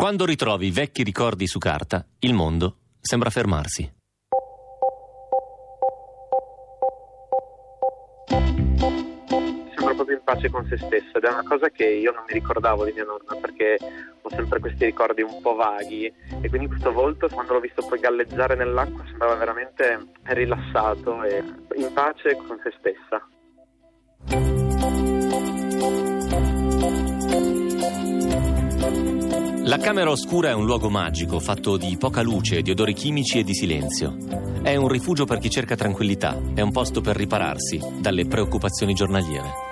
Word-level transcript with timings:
Quando 0.00 0.24
ritrovi 0.24 0.70
vecchi 0.70 1.02
ricordi 1.02 1.48
su 1.48 1.58
carta, 1.58 2.06
il 2.20 2.32
mondo 2.32 2.76
sembra 3.00 3.30
fermarsi. 3.30 3.92
Sembra 9.74 9.94
proprio 9.94 10.16
in 10.18 10.22
pace 10.22 10.50
con 10.50 10.64
se 10.68 10.76
stessa 10.76 11.18
ed 11.18 11.24
è 11.24 11.28
una 11.28 11.42
cosa 11.42 11.70
che 11.70 11.84
io 11.84 12.12
non 12.12 12.22
mi 12.28 12.34
ricordavo 12.34 12.84
di 12.84 12.92
mia 12.92 13.02
nonna 13.02 13.40
perché 13.40 13.76
ho 14.22 14.30
sempre 14.30 14.60
questi 14.60 14.84
ricordi 14.84 15.22
un 15.22 15.42
po' 15.42 15.56
vaghi 15.56 16.04
e 16.04 16.48
quindi 16.48 16.68
questo 16.68 16.92
volto 16.92 17.26
quando 17.26 17.54
l'ho 17.54 17.60
visto 17.60 17.84
poi 17.84 17.98
galleggiare 17.98 18.54
nell'acqua 18.54 19.02
sembrava 19.04 19.34
veramente 19.34 20.10
rilassato 20.26 21.24
e 21.24 21.42
in 21.74 21.92
pace 21.92 22.36
con 22.36 22.56
se 22.62 22.72
stessa. 22.78 24.57
La 29.68 29.76
camera 29.76 30.10
oscura 30.10 30.48
è 30.48 30.54
un 30.54 30.64
luogo 30.64 30.88
magico, 30.88 31.38
fatto 31.40 31.76
di 31.76 31.98
poca 31.98 32.22
luce, 32.22 32.62
di 32.62 32.70
odori 32.70 32.94
chimici 32.94 33.40
e 33.40 33.44
di 33.44 33.52
silenzio. 33.52 34.16
È 34.62 34.74
un 34.76 34.88
rifugio 34.88 35.26
per 35.26 35.36
chi 35.36 35.50
cerca 35.50 35.76
tranquillità, 35.76 36.40
è 36.54 36.62
un 36.62 36.72
posto 36.72 37.02
per 37.02 37.16
ripararsi 37.16 37.78
dalle 38.00 38.24
preoccupazioni 38.24 38.94
giornaliere. 38.94 39.67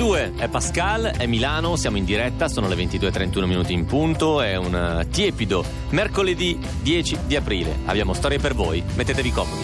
2, 0.00 0.32
è 0.36 0.48
Pascal, 0.48 1.12
è 1.14 1.26
Milano, 1.26 1.76
siamo 1.76 1.98
in 1.98 2.06
diretta, 2.06 2.48
sono 2.48 2.68
le 2.68 2.74
22.31 2.74 3.44
minuti 3.44 3.74
in 3.74 3.84
punto, 3.84 4.40
è 4.40 4.56
un 4.56 4.74
eh, 4.74 5.08
tiepido 5.10 5.62
mercoledì 5.90 6.58
10 6.80 7.18
di 7.26 7.36
aprile. 7.36 7.80
Abbiamo 7.84 8.14
storie 8.14 8.38
per 8.38 8.54
voi, 8.54 8.82
mettetevi 8.94 9.30
comodi. 9.30 9.62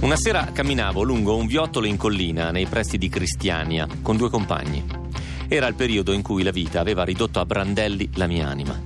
Una 0.00 0.16
sera 0.16 0.50
camminavo 0.52 1.04
lungo 1.04 1.36
un 1.36 1.46
viottolo 1.46 1.86
in 1.86 1.96
collina 1.96 2.50
nei 2.50 2.66
pressi 2.66 2.98
di 2.98 3.08
Cristiania 3.08 3.86
con 4.02 4.16
due 4.16 4.30
compagni. 4.30 4.84
Era 5.46 5.68
il 5.68 5.74
periodo 5.76 6.10
in 6.10 6.22
cui 6.22 6.42
la 6.42 6.50
vita 6.50 6.80
aveva 6.80 7.04
ridotto 7.04 7.38
a 7.38 7.46
brandelli 7.46 8.10
la 8.14 8.26
mia 8.26 8.48
anima. 8.48 8.76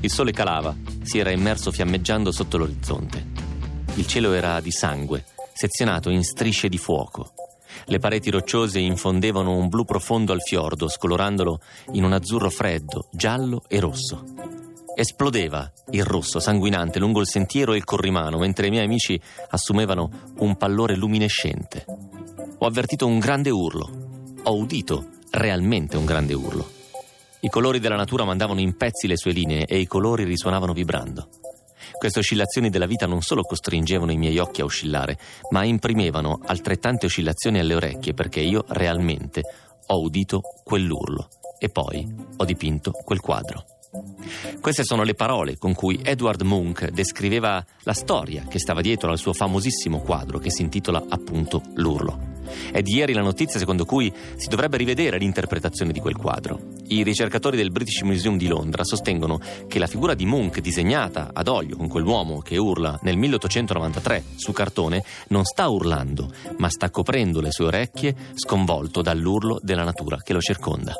Il 0.00 0.10
sole 0.10 0.32
calava, 0.32 0.74
si 1.02 1.20
era 1.20 1.30
immerso 1.30 1.70
fiammeggiando 1.70 2.32
sotto 2.32 2.58
l'orizzonte. 2.58 3.33
Il 3.96 4.06
cielo 4.08 4.32
era 4.32 4.60
di 4.60 4.72
sangue, 4.72 5.24
sezionato 5.52 6.10
in 6.10 6.24
strisce 6.24 6.68
di 6.68 6.78
fuoco. 6.78 7.32
Le 7.86 8.00
pareti 8.00 8.28
rocciose 8.28 8.80
infondevano 8.80 9.56
un 9.56 9.68
blu 9.68 9.84
profondo 9.84 10.32
al 10.32 10.42
fiordo, 10.42 10.88
scolorandolo 10.88 11.60
in 11.92 12.02
un 12.02 12.12
azzurro 12.12 12.50
freddo, 12.50 13.06
giallo 13.12 13.62
e 13.68 13.78
rosso. 13.78 14.24
Esplodeva 14.96 15.70
il 15.90 16.04
rosso 16.04 16.40
sanguinante 16.40 16.98
lungo 16.98 17.20
il 17.20 17.28
sentiero 17.28 17.72
e 17.72 17.76
il 17.76 17.84
corrimano, 17.84 18.38
mentre 18.38 18.66
i 18.66 18.70
miei 18.70 18.84
amici 18.84 19.20
assumevano 19.50 20.10
un 20.38 20.56
pallore 20.56 20.96
luminescente. 20.96 21.84
Ho 22.58 22.66
avvertito 22.66 23.06
un 23.06 23.20
grande 23.20 23.50
urlo. 23.50 23.90
Ho 24.42 24.56
udito 24.56 25.10
realmente 25.30 25.96
un 25.96 26.04
grande 26.04 26.34
urlo. 26.34 26.68
I 27.40 27.48
colori 27.48 27.78
della 27.78 27.96
natura 27.96 28.24
mandavano 28.24 28.58
in 28.58 28.76
pezzi 28.76 29.06
le 29.06 29.16
sue 29.16 29.32
linee 29.32 29.66
e 29.66 29.78
i 29.78 29.86
colori 29.86 30.24
risuonavano 30.24 30.72
vibrando. 30.72 31.28
Queste 31.98 32.20
oscillazioni 32.20 32.70
della 32.70 32.86
vita 32.86 33.06
non 33.06 33.20
solo 33.20 33.42
costringevano 33.42 34.12
i 34.12 34.16
miei 34.16 34.38
occhi 34.38 34.60
a 34.60 34.64
oscillare, 34.64 35.18
ma 35.50 35.64
imprimevano 35.64 36.40
altrettante 36.44 37.06
oscillazioni 37.06 37.58
alle 37.58 37.74
orecchie 37.74 38.14
perché 38.14 38.40
io 38.40 38.64
realmente 38.68 39.42
ho 39.86 40.00
udito 40.00 40.40
quell'urlo 40.64 41.28
e 41.58 41.68
poi 41.68 42.06
ho 42.36 42.44
dipinto 42.44 42.90
quel 42.90 43.20
quadro. 43.20 43.64
Queste 44.60 44.82
sono 44.82 45.04
le 45.04 45.14
parole 45.14 45.56
con 45.56 45.74
cui 45.74 46.00
Edward 46.02 46.42
Munch 46.42 46.88
descriveva 46.88 47.64
la 47.82 47.92
storia 47.92 48.44
che 48.48 48.58
stava 48.58 48.80
dietro 48.80 49.10
al 49.10 49.18
suo 49.18 49.32
famosissimo 49.32 50.00
quadro 50.00 50.38
che 50.38 50.50
si 50.50 50.62
intitola 50.62 51.04
appunto 51.08 51.62
L'urlo. 51.74 52.33
È 52.70 52.82
di 52.82 52.94
ieri 52.94 53.12
la 53.12 53.22
notizia 53.22 53.58
secondo 53.58 53.84
cui 53.84 54.12
si 54.36 54.48
dovrebbe 54.48 54.76
rivedere 54.76 55.18
l'interpretazione 55.18 55.92
di 55.92 56.00
quel 56.00 56.16
quadro. 56.16 56.60
I 56.88 57.02
ricercatori 57.02 57.56
del 57.56 57.70
British 57.70 58.02
Museum 58.02 58.36
di 58.36 58.46
Londra 58.46 58.84
sostengono 58.84 59.40
che 59.66 59.78
la 59.78 59.86
figura 59.86 60.14
di 60.14 60.26
Munch 60.26 60.60
disegnata 60.60 61.30
ad 61.32 61.48
olio 61.48 61.76
con 61.76 61.88
quell'uomo 61.88 62.40
che 62.40 62.56
urla 62.56 62.98
nel 63.02 63.16
1893 63.16 64.22
su 64.36 64.52
cartone 64.52 65.02
non 65.28 65.44
sta 65.44 65.68
urlando, 65.68 66.30
ma 66.58 66.68
sta 66.68 66.90
coprendo 66.90 67.40
le 67.40 67.50
sue 67.50 67.66
orecchie 67.66 68.14
sconvolto 68.34 69.02
dall'urlo 69.02 69.58
della 69.62 69.84
natura 69.84 70.18
che 70.22 70.32
lo 70.32 70.40
circonda. 70.40 70.94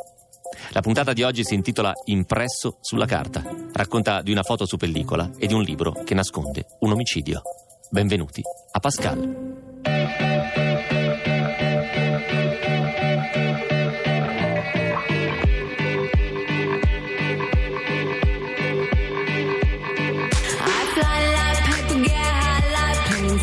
La 0.71 0.81
puntata 0.81 1.13
di 1.13 1.23
oggi 1.23 1.45
si 1.45 1.55
intitola 1.55 1.93
Impresso 2.07 2.79
sulla 2.81 3.07
carta. 3.07 3.43
Racconta 3.73 4.23
di 4.23 4.31
una 4.31 4.43
foto 4.43 4.67
su 4.67 4.77
pellicola 4.77 5.31
e 5.39 5.47
di 5.47 5.55
un 5.55 5.63
libro 5.63 5.93
che 6.05 6.15
nasconde 6.15 6.67
un 6.81 6.93
omicidio. 6.93 7.43
Benvenuti 7.91 8.43
a 8.73 8.81
Pascal. 8.81 10.24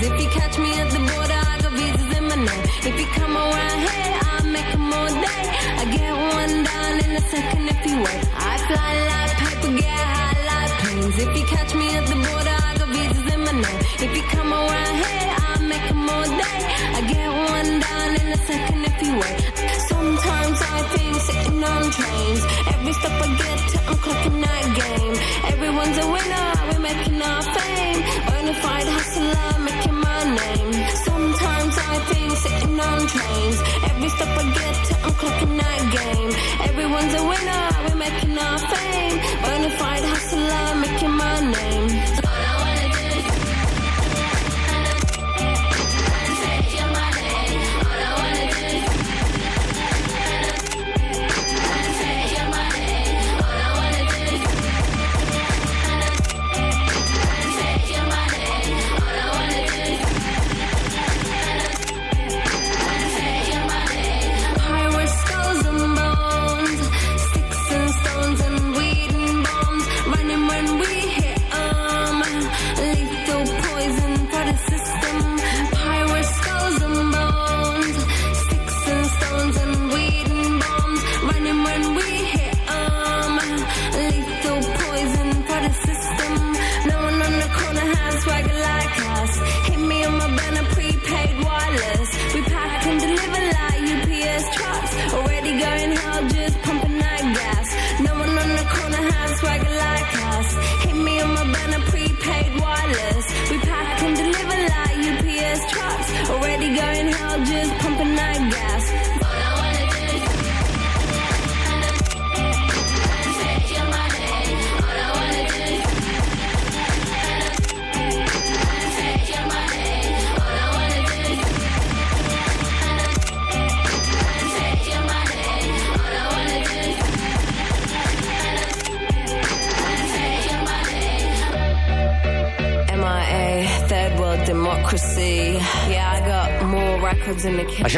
If 0.03 0.19
you 0.19 0.29
catch 0.29 0.57
me 0.57 0.71
at 0.79 0.89
the 0.89 0.99
border, 0.99 1.39
I'll 1.51 1.61
visit 1.69 2.13
him 2.15 2.31
a 2.31 2.35
name. 2.37 2.63
If 2.87 2.99
you 2.99 3.05
wait. 7.97 8.23
I 8.33 8.57
fly 8.67 8.93
like 9.11 9.33
people 9.41 9.73
get 9.77 9.99
high 10.15 10.39
lanes. 10.49 11.17
If 11.19 11.37
you 11.37 11.45
catch 11.45 11.75
me 11.75 11.87
at 11.95 12.05
the 12.07 12.15
border, 12.15 12.55
I'll 12.65 12.77
go 12.79 12.85
visit 12.85 13.25
them 13.25 13.47
and. 13.47 13.65
If 14.05 14.15
you 14.15 14.23
come 14.23 14.53
around 14.53 14.95
here, 15.03 15.35
I'll 15.45 15.63
make 15.63 15.87
'em 15.91 16.09
all 16.09 16.23
day 16.23 16.80
gone 18.11 18.27
in 18.27 18.33
a 18.33 18.37
second 18.37 18.83
if 18.85 19.03
you 19.03 19.13
wait. 19.13 19.39
Sometimes 19.87 20.59
I 20.61 20.81
think 20.93 21.15
sitting 21.27 21.63
on 21.63 21.83
trains. 21.91 22.41
Every 22.73 22.93
stop 22.93 23.21
I 23.21 23.27
get 23.37 23.59
to, 23.71 23.77
I'm 23.89 23.97
clocking 24.03 24.41
that 24.45 24.65
game. 24.81 25.15
Everyone's 25.53 25.97
a 25.97 26.07
winner, 26.15 26.47
we're 26.67 26.83
making 26.89 27.21
our 27.21 27.41
fame. 27.55 28.01
Bonafide 28.27 28.89
hustler, 28.95 29.59
making 29.67 29.99
my 30.07 30.21
name. 30.39 30.71
Sometimes 31.07 31.75
I 31.77 31.95
think 32.09 32.31
sitting 32.43 32.79
on 32.79 32.99
trains. 33.07 33.57
Every 33.89 34.09
stop 34.09 34.37
I 34.39 34.43
get 34.57 34.75
to, 34.87 34.93
I'm 35.05 35.13
clocking 35.21 35.55
that 35.61 35.81
game. 35.97 36.31
Everyone's 36.69 37.13
a 37.13 37.23
winner, 37.31 37.63
we're 37.85 37.99
making 38.05 38.37
our 38.37 38.59
fame. 38.71 39.17
Bonafide 39.45 40.05
hustler, 40.11 40.65
making 40.83 41.15
my 41.23 41.35
name. 41.55 42.10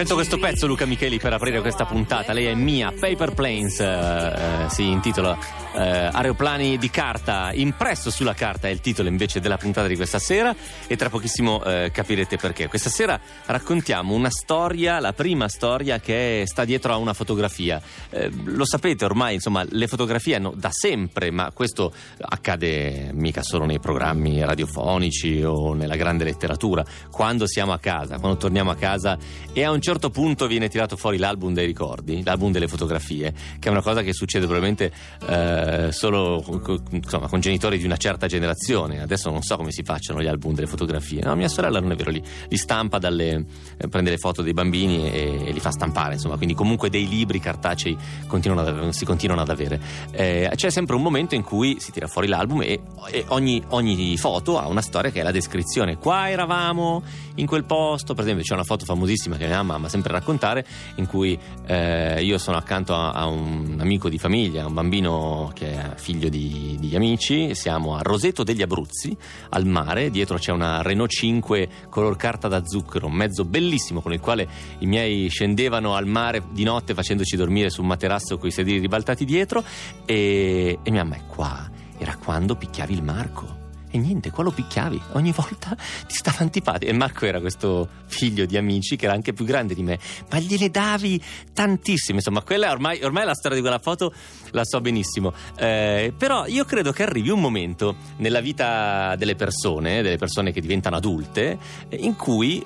Scelto 0.04 0.16
questo 0.16 0.38
pezzo 0.38 0.68
Luca 0.68 0.86
Micheli 0.86 1.18
per 1.18 1.34
aprire 1.34 1.62
questa 1.62 1.86
puntata. 1.86 2.34
Lei 2.34 2.46
è 2.46 2.54
mia. 2.54 2.92
Paper 2.92 3.34
Planes 3.34 3.80
eh, 3.80 3.86
eh, 3.86 4.70
si 4.70 4.88
intitola 4.88 5.38
eh, 5.74 6.10
Aeroplani 6.12 6.78
di 6.78 6.90
carta. 6.90 7.52
Impresso 7.54 8.10
sulla 8.12 8.34
carta 8.34 8.68
è 8.68 8.72
il 8.72 8.80
titolo 8.80 9.10
invece 9.10 9.40
della 9.40 9.58
puntata 9.58 9.88
di 9.88 9.96
questa 9.96 10.20
sera 10.20 10.56
e 10.88 10.96
tra 10.96 11.10
pochissimo 11.10 11.64
eh, 11.64 11.92
capirete 11.92 12.38
perché. 12.38 12.68
Questa 12.68 12.90
sera 12.90 13.20
raccontiamo 13.46 14.14
una 14.14 14.30
storia, 14.30 15.00
la 15.00 15.14
prima 15.14 15.48
storia 15.48 16.00
che 16.00 16.44
sta 16.46 16.66
dietro 16.66 16.94
a 16.94 16.98
una 16.98 17.14
fotografia. 17.14 17.82
Eh, 18.10 18.32
lo 18.46 18.66
sapete 18.66 19.06
ormai, 19.06 19.36
insomma, 19.36 19.66
le 19.68 19.88
fotografie 19.88 20.36
hanno 20.36 20.54
da 20.56 20.70
sempre, 20.72 21.32
ma 21.32 21.52
questo 21.52 21.94
accade 22.20 23.12
mica 23.14 23.42
solo 23.44 23.66
nei 23.66 23.80
programmi 23.80 24.44
radiofonici 24.44 25.44
o 25.44 25.74
nella 25.74 25.96
grande 25.96 26.24
letteratura. 26.24 26.86
Quando 27.12 27.48
siamo 27.48 27.74
a 27.74 27.80
casa, 27.80 28.20
quando 28.20 28.38
torniamo 28.38 28.72
a 28.72 28.76
casa 28.76 29.18
e 29.52 29.64
a 29.64 29.72
un 29.72 29.82
certo 29.82 30.10
punto 30.10 30.48
viene 30.48 30.70
tirato 30.70 30.96
fuori 30.96 31.18
l'album 31.18 31.54
dei 31.54 31.66
ricordi, 31.66 32.24
l'album 32.24 32.52
delle 32.52 32.68
fotografie, 32.68 33.34
che 33.60 33.68
è 33.68 33.72
una 33.72 33.82
cosa 33.82 34.02
che 34.02 34.14
succede 34.14 34.46
probabilmente 34.46 34.92
eh, 35.28 35.63
solo 35.92 36.44
con, 36.46 36.84
insomma, 36.92 37.28
con 37.28 37.40
genitori 37.40 37.78
di 37.78 37.86
una 37.86 37.98
certa 37.98 38.28
generazione. 38.28 39.02
Adesso 39.02 39.30
non 39.30 39.42
so 39.42 39.58
come 39.58 39.72
si 39.72 39.84
facciano 39.84 40.22
gli 40.22 40.28
album 40.28 40.54
delle 40.54 40.68
fotografie. 40.68 41.22
No, 41.22 41.36
mia 41.36 41.48
sorella 41.48 41.80
non 41.80 41.92
è 41.92 41.96
vero, 41.96 42.12
li, 42.12 42.22
li 42.48 42.58
stampa 42.58 42.98
dalle, 42.98 43.46
eh, 43.78 43.88
prende 43.88 44.10
le 44.10 44.18
foto 44.18 44.42
dei 44.42 44.54
bambini 44.54 45.12
e, 45.12 45.48
e 45.48 45.52
li 45.52 45.60
fa 45.60 45.72
stampare, 45.72 46.14
insomma, 46.14 46.38
quindi 46.38 46.54
comunque 46.54 46.90
dei 46.90 47.08
libri 47.08 47.40
cartacei 47.40 47.98
continuano 48.28 48.68
ad, 48.68 48.90
si 48.90 49.06
continuano 49.06 49.42
ad 49.42 49.50
avere. 49.50 49.80
Eh, 50.12 50.52
c'è 50.56 50.70
sempre 50.70 50.96
un 50.96 51.02
momento 51.02 51.36
in 51.36 51.44
cui 51.44 51.78
si 51.80 51.92
tira 51.92 52.08
fuori 52.08 52.28
l'album 52.28 52.62
e, 52.62 52.82
e 53.12 53.26
ogni, 53.30 53.62
ogni 53.70 54.18
foto 54.18 54.60
ha 54.60 54.68
una 54.68 54.82
storia 54.82 55.12
che 55.12 55.20
è 55.20 55.24
la 55.24 55.32
descrizione. 55.32 55.98
Qua 55.98 56.30
eravamo 56.30 57.04
in 57.36 57.46
quel 57.46 57.66
posto, 57.66 58.14
per 58.14 58.24
esempio 58.24 58.44
c'è 58.44 58.54
una 58.54 58.64
foto 58.64 58.86
famosissima 58.86 59.38
che 59.38 59.46
mia 59.46 59.58
mamma 59.58 59.76
ama 59.76 59.90
sempre 59.90 60.12
raccontare 60.12 60.66
in 60.96 61.08
cui 61.08 61.38
eh, 61.66 62.24
io 62.24 62.38
sono 62.38 62.58
accanto 62.58 62.94
a, 62.94 63.12
a, 63.12 63.26
un 63.26 63.78
amico 63.80 64.10
di 64.10 64.18
famiglia, 64.18 64.66
un 64.66 64.74
bambino 64.74 65.52
che 65.54 65.72
è 65.72 65.96
figlio 65.96 66.30
di, 66.30 66.78
di, 66.80 66.96
amici, 66.96 67.56
siamo 67.56 67.96
a 67.96 68.02
Roseto 68.02 68.44
degli 68.44 68.62
Abruzzi, 68.62 69.16
al 69.50 69.66
mare, 69.66 70.10
dietro 70.10 70.38
c'è 70.38 70.52
una 70.52 70.82
Renault 70.82 71.12
5 71.12 71.70
color 71.90 72.16
carta 72.16 72.48
da 72.48 72.66
zucchero, 72.66 73.08
un 73.08 73.14
mezzo 73.14 73.46
bellissimo 73.46 74.02
con 74.02 74.14
il 74.14 74.20
quale 74.20 74.48
i 74.80 74.86
miei 74.86 75.30
scendevano 75.30 75.96
al 75.96 76.08
mare 76.08 76.44
di 76.52 76.64
notte 76.64 76.94
facendoci 76.94 77.36
dormire 77.36 77.70
su 77.70 77.82
un 77.82 77.88
materasso 77.88 78.38
con 78.38 78.50
i 78.50 78.52
sedili 78.52 78.80
ribaltati 78.80 79.26
dietro 79.26 79.64
e, 80.06 80.80
e 80.82 80.92
mia 80.92 81.04
mamma 81.04 81.16
è 81.16 81.26
qua, 81.28 81.70
era 81.98 82.18
quando 82.18 82.56
picchiavi 82.56 82.94
il 82.94 83.04
Marco. 83.04 83.63
E 83.96 84.00
niente, 84.00 84.32
qua 84.32 84.44
lo 84.44 84.50
picchiavi, 84.50 85.00
ogni 85.12 85.32
volta 85.32 85.78
ti 86.08 86.16
stava 86.16 86.40
antipatico. 86.40 86.90
E 86.90 86.96
Marco 86.96 87.28
era 87.28 87.40
questo 87.40 87.88
figlio 88.08 88.48
di 88.48 88.58
amici 88.58 88.96
che 88.96 89.06
era 89.06 89.14
anche 89.14 89.34
più 89.34 89.46
grande 89.46 89.76
di 89.76 89.84
me, 89.84 90.00
ma 90.32 90.40
gliele 90.40 90.72
davi 90.72 91.22
tantissime. 91.54 92.18
Insomma, 92.18 92.42
quella 92.42 92.72
ormai, 92.72 93.04
ormai 93.04 93.24
la 93.24 93.36
storia 93.36 93.56
di 93.56 93.62
quella 93.62 93.78
foto 93.78 94.12
la 94.50 94.66
so 94.66 94.82
benissimo. 94.82 95.32
Eh, 95.58 96.12
però 96.18 96.48
io 96.48 96.66
credo 96.66 96.92
che 96.92 97.04
arrivi 97.04 97.30
un 97.30 97.40
momento 97.40 97.98
nella 98.18 98.40
vita 98.40 99.16
delle 99.16 99.36
persone, 99.36 100.02
delle 100.02 100.18
persone 100.18 100.52
che 100.52 100.60
diventano 100.60 100.96
adulte, 100.96 101.60
in 101.90 102.16
cui 102.16 102.66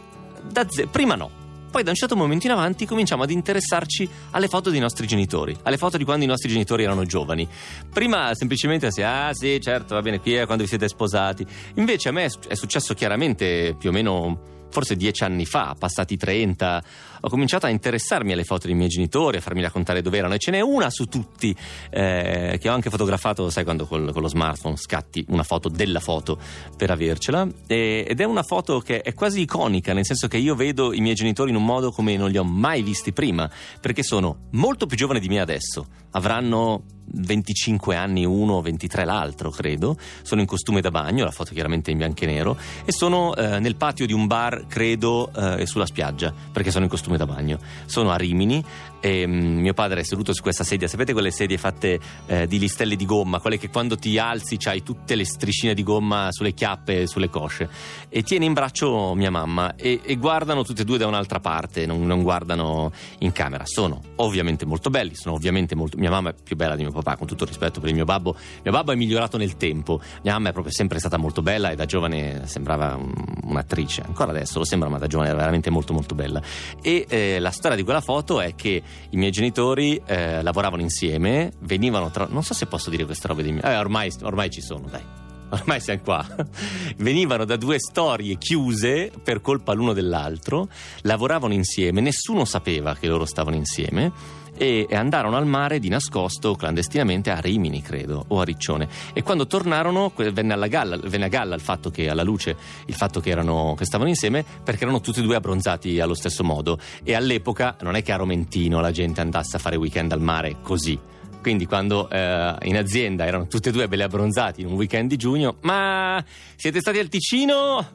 da 0.49 0.65
ze- 0.69 0.87
prima 0.87 1.15
no 1.15 1.36
poi 1.69 1.83
da 1.83 1.89
un 1.89 1.95
certo 1.95 2.15
momento 2.15 2.45
in 2.45 2.53
avanti 2.53 2.85
cominciamo 2.85 3.23
ad 3.23 3.31
interessarci 3.31 4.09
alle 4.31 4.47
foto 4.47 4.69
dei 4.69 4.79
nostri 4.79 5.07
genitori, 5.07 5.55
alle 5.63 5.77
foto 5.77 5.97
di 5.97 6.03
quando 6.03 6.25
i 6.25 6.27
nostri 6.27 6.49
genitori 6.49 6.83
erano 6.83 7.03
giovani. 7.05 7.47
Prima 7.91 8.33
semplicemente 8.33 8.91
si, 8.91 9.01
ah 9.01 9.29
sì, 9.33 9.59
certo, 9.61 9.95
va 9.95 10.01
bene, 10.01 10.19
qui 10.19 10.33
è 10.33 10.45
quando 10.45 10.63
vi 10.63 10.69
siete 10.69 10.87
sposati. 10.87 11.45
Invece 11.75 12.09
a 12.09 12.11
me 12.11 12.29
è 12.47 12.55
successo 12.55 12.93
chiaramente 12.93 13.75
più 13.77 13.89
o 13.89 13.91
meno 13.93 14.55
forse 14.69 14.95
dieci 14.95 15.23
anni 15.23 15.45
fa, 15.45 15.75
passati 15.77 16.17
30, 16.17 16.83
ho 17.27 17.29
cominciato 17.29 17.65
a 17.65 17.69
interessarmi 17.69 18.31
alle 18.31 18.43
foto 18.43 18.67
dei 18.67 18.75
miei 18.75 18.89
genitori, 18.89 19.37
a 19.37 19.41
farmi 19.41 19.61
raccontare 19.61 20.01
dove 20.01 20.17
erano 20.17 20.33
e 20.33 20.37
ce 20.37 20.51
n'è 20.51 20.61
una 20.61 20.89
su 20.89 21.05
tutti 21.05 21.55
eh, 21.89 22.57
che 22.59 22.69
ho 22.69 22.73
anche 22.73 22.89
fotografato, 22.89 23.49
sai 23.49 23.63
quando 23.63 23.85
col, 23.85 24.11
con 24.11 24.21
lo 24.21 24.27
smartphone 24.27 24.77
scatti 24.77 25.25
una 25.29 25.43
foto 25.43 25.69
della 25.69 25.99
foto 25.99 26.39
per 26.75 26.89
avercela 26.89 27.47
e, 27.67 28.05
ed 28.07 28.19
è 28.19 28.23
una 28.23 28.43
foto 28.43 28.79
che 28.79 29.01
è 29.01 29.13
quasi 29.13 29.41
iconica, 29.41 29.93
nel 29.93 30.05
senso 30.05 30.27
che 30.27 30.37
io 30.37 30.55
vedo 30.55 30.93
i 30.93 30.99
miei 30.99 31.15
genitori 31.15 31.49
in 31.49 31.57
un 31.57 31.65
modo 31.65 31.91
come 31.91 32.15
non 32.17 32.29
li 32.29 32.37
ho 32.37 32.43
mai 32.43 32.81
visti 32.81 33.11
prima, 33.11 33.49
perché 33.81 34.03
sono 34.03 34.47
molto 34.51 34.85
più 34.85 34.97
giovani 34.97 35.19
di 35.19 35.27
me 35.27 35.39
adesso, 35.39 35.85
avranno 36.11 36.83
25 37.09 37.95
anni 37.95 38.25
uno, 38.25 38.61
23 38.61 39.05
l'altro, 39.05 39.49
credo. 39.49 39.97
Sono 40.21 40.41
in 40.41 40.47
costume 40.47 40.81
da 40.81 40.91
bagno, 40.91 41.23
la 41.23 41.31
foto 41.31 41.53
chiaramente 41.53 41.91
in 41.91 41.97
bianco 41.97 42.23
e 42.23 42.27
nero, 42.27 42.57
e 42.85 42.91
sono 42.91 43.35
eh, 43.35 43.59
nel 43.59 43.75
patio 43.75 44.05
di 44.05 44.13
un 44.13 44.27
bar, 44.27 44.65
credo, 44.67 45.31
eh, 45.33 45.65
sulla 45.65 45.85
spiaggia, 45.85 46.33
perché 46.51 46.71
sono 46.71 46.83
in 46.83 46.89
costume 46.89 47.16
da 47.17 47.25
bagno. 47.25 47.59
Sono 47.85 48.11
a 48.11 48.15
Rimini 48.15 48.63
e 48.99 49.25
mm, 49.27 49.59
mio 49.59 49.73
padre 49.73 50.01
è 50.01 50.03
seduto 50.03 50.33
su 50.33 50.41
questa 50.41 50.63
sedia, 50.63 50.87
sapete 50.87 51.13
quelle 51.13 51.31
sedie 51.31 51.57
fatte 51.57 51.99
eh, 52.25 52.47
di 52.47 52.59
listelli 52.59 52.95
di 52.95 53.05
gomma, 53.05 53.39
quelle 53.39 53.57
che 53.57 53.69
quando 53.69 53.95
ti 53.95 54.17
alzi 54.17 54.57
c'hai 54.57 54.83
tutte 54.83 55.15
le 55.15 55.25
striscine 55.25 55.73
di 55.73 55.83
gomma 55.83 56.27
sulle 56.31 56.53
chiappe 56.53 57.01
e 57.01 57.07
sulle 57.07 57.29
cosce, 57.29 57.69
e 58.09 58.23
tiene 58.23 58.45
in 58.45 58.53
braccio 58.53 59.13
mia 59.15 59.31
mamma 59.31 59.75
e, 59.75 60.01
e 60.03 60.15
guardano 60.15 60.63
tutte 60.63 60.81
e 60.81 60.85
due 60.85 60.97
da 60.97 61.07
un'altra 61.07 61.39
parte, 61.39 61.85
non, 61.85 62.05
non, 62.05 62.21
guardano 62.21 62.91
in 63.19 63.31
camera. 63.31 63.65
Sono 63.65 64.01
ovviamente 64.17 64.65
molto 64.65 64.89
belli, 64.89 65.15
sono 65.15 65.35
ovviamente 65.35 65.75
molto... 65.75 65.97
mia 65.97 66.09
mamma 66.09 66.29
è 66.29 66.35
più 66.41 66.55
bella 66.55 66.75
di 66.75 66.83
mio 66.83 66.91
papà, 66.91 67.15
con 67.15 67.27
tutto 67.27 67.43
il 67.43 67.49
rispetto 67.49 67.79
per 67.79 67.89
il 67.89 67.95
mio 67.95 68.05
babbo. 68.05 68.35
Mio 68.63 68.71
babbo 68.71 68.91
è 68.91 68.95
migliorato 68.95 69.37
nel 69.37 69.57
tempo, 69.57 69.99
mia 70.23 70.33
mamma 70.33 70.49
è 70.49 70.51
proprio 70.51 70.73
sempre 70.73 70.99
stata 70.99 71.17
molto 71.17 71.41
bella 71.41 71.69
e 71.69 71.75
da 71.75 71.85
giovane 71.85 72.41
sembrava 72.45 72.95
un, 72.95 73.13
un'attrice, 73.43 74.03
ancora 74.05 74.31
adesso 74.31 74.59
lo 74.59 74.65
sembra, 74.65 74.89
ma 74.89 74.97
da 74.97 75.07
giovane 75.07 75.29
era 75.29 75.37
veramente 75.37 75.69
molto 75.69 75.93
molto 75.93 76.15
bella. 76.15 76.41
E 76.81 77.05
eh, 77.07 77.39
la 77.39 77.51
storia 77.51 77.77
di 77.77 77.83
quella 77.83 78.01
foto 78.01 78.41
è 78.41 78.55
che 78.55 78.83
i 79.09 79.17
miei 79.17 79.31
genitori 79.31 80.01
eh, 80.05 80.41
lavoravano 80.41 80.81
insieme, 80.81 81.53
venivano 81.59 82.09
tra... 82.11 82.27
non 82.29 82.43
so 82.43 82.53
se 82.53 82.65
posso 82.65 82.89
dire 82.89 83.05
queste 83.05 83.27
robe 83.27 83.43
di 83.43 83.51
mio... 83.51 83.61
Eh, 83.61 83.77
ormai, 83.77 84.11
ormai 84.21 84.49
ci 84.49 84.61
sono, 84.61 84.87
dai. 84.89 85.03
Ormai 85.49 85.79
siamo 85.79 86.01
qua, 86.03 86.25
venivano 86.97 87.45
da 87.45 87.55
due 87.55 87.79
storie 87.79 88.37
chiuse 88.37 89.11
per 89.23 89.39
colpa 89.39 89.71
l'uno 89.71 89.93
dell'altro, 89.93 90.67
lavoravano 91.03 91.53
insieme, 91.53 92.01
nessuno 92.01 92.43
sapeva 92.43 92.95
che 92.95 93.07
loro 93.07 93.23
stavano 93.23 93.55
insieme 93.55 94.11
e 94.57 94.87
andarono 94.91 95.37
al 95.37 95.45
mare 95.45 95.79
di 95.79 95.89
nascosto 95.89 96.55
clandestinamente 96.55 97.29
a 97.29 97.39
Rimini, 97.39 97.81
credo, 97.81 98.25
o 98.27 98.41
a 98.41 98.43
Riccione. 98.43 98.87
E 99.13 99.23
quando 99.23 99.47
tornarono 99.47 100.11
venne, 100.15 100.53
alla 100.53 100.67
galla, 100.67 100.97
venne 100.97 101.25
a 101.25 101.29
galla 101.29 101.55
il 101.55 101.61
fatto 101.61 101.89
che, 101.89 102.09
alla 102.09 102.23
luce, 102.23 102.55
il 102.85 102.95
fatto 102.95 103.19
che, 103.19 103.29
erano, 103.29 103.75
che 103.77 103.85
stavano 103.85 104.09
insieme 104.09 104.43
perché 104.63 104.83
erano 104.83 105.01
tutti 105.01 105.19
e 105.19 105.23
due 105.23 105.35
abbronzati 105.35 105.99
allo 105.99 106.15
stesso 106.15 106.43
modo. 106.43 106.79
E 107.03 107.13
all'epoca 107.13 107.75
non 107.81 107.95
è 107.95 108.01
che 108.01 108.11
a 108.11 108.17
Romentino 108.17 108.81
la 108.81 108.91
gente 108.91 109.21
andasse 109.21 109.57
a 109.57 109.59
fare 109.59 109.75
weekend 109.75 110.11
al 110.11 110.21
mare 110.21 110.57
così 110.61 110.99
quindi 111.47 111.65
quando 111.65 112.09
eh, 112.09 112.55
in 112.63 112.75
azienda 112.75 113.25
erano 113.25 113.47
tutti 113.47 113.69
e 113.69 113.71
due 113.71 113.87
belli 113.87 114.01
abbronzati 114.01 114.59
in 114.59 114.67
un 114.67 114.73
weekend 114.73 115.07
di 115.07 115.15
giugno, 115.15 115.55
ma 115.61 116.21
siete 116.57 116.81
stati 116.81 116.99
al 116.99 117.07
Ticino 117.07 117.85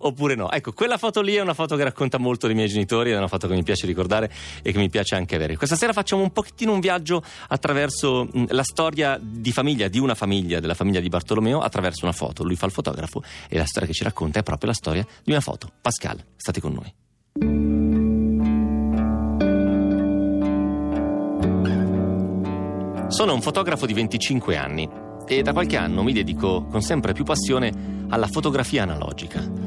oppure 0.00 0.34
no? 0.34 0.50
Ecco, 0.50 0.72
quella 0.72 0.98
foto 0.98 1.20
lì 1.20 1.34
è 1.34 1.40
una 1.40 1.54
foto 1.54 1.76
che 1.76 1.84
racconta 1.84 2.18
molto 2.18 2.46
dei 2.46 2.54
miei 2.54 2.68
genitori, 2.68 3.10
è 3.10 3.16
una 3.16 3.28
foto 3.28 3.48
che 3.48 3.54
mi 3.54 3.62
piace 3.62 3.86
ricordare 3.86 4.30
e 4.62 4.72
che 4.72 4.78
mi 4.78 4.88
piace 4.88 5.14
anche 5.14 5.34
avere. 5.34 5.56
Questa 5.56 5.76
sera 5.76 5.92
facciamo 5.92 6.22
un 6.22 6.32
pochettino 6.32 6.72
un 6.72 6.80
viaggio 6.80 7.22
attraverso 7.48 8.28
mh, 8.30 8.44
la 8.48 8.62
storia 8.62 9.18
di 9.20 9.52
famiglia, 9.52 9.88
di 9.88 9.98
una 9.98 10.14
famiglia, 10.14 10.60
della 10.60 10.74
famiglia 10.74 11.00
di 11.00 11.08
Bartolomeo, 11.08 11.60
attraverso 11.60 12.04
una 12.04 12.14
foto. 12.14 12.44
Lui 12.44 12.56
fa 12.56 12.66
il 12.66 12.72
fotografo 12.72 13.22
e 13.48 13.58
la 13.58 13.66
storia 13.66 13.88
che 13.88 13.94
ci 13.94 14.04
racconta 14.04 14.40
è 14.40 14.42
proprio 14.42 14.68
la 14.68 14.76
storia 14.76 15.06
di 15.22 15.30
una 15.30 15.40
foto. 15.40 15.70
Pascal, 15.80 16.22
state 16.36 16.60
con 16.60 16.72
noi. 16.72 17.88
Sono 23.08 23.34
un 23.34 23.42
fotografo 23.42 23.86
di 23.86 23.92
25 23.92 24.56
anni 24.56 24.88
e 25.26 25.42
da 25.42 25.52
qualche 25.52 25.76
anno 25.76 26.02
mi 26.02 26.12
dedico 26.12 26.64
con 26.64 26.80
sempre 26.80 27.12
più 27.12 27.24
passione 27.24 28.06
alla 28.08 28.28
fotografia 28.28 28.82
analogica. 28.82 29.59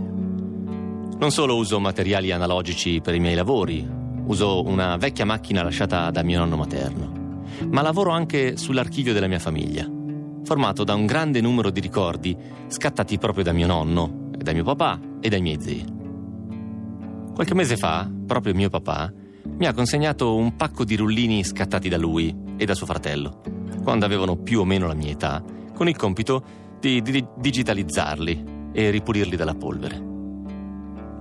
Non 1.24 1.32
solo 1.32 1.56
uso 1.56 1.80
materiali 1.80 2.34
analogici 2.34 3.00
per 3.00 3.16
i 3.16 3.20
miei 3.22 3.34
lavori, 3.34 3.88
uso 4.26 4.62
una 4.66 4.98
vecchia 4.98 5.24
macchina 5.24 5.64
lasciata 5.64 6.12
da 6.12 6.22
mio 6.22 6.40
nonno 6.40 6.58
materno, 6.58 7.46
ma 7.70 7.82
lavoro 7.82 8.12
anche 8.12 8.58
sull'archivio 8.58 9.14
della 9.14 9.28
mia 9.28 9.40
famiglia, 9.40 9.90
formato 10.44 10.84
da 10.84 10.94
un 10.96 11.06
grande 11.06 11.40
numero 11.40 11.70
di 11.70 11.80
ricordi 11.80 12.36
scattati 12.68 13.18
proprio 13.20 13.46
da 13.46 13.54
mio 13.54 13.68
nonno, 13.68 14.32
da 14.38 14.52
mio 14.52 14.66
papà 14.66 15.00
e 15.22 15.30
dai 15.30 15.40
miei 15.40 15.62
zii. 15.62 15.86
Qualche 17.34 17.56
mese 17.56 17.78
fa, 17.78 18.12
proprio 18.28 18.54
mio 18.54 18.70
papà, 18.70 19.10
mi 19.46 19.66
ha 19.66 19.74
consegnato 19.74 20.36
un 20.36 20.58
pacco 20.58 20.84
di 20.84 20.98
rullini 20.98 21.42
scattati 21.46 21.88
da 21.88 21.98
lui 21.98 22.36
e 22.58 22.66
da 22.66 22.76
suo 22.76 22.86
fratello, 22.86 23.42
quando 23.82 24.04
avevano 24.04 24.36
più 24.36 24.60
o 24.60 24.66
meno 24.66 24.88
la 24.88 24.94
mia 24.94 25.12
età, 25.12 25.42
con 25.74 25.88
il 25.88 25.96
compito 25.96 26.44
di, 26.82 27.02
di 27.02 27.26
digitalizzarli 27.38 28.44
e 28.74 28.90
ripulirli 28.90 29.38
dalla 29.38 29.56
polvere. 29.56 30.12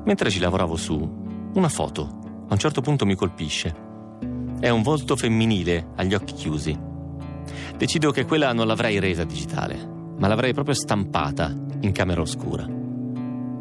Mentre 0.05 0.31
ci 0.31 0.41
lavoravo 0.41 0.77
su, 0.77 0.97
una 1.55 1.69
foto 1.69 2.21
a 2.49 2.53
un 2.53 2.59
certo 2.59 2.81
punto 2.81 3.07
mi 3.07 3.15
colpisce. 3.15 3.75
È 4.61 4.69
un 4.69 4.83
volto 4.83 5.17
femminile 5.17 5.89
agli 5.97 6.13
occhi 6.15 6.35
chiusi. 6.35 6.79
Decido 7.77 8.11
che 8.11 8.27
quella 8.27 8.53
non 8.53 8.67
l'avrei 8.67 8.99
resa 8.99 9.25
digitale, 9.25 9.77
ma 10.19 10.29
l'avrei 10.29 10.53
proprio 10.53 10.75
stampata 10.75 11.55
in 11.81 11.93
camera 11.93 12.21
oscura. 12.21 12.69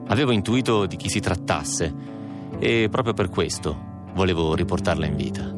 Avevo 0.08 0.32
intuito 0.32 0.86
di 0.86 0.98
chi 0.98 1.10
si 1.10 1.20
trattasse 1.20 1.94
e 2.60 2.90
proprio 2.92 3.14
per 3.14 3.30
questo 3.30 3.90
volevo 4.14 4.54
riportarla 4.56 5.06
in 5.06 5.16
vita. 5.16 5.54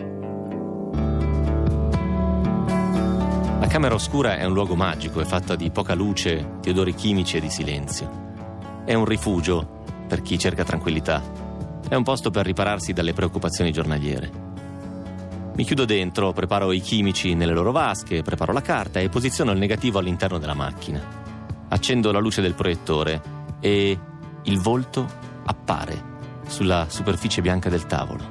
La 3.60 3.68
camera 3.68 3.96
oscura 3.96 4.38
è 4.38 4.46
un 4.46 4.54
luogo 4.54 4.76
magico, 4.76 5.22
è 5.22 5.26
fatta 5.26 5.56
di 5.56 5.72
poca 5.72 5.96
luce, 5.96 6.58
di 6.62 6.70
odori 6.70 6.94
chimici 6.94 7.38
e 7.38 7.42
di 7.42 7.50
silenzio. 7.50 8.22
È 8.86 8.94
un 8.94 9.06
rifugio 9.06 9.82
per 10.14 10.22
chi 10.22 10.38
cerca 10.38 10.64
tranquillità. 10.64 11.24
È 11.90 11.96
un 11.96 12.04
posto 12.04 12.30
per 12.30 12.46
ripararsi 12.46 12.94
dalle 12.94 13.14
preoccupazioni 13.14 13.72
giornaliere. 13.72 14.30
Mi 15.56 15.64
chiudo 15.64 15.86
dentro, 15.86 16.34
preparo 16.34 16.72
i 16.72 16.82
chimici 16.82 17.34
nelle 17.34 17.52
loro 17.54 17.72
vasche, 17.72 18.22
preparo 18.22 18.54
la 18.54 18.62
carta 18.62 19.00
e 19.00 19.10
posiziono 19.10 19.50
il 19.50 19.58
negativo 19.58 19.98
all'interno 19.98 20.38
della 20.38 20.54
macchina. 20.54 21.02
Accendo 21.68 22.12
la 22.12 22.20
luce 22.20 22.44
del 22.44 22.54
proiettore 22.54 23.22
e 23.60 24.00
il 24.44 24.60
volto 24.60 25.10
appare 25.46 26.12
sulla 26.46 26.86
superficie 26.90 27.42
bianca 27.42 27.70
del 27.70 27.88
tavolo. 27.88 28.24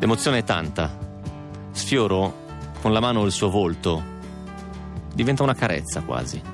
L'emozione 0.00 0.38
è 0.38 0.44
tanta. 0.44 0.98
Sfioro 1.70 2.40
con 2.82 2.92
la 2.92 3.00
mano 3.00 3.24
il 3.24 3.32
suo 3.32 3.48
volto. 3.48 4.02
Diventa 5.14 5.42
una 5.42 5.54
carezza 5.54 6.02
quasi. 6.02 6.51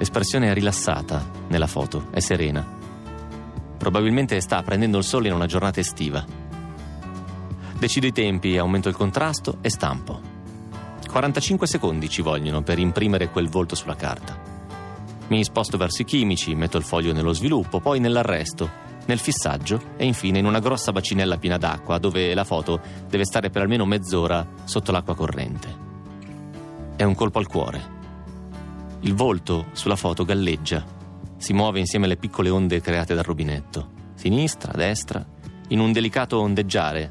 L'espressione 0.00 0.48
è 0.48 0.54
rilassata 0.54 1.22
nella 1.48 1.66
foto, 1.66 2.06
è 2.10 2.20
serena. 2.20 2.66
Probabilmente 3.76 4.40
sta 4.40 4.62
prendendo 4.62 4.96
il 4.96 5.04
sole 5.04 5.28
in 5.28 5.34
una 5.34 5.44
giornata 5.44 5.78
estiva. 5.78 6.24
Decido 7.78 8.06
i 8.06 8.12
tempi, 8.12 8.56
aumento 8.56 8.88
il 8.88 8.96
contrasto 8.96 9.58
e 9.60 9.68
stampo. 9.68 10.18
45 11.06 11.66
secondi 11.66 12.08
ci 12.08 12.22
vogliono 12.22 12.62
per 12.62 12.78
imprimere 12.78 13.28
quel 13.28 13.50
volto 13.50 13.74
sulla 13.74 13.94
carta. 13.94 14.40
Mi 15.28 15.44
sposto 15.44 15.76
verso 15.76 16.00
i 16.00 16.06
chimici, 16.06 16.54
metto 16.54 16.78
il 16.78 16.84
foglio 16.84 17.12
nello 17.12 17.34
sviluppo, 17.34 17.80
poi 17.80 18.00
nell'arresto, 18.00 18.70
nel 19.04 19.18
fissaggio 19.18 19.82
e 19.98 20.06
infine 20.06 20.38
in 20.38 20.46
una 20.46 20.60
grossa 20.60 20.92
bacinella 20.92 21.36
piena 21.36 21.58
d'acqua 21.58 21.98
dove 21.98 22.32
la 22.32 22.44
foto 22.44 22.80
deve 23.06 23.26
stare 23.26 23.50
per 23.50 23.60
almeno 23.60 23.84
mezz'ora 23.84 24.46
sotto 24.64 24.92
l'acqua 24.92 25.14
corrente. 25.14 25.76
È 26.96 27.02
un 27.02 27.14
colpo 27.14 27.38
al 27.38 27.46
cuore. 27.46 27.98
Il 29.02 29.14
volto 29.14 29.66
sulla 29.72 29.96
foto 29.96 30.24
galleggia, 30.24 30.84
si 31.38 31.54
muove 31.54 31.78
insieme 31.78 32.04
alle 32.04 32.18
piccole 32.18 32.50
onde 32.50 32.82
create 32.82 33.14
dal 33.14 33.24
rubinetto, 33.24 33.92
sinistra, 34.14 34.72
destra, 34.72 35.24
in 35.68 35.80
un 35.80 35.90
delicato 35.90 36.38
ondeggiare 36.38 37.10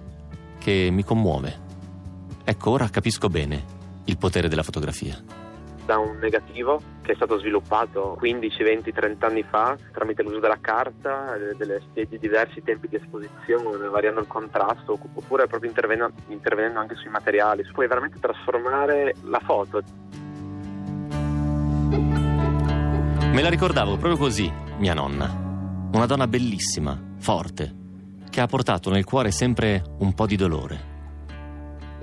che 0.59 0.89
mi 0.91 1.03
commuove. 1.03 1.67
Ecco, 2.43 2.69
ora 2.69 2.89
capisco 2.89 3.27
bene 3.27 3.77
il 4.05 4.17
potere 4.17 4.47
della 4.47 4.63
fotografia 4.63 5.19
da 5.89 5.97
un 5.97 6.19
negativo 6.19 6.79
che 7.01 7.13
è 7.13 7.15
stato 7.15 7.39
sviluppato 7.39 8.15
15, 8.19 8.61
20, 8.61 8.91
30 8.93 9.25
anni 9.25 9.41
fa 9.41 9.75
tramite 9.91 10.21
l'uso 10.21 10.37
della 10.37 10.59
carta, 10.61 11.35
delle 11.57 11.79
spieghi 11.79 12.19
diversi 12.19 12.61
tempi 12.61 12.87
di 12.87 12.97
esposizione, 12.97 13.87
variando 13.87 14.19
il 14.19 14.27
contrasto, 14.27 14.99
oppure 15.15 15.47
proprio 15.47 15.67
intervenendo, 15.67 16.13
intervenendo 16.27 16.77
anche 16.77 16.93
sui 16.93 17.09
materiali. 17.09 17.67
Puoi 17.73 17.87
veramente 17.87 18.19
trasformare 18.19 19.15
la 19.23 19.39
foto. 19.39 19.81
Me 23.31 23.43
la 23.43 23.49
ricordavo 23.49 23.91
proprio 23.95 24.17
così, 24.17 24.51
mia 24.79 24.95
nonna. 24.95 25.87
Una 25.93 26.05
donna 26.07 26.27
bellissima, 26.27 26.99
forte, 27.19 27.73
che 28.29 28.41
ha 28.41 28.47
portato 28.47 28.89
nel 28.89 29.05
cuore 29.05 29.31
sempre 29.31 29.83
un 29.99 30.13
po' 30.13 30.25
di 30.25 30.35
dolore. 30.35 30.87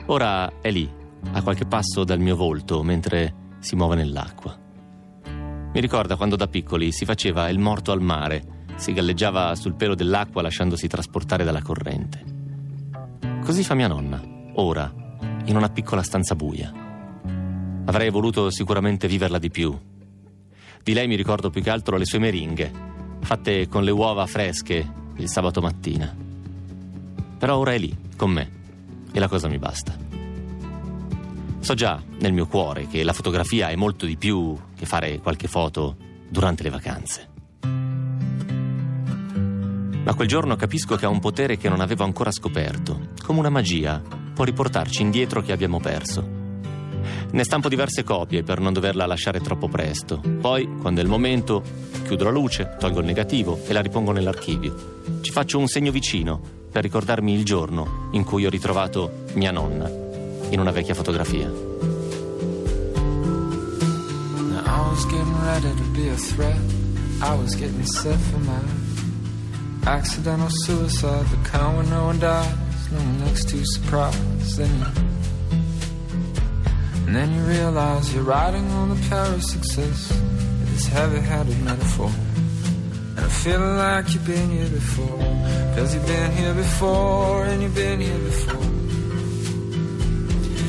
Ora 0.06 0.60
è 0.60 0.70
lì, 0.70 0.88
a 1.32 1.42
qualche 1.42 1.66
passo 1.66 2.04
dal 2.04 2.20
mio 2.20 2.36
volto, 2.36 2.82
mentre 2.84 3.54
si 3.58 3.74
muove 3.74 3.96
nell'acqua. 3.96 4.56
Mi 5.72 5.80
ricorda 5.80 6.16
quando 6.16 6.36
da 6.36 6.46
piccoli 6.46 6.92
si 6.92 7.04
faceva 7.04 7.48
il 7.48 7.58
morto 7.58 7.90
al 7.90 8.00
mare, 8.00 8.64
si 8.76 8.92
galleggiava 8.92 9.54
sul 9.56 9.74
pelo 9.74 9.96
dell'acqua 9.96 10.42
lasciandosi 10.42 10.86
trasportare 10.86 11.42
dalla 11.42 11.60
corrente. 11.60 12.24
Così 13.42 13.64
fa 13.64 13.74
mia 13.74 13.88
nonna, 13.88 14.22
ora, 14.54 14.90
in 15.44 15.56
una 15.56 15.70
piccola 15.70 16.02
stanza 16.02 16.36
buia. 16.36 16.72
Avrei 17.84 18.10
voluto 18.10 18.48
sicuramente 18.50 19.08
viverla 19.08 19.38
di 19.38 19.50
più. 19.50 19.76
Di 20.86 20.92
lei 20.92 21.08
mi 21.08 21.16
ricordo 21.16 21.50
più 21.50 21.62
che 21.62 21.70
altro 21.70 21.96
le 21.96 22.04
sue 22.04 22.20
meringhe, 22.20 22.70
fatte 23.22 23.66
con 23.66 23.82
le 23.82 23.90
uova 23.90 24.24
fresche 24.26 24.88
il 25.16 25.28
sabato 25.28 25.60
mattina. 25.60 26.14
Però 27.38 27.56
ora 27.56 27.72
è 27.72 27.78
lì, 27.78 27.92
con 28.16 28.30
me, 28.30 28.50
e 29.10 29.18
la 29.18 29.26
cosa 29.26 29.48
mi 29.48 29.58
basta. 29.58 29.98
So 31.58 31.74
già 31.74 32.00
nel 32.20 32.32
mio 32.32 32.46
cuore 32.46 32.86
che 32.86 33.02
la 33.02 33.12
fotografia 33.12 33.66
è 33.70 33.74
molto 33.74 34.06
di 34.06 34.16
più 34.16 34.56
che 34.76 34.86
fare 34.86 35.18
qualche 35.18 35.48
foto 35.48 35.96
durante 36.28 36.62
le 36.62 36.70
vacanze. 36.70 37.28
Ma 40.04 40.14
quel 40.14 40.28
giorno 40.28 40.54
capisco 40.54 40.94
che 40.94 41.04
ha 41.04 41.08
un 41.08 41.18
potere 41.18 41.56
che 41.56 41.68
non 41.68 41.80
avevo 41.80 42.04
ancora 42.04 42.30
scoperto. 42.30 43.08
Come 43.24 43.40
una 43.40 43.50
magia, 43.50 44.00
può 44.32 44.44
riportarci 44.44 45.02
indietro 45.02 45.42
che 45.42 45.50
abbiamo 45.50 45.80
perso. 45.80 46.35
Ne 47.30 47.44
stampo 47.44 47.68
diverse 47.68 48.04
copie 48.04 48.42
per 48.42 48.60
non 48.60 48.72
doverla 48.72 49.06
lasciare 49.06 49.40
troppo 49.40 49.68
presto. 49.68 50.22
Poi, 50.40 50.68
quando 50.80 51.00
è 51.00 51.02
il 51.02 51.08
momento, 51.08 51.62
chiudo 52.04 52.24
la 52.24 52.30
luce, 52.30 52.76
tolgo 52.78 53.00
il 53.00 53.06
negativo 53.06 53.60
e 53.66 53.72
la 53.72 53.80
ripongo 53.80 54.12
nell'archivio. 54.12 55.02
Ci 55.20 55.32
faccio 55.32 55.58
un 55.58 55.66
segno 55.66 55.90
vicino 55.90 56.40
per 56.70 56.82
ricordarmi 56.82 57.34
il 57.34 57.44
giorno 57.44 58.08
in 58.12 58.24
cui 58.24 58.44
ho 58.44 58.50
ritrovato 58.50 59.24
mia 59.34 59.50
nonna 59.50 59.88
in 60.50 60.60
una 60.60 60.70
vecchia 60.70 60.94
fotografia. 60.94 61.50
I 64.64 64.88
was 64.88 65.06
getting 65.06 65.34
ready 65.42 65.74
to 65.74 65.82
be 65.92 66.08
a 66.10 66.16
threat. 66.16 66.60
I 67.22 67.34
was 67.34 67.54
getting 67.54 67.84
set 67.84 68.18
for 68.30 68.38
my 68.40 68.60
accidental 69.86 70.50
suicide. 70.50 71.24
The 71.30 71.36
kind 71.48 71.76
where 71.76 71.86
no 71.88 72.04
one 72.06 72.18
dies, 72.18 72.90
no 72.92 72.98
one 72.98 73.24
looks 73.24 73.44
too 73.44 73.64
surprised. 73.64 74.56
Then 74.58 74.68
you, 74.78 74.86
and 77.06 77.14
then 77.14 77.32
you 77.32 77.40
realize 77.42 78.12
you're 78.12 78.24
riding 78.24 78.68
on 78.72 78.88
the 78.88 79.08
power 79.08 79.34
of 79.34 79.42
success. 79.42 80.10
with 80.10 80.72
This 80.72 80.86
heavy-handed 80.88 81.62
metaphor. 81.62 82.10
And 83.16 83.20
I'm 83.20 83.30
feeling 83.30 83.76
like 83.76 84.12
you've 84.12 84.26
been 84.26 84.50
here 84.50 84.68
before. 84.68 85.18
Cause 85.76 85.94
you've 85.94 86.06
been 86.06 86.32
here 86.32 86.52
before, 86.52 87.46
and 87.46 87.62
you've 87.62 87.74
been 87.74 88.00
here 88.00 88.18
before 88.18 88.62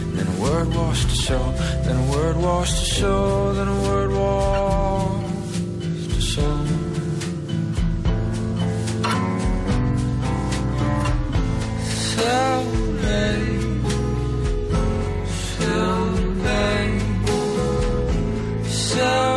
And 0.07 0.17
then 0.17 0.27
a 0.27 0.41
word 0.41 0.67
washed 0.75 1.07
ashore, 1.07 1.53
then 1.85 1.95
a 1.95 2.11
word 2.11 2.37
washed 2.37 2.83
ashore, 2.83 3.53
then 3.53 3.67
a 3.67 3.81
word 3.81 4.11
washed 4.11 6.17
ashore. 6.17 6.65
So 12.13 12.76
show 18.97 19.36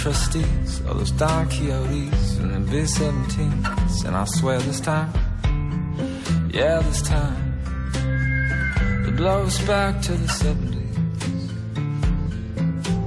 trustees, 0.00 0.80
all 0.86 0.94
those 0.94 1.10
Don 1.10 1.46
Quixotes 1.50 2.38
and 2.38 2.54
the 2.54 2.60
B-17s. 2.70 4.04
And 4.06 4.16
I 4.16 4.24
swear 4.24 4.58
this 4.60 4.80
time, 4.80 5.12
yeah, 6.50 6.80
this 6.80 7.02
time, 7.02 7.36
it 9.06 9.14
blows 9.14 9.58
back 9.66 10.00
to 10.00 10.12
the 10.12 10.26
70s. 10.26 10.96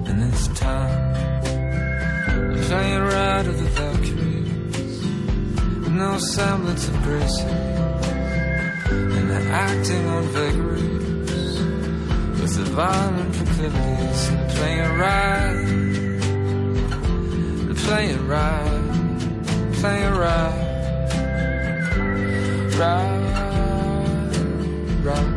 And 0.07 0.21
this 0.21 0.47
time, 0.49 1.15
I'm 2.29 2.63
playing 2.65 3.01
right 3.01 3.47
of 3.47 3.57
the 3.57 3.69
Valkyries 3.79 5.03
with 5.79 5.93
no 5.93 6.19
semblance 6.19 6.87
of 6.87 7.01
grace. 7.01 7.39
And 8.91 9.31
they're 9.31 9.51
acting 9.51 10.05
on 10.05 10.23
vagaries 10.27 11.59
with 12.39 12.55
the 12.55 12.65
violent 12.69 13.33
proclivities 13.33 14.27
and 14.27 14.49
playing 14.51 14.97
right 14.99 15.82
play 17.83 18.11
it 18.11 18.21
right, 18.21 18.81
play 19.73 20.03
it 20.03 20.09
right, 20.09 20.55
right, 22.79 23.13
right. 25.03 25.32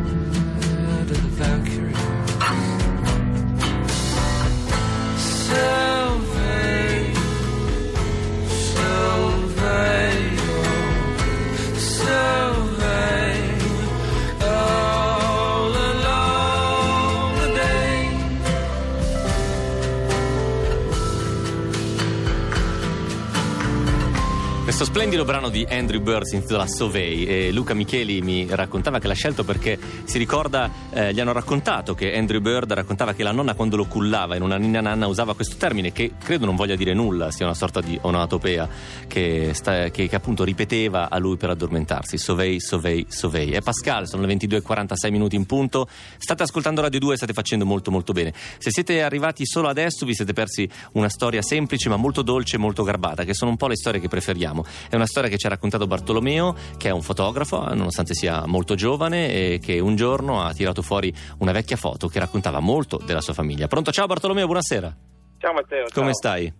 Questo 24.77 24.93
splendido 24.93 25.25
brano 25.25 25.49
di 25.49 25.65
Andrew 25.67 25.99
Bird 25.99 26.25
si 26.25 26.35
intitola 26.35 26.67
Sovei 26.67 27.25
e 27.25 27.51
Luca 27.51 27.73
Micheli 27.73 28.21
mi 28.21 28.45
raccontava 28.47 28.99
che 28.99 29.07
l'ha 29.07 29.15
scelto 29.15 29.43
perché 29.43 29.79
si 30.03 30.19
ricorda, 30.19 30.69
eh, 30.91 31.11
gli 31.15 31.19
hanno 31.19 31.31
raccontato 31.31 31.95
che 31.95 32.15
Andrew 32.15 32.39
Bird 32.41 32.71
raccontava 32.73 33.13
che 33.13 33.23
la 33.23 33.31
nonna 33.31 33.55
quando 33.55 33.75
lo 33.75 33.87
cullava 33.87 34.35
in 34.35 34.43
una 34.43 34.57
ninna 34.57 34.79
nanna 34.79 35.07
usava 35.07 35.33
questo 35.33 35.55
termine 35.57 35.91
che 35.91 36.11
credo 36.23 36.45
non 36.45 36.55
voglia 36.55 36.75
dire 36.75 36.93
nulla, 36.93 37.31
sia 37.31 37.45
una 37.47 37.55
sorta 37.55 37.81
di 37.81 37.97
onomatopea 37.99 38.69
che, 39.07 39.49
sta- 39.55 39.89
che- 39.89 40.07
che 40.07 40.15
appunto 40.15 40.43
ripeteva 40.43 41.09
a 41.09 41.17
lui 41.17 41.37
per 41.37 41.49
addormentarsi. 41.49 42.19
Sovei, 42.19 42.59
Sovei, 42.59 43.03
Sovei. 43.09 43.53
È 43.53 43.61
Pascal, 43.61 44.07
sono 44.07 44.27
le 44.27 44.35
22.46 44.35 45.09
minuti 45.09 45.35
in 45.35 45.47
punto. 45.47 45.87
State 46.19 46.43
ascoltando 46.43 46.81
Radio 46.81 46.99
2 46.99 47.15
e 47.15 47.17
state 47.17 47.33
facendo 47.33 47.65
molto 47.65 47.89
molto 47.89 48.13
bene. 48.13 48.31
Se 48.59 48.69
siete 48.69 49.01
arrivati 49.01 49.43
solo 49.43 49.69
adesso 49.69 50.05
vi 50.05 50.13
siete 50.13 50.33
persi 50.33 50.69
una 50.91 51.09
storia 51.09 51.41
semplice 51.41 51.89
ma 51.89 51.95
molto 51.95 52.21
dolce 52.21 52.57
e 52.57 52.59
molto 52.59 52.83
garbata, 52.83 53.23
che 53.23 53.33
sono 53.33 53.49
un 53.49 53.57
po' 53.57 53.65
le 53.65 53.75
storie 53.75 53.99
che 53.99 54.07
preferiamo. 54.07 54.65
È 54.89 54.95
una 54.95 55.05
storia 55.05 55.29
che 55.29 55.37
ci 55.37 55.45
ha 55.45 55.49
raccontato 55.49 55.87
Bartolomeo, 55.87 56.55
che 56.77 56.89
è 56.89 56.91
un 56.91 57.01
fotografo, 57.01 57.69
eh, 57.69 57.75
nonostante 57.75 58.13
sia 58.13 58.45
molto 58.45 58.75
giovane, 58.75 59.29
e 59.29 59.59
che 59.61 59.79
un 59.79 59.95
giorno 59.95 60.41
ha 60.41 60.53
tirato 60.53 60.81
fuori 60.81 61.13
una 61.39 61.51
vecchia 61.51 61.75
foto 61.77 62.07
che 62.07 62.19
raccontava 62.19 62.59
molto 62.59 62.97
della 63.03 63.21
sua 63.21 63.33
famiglia. 63.33 63.67
Pronto? 63.67 63.91
Ciao 63.91 64.05
Bartolomeo, 64.05 64.45
buonasera. 64.45 64.95
Ciao 65.37 65.53
Matteo. 65.53 65.85
Come 65.93 66.07
ciao. 66.07 66.13
stai? 66.13 66.53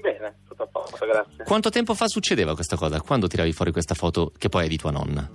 Bene, 0.00 0.40
tutto 0.48 0.62
a 0.62 0.66
posto, 0.66 1.06
grazie. 1.06 1.44
Quanto 1.44 1.70
tempo 1.70 1.94
fa 1.94 2.06
succedeva 2.08 2.54
questa 2.54 2.76
cosa? 2.76 3.00
Quando 3.00 3.26
tiravi 3.26 3.52
fuori 3.52 3.72
questa 3.72 3.94
foto 3.94 4.32
che 4.36 4.48
poi 4.48 4.66
è 4.66 4.68
di 4.68 4.76
tua 4.76 4.90
nonna? 4.90 5.28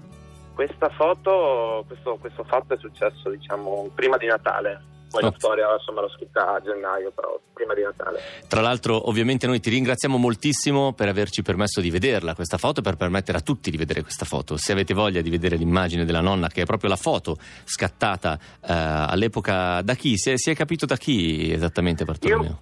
Questa 0.54 0.90
foto, 0.90 1.84
questo, 1.88 2.18
questo 2.18 2.44
fatto 2.46 2.74
è 2.74 2.78
successo, 2.78 3.30
diciamo, 3.30 3.90
prima 3.94 4.18
di 4.18 4.26
Natale. 4.26 4.94
Poi 5.20 5.24
Oh. 5.24 5.32
la 5.32 5.36
storia, 5.38 5.74
insomma, 5.74 6.02
l'ho 6.02 6.10
scritta 6.10 6.56
a 6.56 6.62
gennaio, 6.62 7.12
però 7.12 7.40
prima 7.54 7.74
di 7.74 7.82
Natale. 7.84 8.20
Tra 8.48 8.62
l'altro, 8.62 9.08
ovviamente, 9.10 9.48
noi 9.48 9.60
ti 9.60 9.70
ringraziamo 9.70 10.18
moltissimo 10.18 10.94
per 10.94 11.08
averci 11.08 11.42
permesso 11.42 11.80
di 11.82 11.90
vederla 11.90 12.36
questa 12.36 12.58
foto 12.58 12.82
e 12.82 12.84
per 12.84 12.96
permettere 12.96 13.38
a 13.38 13.42
tutti 13.42 13.72
di 13.72 13.78
vedere 13.78 14.02
questa 14.02 14.26
foto. 14.26 14.58
Se 14.58 14.72
avete 14.72 14.94
voglia 14.94 15.22
di 15.22 15.30
vedere 15.30 15.56
l'immagine 15.56 16.06
della 16.06 16.22
nonna, 16.22 16.48
che 16.48 16.62
è 16.64 16.66
proprio 16.66 16.90
la 16.90 16.96
foto 16.98 17.38
scattata 17.64 18.38
eh, 18.62 18.74
all'epoca 18.74 19.82
da 19.82 19.94
chi? 19.96 20.18
Si 20.18 20.32
è, 20.32 20.38
si 20.38 20.52
è 20.52 20.56
capito 20.56 20.86
da 20.86 20.98
chi 20.98 21.52
esattamente, 21.52 22.04
Bartolomeo? 22.04 22.50
Io 22.50 22.60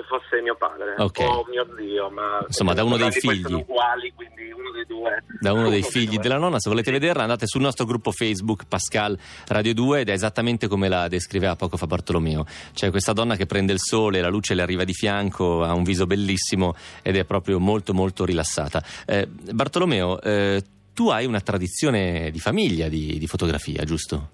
che 0.00 0.06
fosse 0.06 0.40
mio 0.42 0.56
padre 0.56 0.94
Ok. 0.98 1.18
o 1.20 1.46
mio 1.48 1.66
zio, 1.76 2.10
ma 2.10 2.42
Insomma, 2.46 2.72
da 2.74 2.84
uno 2.84 2.96
dei 2.96 3.10
figli. 3.12 3.42
sono 3.42 3.58
uguali, 3.58 4.12
quindi 4.14 4.50
uno 4.50 4.70
dei 4.72 4.86
due. 4.86 5.22
Da 5.40 5.52
uno 5.52 5.68
dei 5.70 5.82
figli 5.82 6.14
due. 6.14 6.18
della 6.22 6.38
nonna, 6.38 6.58
se 6.58 6.68
volete 6.70 6.90
vederla 6.90 7.22
andate 7.22 7.46
sul 7.46 7.60
nostro 7.60 7.84
gruppo 7.84 8.10
Facebook 8.12 8.64
Pascal 8.66 9.18
Radio 9.48 9.74
2 9.74 10.00
ed 10.00 10.08
è 10.08 10.12
esattamente 10.12 10.68
come 10.68 10.88
la 10.88 11.08
descriveva 11.08 11.56
poco 11.56 11.76
fa 11.76 11.86
Bartolomeo. 11.86 12.44
C'è 12.72 12.90
questa 12.90 13.12
donna 13.12 13.36
che 13.36 13.46
prende 13.46 13.72
il 13.72 13.80
sole, 13.80 14.20
la 14.20 14.28
luce 14.28 14.54
le 14.54 14.62
arriva 14.62 14.84
di 14.84 14.92
fianco, 14.94 15.62
ha 15.62 15.74
un 15.74 15.82
viso 15.84 16.06
bellissimo 16.06 16.74
ed 17.02 17.16
è 17.16 17.24
proprio 17.24 17.58
molto 17.58 17.92
molto 17.94 18.24
rilassata. 18.24 18.82
Eh, 19.06 19.26
Bartolomeo, 19.26 20.20
eh, 20.20 20.62
tu 20.94 21.08
hai 21.08 21.24
una 21.26 21.40
tradizione 21.40 22.30
di 22.30 22.38
famiglia 22.40 22.88
di, 22.88 23.18
di 23.18 23.26
fotografia, 23.26 23.84
giusto? 23.84 24.30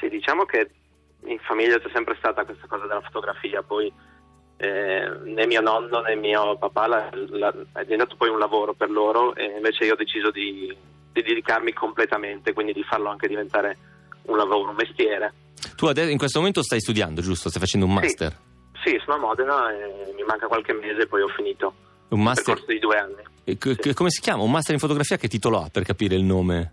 Sì, 0.00 0.08
diciamo 0.08 0.44
che 0.44 0.70
in 1.26 1.38
famiglia 1.40 1.78
c'è 1.78 1.90
sempre 1.92 2.14
stata 2.18 2.44
questa 2.44 2.66
cosa 2.66 2.86
della 2.86 3.00
fotografia, 3.00 3.62
poi 3.62 3.90
eh, 4.58 5.08
né 5.24 5.46
mio 5.46 5.60
nonno 5.60 6.00
né 6.00 6.14
mio 6.14 6.56
papà 6.56 6.86
la- 6.86 7.10
la- 7.30 7.54
è 7.74 7.82
diventato 7.84 8.16
poi 8.16 8.30
un 8.30 8.38
lavoro 8.38 8.72
per 8.72 8.90
loro 8.90 9.34
e 9.34 9.44
invece 9.56 9.84
io 9.84 9.92
ho 9.92 9.96
deciso 9.96 10.30
di, 10.30 10.74
di 11.12 11.22
dedicarmi 11.22 11.72
completamente, 11.72 12.52
quindi 12.52 12.72
di 12.72 12.82
farlo 12.82 13.08
anche 13.10 13.28
diventare 13.28 13.76
un 14.22 14.36
lavoro, 14.36 14.70
un 14.70 14.76
mestiere. 14.76 15.32
Tu 15.76 15.86
ade- 15.86 16.10
in 16.10 16.18
questo 16.18 16.38
momento 16.38 16.62
stai 16.62 16.80
studiando, 16.80 17.20
giusto? 17.20 17.48
Stai 17.48 17.60
facendo 17.60 17.86
un 17.86 17.92
Sì. 17.96 18.00
master? 18.00 18.36
Sì, 18.84 18.98
sono 19.04 19.16
a 19.16 19.18
Modena 19.18 19.70
e 19.72 20.12
mi 20.16 20.22
manca 20.22 20.46
qualche 20.46 20.72
mese 20.72 21.02
e 21.02 21.06
poi 21.06 21.20
ho 21.22 21.28
finito 21.28 21.74
Un 22.08 22.22
master 22.22 22.44
percorso 22.54 22.70
di 22.72 22.78
due 22.78 22.96
anni. 22.98 23.22
e 23.44 23.58
c- 23.58 23.76
che- 23.76 23.94
come 23.94 24.10
si 24.10 24.20
chiama? 24.20 24.42
Un 24.42 24.50
master 24.50 24.74
in 24.74 24.80
fotografia 24.80 25.16
che 25.16 25.28
titolo 25.28 25.58
ha 25.60 25.68
per 25.70 25.82
capire 25.84 26.14
il 26.14 26.22
nome? 26.24 26.70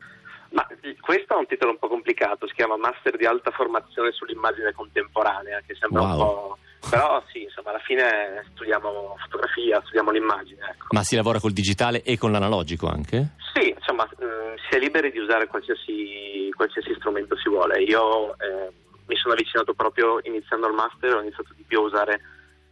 Ma 0.51 0.65
questo 1.01 1.33
ha 1.33 1.37
un 1.37 1.47
titolo 1.47 1.71
un 1.71 1.79
po' 1.79 1.87
complicato, 1.87 2.47
si 2.47 2.53
chiama 2.53 2.77
Master 2.77 3.17
di 3.17 3.25
alta 3.25 3.49
formazione 3.49 4.11
sull'immagine 4.11 4.71
contemporanea, 4.73 5.61
che 5.65 5.75
sembra 5.75 6.03
un 6.03 6.09
Wow. 6.11 6.17
po'... 6.17 6.57
Però 6.89 7.23
sì, 7.31 7.43
insomma, 7.43 7.69
alla 7.69 7.79
fine 7.79 8.43
studiamo 8.53 9.15
fotografia, 9.21 9.79
studiamo 9.81 10.11
l'immagine, 10.11 10.61
ecco. 10.71 10.87
Ma 10.91 11.03
si 11.03 11.15
lavora 11.15 11.39
col 11.39 11.53
digitale 11.53 12.03
e 12.03 12.17
con 12.17 12.31
l'analogico 12.31 12.87
anche? 12.87 13.35
Sì, 13.53 13.69
insomma, 13.69 14.03
mh, 14.03 14.55
si 14.69 14.75
è 14.75 14.79
liberi 14.79 15.11
di 15.11 15.19
usare 15.19 15.47
qualsiasi, 15.47 16.49
qualsiasi 16.55 16.93
strumento 16.95 17.37
si 17.37 17.49
vuole. 17.49 17.81
Io 17.83 18.33
eh, 18.37 18.71
mi 19.07 19.15
sono 19.15 19.33
avvicinato 19.33 19.73
proprio 19.73 20.19
iniziando 20.23 20.67
il 20.67 20.73
master, 20.73 21.15
ho 21.15 21.21
iniziato 21.21 21.53
di 21.55 21.63
più 21.63 21.79
a 21.79 21.83
usare 21.83 22.21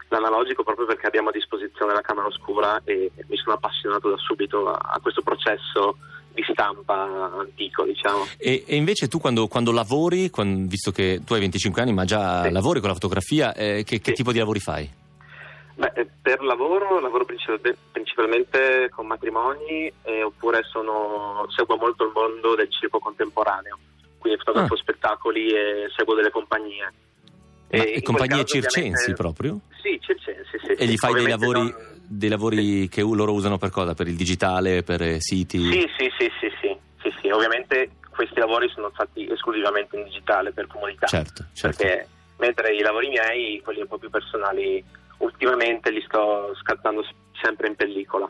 l'analogico 0.10 0.64
proprio 0.64 0.86
perché 0.86 1.08
abbiamo 1.08 1.30
a 1.30 1.32
disposizione 1.32 1.94
la 1.94 2.02
camera 2.02 2.28
oscura 2.28 2.82
e 2.84 3.12
mi 3.28 3.38
sono 3.38 3.56
appassionato 3.56 4.10
da 4.10 4.18
subito 4.18 4.70
a, 4.70 4.78
a 4.96 5.00
questo 5.00 5.22
processo 5.22 5.98
di 6.34 6.44
stampa 6.52 7.32
antico, 7.40 7.84
diciamo. 7.84 8.26
E, 8.38 8.64
e 8.66 8.76
invece 8.76 9.08
tu 9.08 9.20
quando, 9.20 9.48
quando 9.48 9.72
lavori, 9.72 10.30
quan- 10.30 10.68
visto 10.68 10.92
che 10.92 11.22
tu 11.26 11.34
hai 11.34 11.40
25 11.42 11.82
anni 11.82 11.94
ma 11.94 12.06
già 12.06 12.44
Sì. 12.44 12.52
lavori 12.52 12.80
con 12.80 12.90
la 12.90 12.96
fotografia, 12.96 13.54
eh, 13.54 13.84
che, 13.86 14.00
che 14.00 14.12
Sì. 14.12 14.14
tipo 14.18 14.32
di 14.32 14.40
lavori 14.40 14.60
fai? 14.60 14.90
Beh, 15.76 15.92
eh, 15.96 16.08
per 16.22 16.42
lavoro 16.44 17.00
lavoro 17.00 17.26
principalmente, 17.92 18.90
con 18.92 19.08
matrimoni 19.08 19.92
eh, 20.04 20.24
oppure 20.24 20.62
sono, 20.64 21.46
seguo 21.56 21.78
molto 21.78 22.04
il 22.06 22.12
mondo 22.14 22.56
del 22.56 22.70
circo 22.72 23.00
contemporaneo, 23.00 23.78
quindi 24.20 24.38
fotografo 24.40 24.74
Ah. 24.74 24.78
spettacoli 24.78 25.50
e 25.52 25.88
seguo 25.96 26.14
delle 26.16 26.30
compagnie. 26.32 26.94
Ma, 27.72 27.78
in 27.78 27.94
e 27.96 28.02
compagnie 28.02 28.44
caso, 28.44 28.46
circensi 28.46 29.14
proprio? 29.14 29.60
Sì, 29.82 29.98
circensi, 30.02 30.58
sì. 30.62 30.74
E 30.74 30.86
gli 30.86 30.98
fai 30.98 31.14
dei 31.14 31.28
lavori, 31.28 31.60
non- 31.62 31.91
dei 32.12 32.30
lavori 32.30 32.90
che 32.90 33.02
u- 33.02 33.16
loro 33.16 33.32
usano 33.32 33.58
per 33.58 33.70
cosa? 33.70 33.94
Per 33.94 34.08
il 34.08 34.16
digitale, 34.16 34.84
per 34.84 35.02
eh, 35.02 35.22
siti? 35.22 35.60
Sì, 35.60 35.90
sì, 35.98 36.12
sì, 36.18 36.32
sì, 36.40 36.52
sì, 36.62 36.78
sì, 37.02 37.14
sì. 37.22 37.30
Ovviamente 37.30 37.92
questi 38.10 38.38
lavori 38.40 38.70
sono 38.70 38.90
fatti 38.94 39.30
esclusivamente 39.32 39.96
in 39.96 40.04
digitale 40.04 40.52
per 40.52 40.68
comodità. 40.68 41.08
Certo, 41.08 41.46
certo. 41.54 41.78
Perché 41.78 42.08
mentre 42.38 42.76
i 42.76 42.82
lavori 42.82 43.08
miei, 43.08 43.62
quelli 43.62 43.82
un 43.82 43.88
po' 43.88 43.98
più 43.98 44.10
personali, 44.10 44.84
ultimamente 45.20 45.90
li 45.90 46.04
sto 46.06 46.54
scattando 46.60 47.02
sempre 47.42 47.68
in 47.68 47.76
pellicola. 47.76 48.30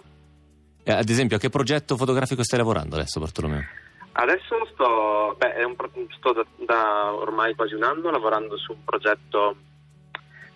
Eh, 0.84 0.92
ad 0.94 1.10
esempio, 1.10 1.38
a 1.38 1.40
che 1.40 1.50
progetto 1.50 1.98
fotografico 1.98 2.44
stai 2.44 2.60
lavorando 2.60 2.96
adesso, 2.96 3.20
Bartolomeo? 3.20 3.64
Adesso 4.14 4.68
sto, 4.74 5.36
beh, 5.38 5.74
pro- 5.76 5.92
sto 6.18 6.34
da, 6.34 6.46
da 6.66 7.14
ormai 7.14 7.56
quasi 7.56 7.74
un 7.74 7.84
anno 7.84 8.12
lavorando 8.12 8.58
su 8.58 8.74
un 8.74 8.84
progetto 8.84 9.56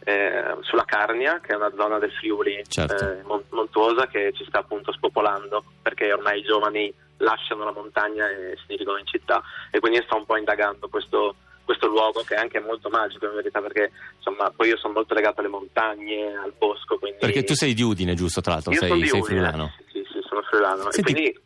eh, 0.05 0.55
sulla 0.61 0.85
Carnia, 0.85 1.39
che 1.41 1.53
è 1.53 1.55
una 1.55 1.71
zona 1.75 1.97
del 1.99 2.11
Friuli 2.11 2.63
Certo. 2.67 2.93
eh, 2.95 3.23
mon- 3.23 3.43
montuosa 3.49 4.07
che 4.07 4.31
ci 4.33 4.45
sta 4.45 4.59
appunto 4.59 4.91
spopolando 4.93 5.63
perché 5.81 6.13
ormai 6.13 6.39
i 6.39 6.43
giovani 6.43 6.93
lasciano 7.17 7.63
la 7.63 7.71
montagna 7.71 8.29
e 8.29 8.55
si 8.57 8.63
dirigono 8.67 8.97
in 8.99 9.07
città 9.07 9.41
e 9.71 9.79
quindi 9.79 10.01
sto 10.03 10.15
un 10.17 10.25
po' 10.25 10.37
indagando 10.37 10.87
questo, 10.89 11.35
questo 11.63 11.87
luogo 11.87 12.21
che 12.23 12.35
è 12.35 12.37
anche 12.37 12.59
molto 12.59 12.89
magico 12.89 13.25
in 13.25 13.33
verità 13.35 13.61
perché 13.61 13.91
insomma 14.17 14.51
poi 14.55 14.67
io 14.69 14.77
sono 14.77 14.93
molto 14.93 15.13
legato 15.15 15.39
alle 15.39 15.49
montagne, 15.49 16.35
al 16.35 16.53
bosco. 16.57 16.97
Quindi... 16.99 17.17
Perché 17.19 17.43
tu 17.43 17.55
sei 17.55 17.73
di 17.73 17.81
Udine, 17.81 18.13
giusto? 18.13 18.41
Tra 18.41 18.53
l'altro, 18.53 18.73
sei, 18.73 19.07
sei 19.07 19.23
friulano. 19.23 19.73
Sì, 19.91 20.05
sì, 20.11 20.19
sono 20.27 20.41
friulano. 20.43 20.91
Senti- 20.91 20.99
E 20.99 21.13
quindi, 21.13 21.39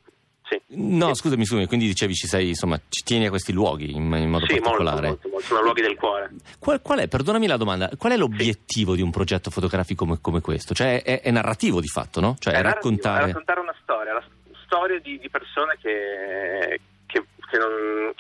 sì. 0.50 0.60
No, 0.78 1.14
scusami, 1.14 1.46
scusami, 1.46 1.68
quindi 1.68 1.86
dicevi 1.86 2.14
ci 2.16 2.28
sei, 2.28 2.50
insomma, 2.50 2.80
ci 2.90 3.04
tieni 3.04 3.28
a 3.28 3.30
questi 3.30 3.54
luoghi 3.54 3.92
in, 3.92 4.04
in 4.14 4.30
modo 4.30 4.46
Sì, 4.48 4.60
particolare. 4.60 5.08
molto, 5.08 5.30
molto, 5.30 5.46
sono 5.46 5.62
luoghi 5.62 5.82
del 5.82 5.96
cuore. 5.96 6.32
Qual, 6.58 6.82
qual 6.82 7.00
è, 7.00 7.08
perdonami 7.08 7.48
la 7.48 7.58
domanda, 7.58 7.90
qual 7.98 8.14
è 8.14 8.18
l'obiettivo 8.18 8.96
di 8.96 9.02
un 9.02 9.12
progetto 9.12 9.50
fotografico 9.52 10.06
come, 10.06 10.18
come 10.22 10.42
questo? 10.42 10.74
Cioè 10.74 11.04
è, 11.04 11.22
è 11.22 11.32
narrativo 11.32 11.80
di 11.80 11.88
fatto, 11.88 12.20
no? 12.20 12.36
Cioè 12.40 12.54
è, 12.54 12.58
È 12.58 12.62
raccontare... 12.62 13.24
è 13.24 13.28
raccontare 13.28 13.60
una 13.60 13.76
storia, 13.82 14.14
la 14.14 14.24
storia 14.66 15.00
di, 15.00 15.20
di 15.20 15.30
persone 15.30 15.78
che, 15.82 16.80
che, 17.06 17.26
che 17.50 17.58
non, 17.58 18.14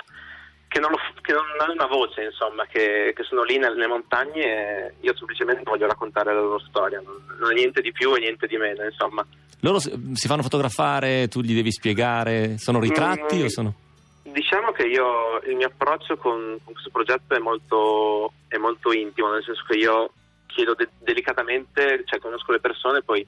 che, 0.70 0.80
non 0.80 0.92
f- 0.94 1.20
che 1.22 1.34
non 1.34 1.44
hanno 1.58 1.74
una 1.74 1.88
voce, 1.88 2.24
insomma, 2.24 2.66
che, 2.68 3.12
che 3.16 3.24
sono 3.24 3.44
lì 3.44 3.58
nelle, 3.58 3.88
montagne 3.88 4.44
e 4.44 4.94
io 5.02 5.16
semplicemente 5.18 5.64
voglio 5.66 5.88
raccontare 5.88 6.32
la 6.32 6.40
loro 6.40 6.60
storia, 6.60 7.02
non, 7.04 7.16
non 7.40 7.52
è 7.52 7.56
niente 7.56 7.82
di 7.82 7.92
più 7.92 8.16
e 8.16 8.20
niente 8.20 8.46
di 8.46 8.56
meno, 8.56 8.86
insomma. 8.86 9.26
Loro 9.62 9.80
si 9.80 10.28
fanno 10.28 10.44
fotografare, 10.44 11.28
tu 11.28 11.42
gli 11.42 11.56
devi 11.56 11.72
spiegare, 11.72 12.58
sono 12.60 12.80
ritratti 12.80 13.38
Mm, 13.38 13.44
o 13.44 13.50
sono... 13.50 13.74
Diciamo 14.24 14.72
che 14.72 14.84
io 14.84 15.42
il 15.48 15.56
mio 15.56 15.68
approccio 15.68 16.16
con, 16.18 16.60
con 16.64 16.74
questo 16.74 16.92
progetto 16.92 17.34
è 17.34 17.40
molto, 17.40 18.32
è 18.48 18.58
molto 18.58 18.94
intimo, 18.94 19.32
nel 19.32 19.44
senso 19.44 19.64
che 19.68 19.76
io 19.76 20.12
chiedo 20.46 20.76
de- 20.76 20.90
delicatamente, 21.00 22.04
cioè 22.06 22.20
conosco 22.20 22.52
le 22.52 22.60
persone, 22.60 23.02
poi 23.02 23.26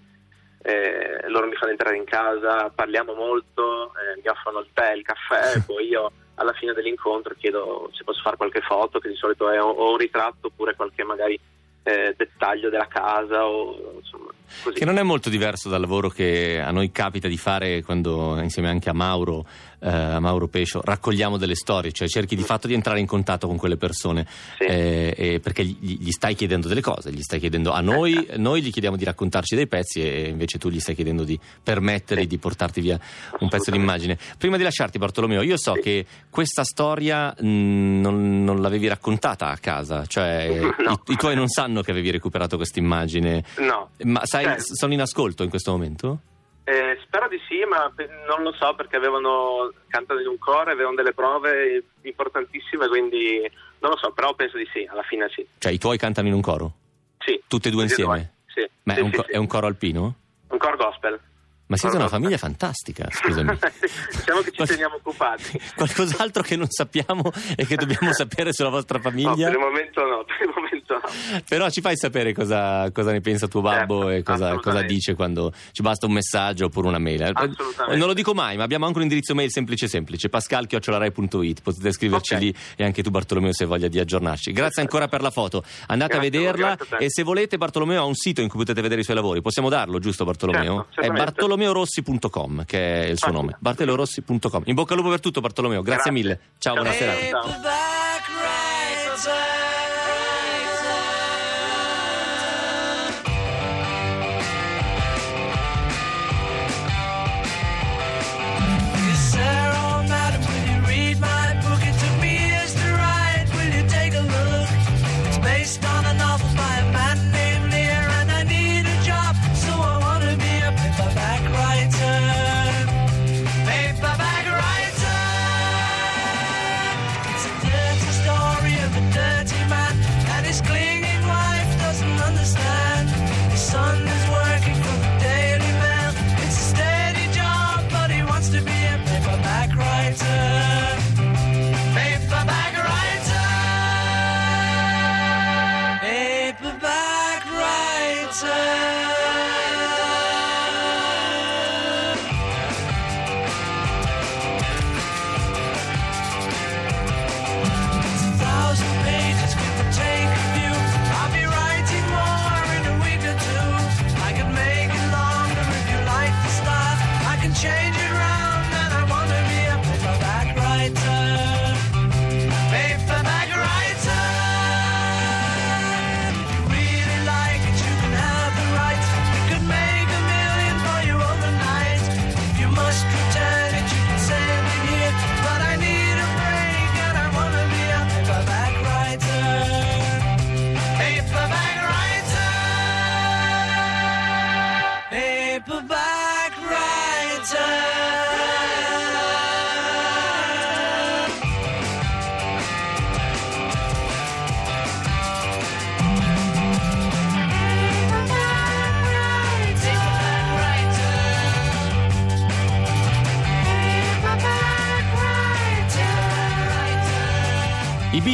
eh, 0.62 1.28
loro 1.28 1.48
mi 1.48 1.56
fanno 1.56 1.72
entrare 1.72 1.98
in 1.98 2.06
casa, 2.06 2.70
parliamo 2.70 3.14
molto, 3.16 3.88
eh, 3.96 4.22
mi 4.22 4.28
offrono 4.28 4.60
il 4.60 4.70
tè, 4.74 4.94
il 4.94 5.02
caffè, 5.02 5.60
poi 5.66 5.88
io 5.88 6.12
alla 6.42 6.54
fine 6.54 6.74
dell'incontro 6.74 7.36
chiedo 7.38 7.90
se 7.94 8.04
posso 8.04 8.22
fare 8.22 8.38
qualche 8.38 8.62
foto, 8.62 9.00
che 9.00 9.10
di 9.10 9.16
solito 9.16 9.50
è 9.50 9.62
o, 9.62 9.92
un 9.92 9.98
ritratto 9.98 10.48
oppure 10.48 10.76
qualche 10.76 11.04
magari 11.04 11.40
eh, 11.84 12.14
dettaglio 12.18 12.70
della 12.70 12.88
casa 12.88 13.46
o 13.46 13.94
insomma 13.98 14.32
così. 14.64 14.78
Che 14.78 14.86
non 14.86 14.98
è 14.98 15.04
molto 15.04 15.30
diverso 15.30 15.70
dal 15.70 15.82
lavoro 15.82 16.10
che 16.10 16.60
a 16.60 16.72
noi 16.72 16.92
capita 16.92 17.28
di 17.28 17.38
fare 17.38 17.84
quando, 17.84 18.40
insieme 18.42 18.70
anche 18.70 18.90
a 18.90 18.94
Mauro, 18.94 19.46
eh, 19.82 20.20
Mauro 20.20 20.48
Pescio, 20.48 20.82
raccogliamo 20.84 21.38
delle 21.38 21.56
storie, 21.56 21.92
cioè 21.92 22.08
cerchi 22.08 22.36
di 22.36 22.44
fatto 22.44 22.68
di 22.68 22.74
entrare 22.74 23.00
in 23.00 23.06
contatto 23.08 23.48
con 23.48 23.58
quelle 23.58 23.78
persone, 23.78 24.26
Sì. 24.58 24.64
eh, 24.66 25.14
eh, 25.18 25.40
perché 25.40 25.66
gli, 25.66 25.98
gli 26.00 26.12
stai 26.12 26.36
chiedendo 26.36 26.68
delle 26.68 26.82
cose, 26.82 27.12
gli 27.12 27.22
stai 27.22 27.40
chiedendo 27.40 27.72
a 27.72 27.82
noi, 27.82 28.28
noi 28.38 28.62
gli 28.62 28.72
chiediamo 28.72 28.96
di 28.96 29.04
raccontarci 29.04 29.56
dei 29.56 29.68
pezzi 29.68 30.02
e 30.02 30.28
invece 30.30 30.58
tu 30.58 30.70
gli 30.70 30.80
stai 30.80 30.96
chiedendo 30.96 31.24
di 31.24 31.40
permettergli 31.64 32.22
Sì. 32.22 32.28
di 32.28 32.38
portarti 32.38 32.82
via 32.82 33.00
un 33.40 33.50
pezzo 33.50 33.72
d'immagine. 33.72 34.18
Prima 34.38 34.58
di 34.58 34.64
lasciarti 34.64 34.98
Bartolomeo, 34.98 35.42
io 35.42 35.58
so 35.58 35.74
Sì. 35.76 35.82
che 35.82 36.06
questa 36.30 36.64
storia 36.64 37.34
mh, 37.38 37.46
non, 38.02 38.44
non 38.44 38.62
l'avevi 38.62 38.88
raccontata 38.88 39.48
a 39.50 39.58
casa, 39.58 40.06
cioè 40.06 40.60
No. 40.86 41.02
i, 41.08 41.12
i 41.14 41.16
tuoi 41.16 41.36
non 41.36 41.48
sanno 41.48 41.82
che 41.82 41.92
avevi 41.92 42.12
recuperato 42.12 42.56
questa 42.58 42.80
immagine, 42.80 43.44
No. 43.58 43.90
ma 44.04 44.22
sai, 44.26 44.44
Cioè- 44.46 44.58
sono 44.60 44.94
in 44.94 45.02
ascolto 45.02 45.44
in 45.44 45.50
questo 45.50 45.72
momento? 45.72 46.20
Eh, 46.64 47.00
spero 47.04 47.28
di 47.28 47.40
sì, 47.48 47.64
ma 47.68 47.92
non 48.28 48.44
lo 48.44 48.54
so 48.54 48.74
perché 48.76 48.96
avevano 48.96 49.72
cantano 49.88 50.20
in 50.20 50.28
un 50.28 50.38
coro, 50.38 50.70
avevano 50.72 50.96
delle 50.96 51.14
prove 51.14 51.84
importantissime, 52.04 52.88
quindi 52.88 53.40
non 53.80 53.92
lo 53.92 53.98
so, 53.98 54.12
però 54.12 54.34
penso 54.36 54.58
di 54.58 54.68
sì, 54.72 54.88
alla 54.90 55.02
fine 55.04 55.28
sì. 55.34 55.46
Cioè 55.58 55.72
i 55.72 55.80
tuoi 55.80 55.98
cantano 55.98 56.28
in 56.28 56.34
un 56.36 56.42
coro? 56.42 56.74
Sì. 57.20 57.42
Tutte 57.48 57.70
e 57.70 57.72
due 57.72 57.88
Tutti 57.88 58.02
insieme? 58.02 58.34
Sì. 58.48 58.68
Ma 58.84 58.94
Sì, 58.94 59.00
è, 59.00 59.04
un 59.04 59.10
sì, 59.12 59.18
co- 59.18 59.24
sì. 59.24 59.32
è 59.32 59.38
un 59.38 59.48
coro 59.48 59.68
alpino? 59.68 60.16
Un 60.50 60.58
coro 60.58 60.76
gospel. 60.78 61.20
Ma 61.68 61.78
siete 61.78 61.96
una 61.96 62.10
famiglia 62.10 62.38
fantastica, 62.38 63.08
scusami. 63.10 63.58
diciamo 64.12 64.42
che 64.42 64.52
ci 64.52 64.66
teniamo 64.66 64.96
occupati. 64.96 65.58
Qualcos'altro 65.74 66.44
che 66.44 66.58
non 66.58 66.68
sappiamo 66.70 67.32
e 67.56 67.66
che 67.66 67.78
dobbiamo 67.78 68.12
sapere 68.14 68.52
sulla 68.52 68.68
vostra 68.70 68.98
No, 68.98 69.04
famiglia? 69.04 69.46
per 69.48 69.54
il 69.54 69.60
momento 69.60 70.06
no, 70.06 70.24
per 70.26 70.36
il 70.42 70.48
momento 70.48 70.50
no. 70.50 70.51
Però 71.48 71.70
ci 71.70 71.82
fai 71.82 71.96
sapere 71.98 72.34
cosa, 72.34 72.90
cosa 72.92 73.12
ne 73.12 73.22
pensa 73.22 73.48
tuo 73.48 73.62
babbo 73.62 74.04
Certo, 74.04 74.10
e 74.12 74.24
cosa, 74.24 74.56
cosa 74.60 74.82
dice 74.82 75.14
quando 75.16 75.52
ci 75.72 75.82
basta 75.82 76.06
un 76.06 76.14
messaggio 76.14 76.66
oppure 76.66 76.88
una 76.88 77.00
mail. 77.00 77.22
Eh, 77.22 77.32
Assolutamente. 77.34 77.96
Non 77.98 78.08
lo 78.08 78.14
dico 78.14 78.34
mai, 78.34 78.58
ma 78.58 78.64
abbiamo 78.64 78.86
anche 78.86 78.98
un 78.98 79.04
indirizzo 79.04 79.34
mail 79.36 79.50
semplice 79.52 79.88
semplice, 79.88 80.30
pascal.rai.it. 80.30 81.62
Potete 81.62 81.92
scriverci 81.92 82.34
Ok. 82.34 82.40
lì 82.40 82.56
e 82.76 82.84
anche 82.84 83.04
tu 83.04 83.10
Bartolomeo 83.10 83.54
se 83.54 83.64
hai 83.64 83.70
voglia 83.70 83.88
di 83.88 84.00
aggiornarci. 84.00 84.52
Grazie 84.52 84.82
ancora 84.82 85.08
per 85.08 85.22
la 85.22 85.32
foto. 85.32 85.64
Andate 85.88 86.18
Grazie 86.18 86.28
a 86.28 86.32
vederla 86.32 86.76
grazie 86.76 86.98
e 87.06 87.10
se 87.10 87.24
volete 87.24 87.58
Bartolomeo 87.58 88.02
ha 88.02 88.06
un 88.06 88.16
sito 88.16 88.42
in 88.42 88.48
cui 88.50 88.60
potete 88.60 88.82
vedere 88.82 89.02
i 89.02 89.04
suoi 89.04 89.16
lavori. 89.16 89.42
Possiamo 89.42 89.70
darlo, 89.70 90.00
giusto 90.00 90.26
Bartolomeo? 90.26 90.88
Certo, 90.92 91.12
È 91.12 91.16
bartolomeorossi.com 91.16 92.66
che 92.66 93.04
è 93.04 93.08
il 93.08 93.18
suo 93.18 93.30
Ah, 93.30 93.34
nome. 93.34 93.56
bartolomeorossi.com. 93.60 94.64
In 94.66 94.76
bocca 94.76 94.94
al 94.94 95.00
lupo 95.00 95.10
per 95.12 95.20
tutto 95.20 95.42
Bartolomeo. 95.42 95.82
Grazie, 95.82 96.12
Grazie. 96.12 96.12
mille. 96.12 96.40
Ciao, 96.58 96.74
buona 96.76 96.92
Ciao. 96.92 97.00
serata. 97.00 97.42
Ciao. 99.22 99.61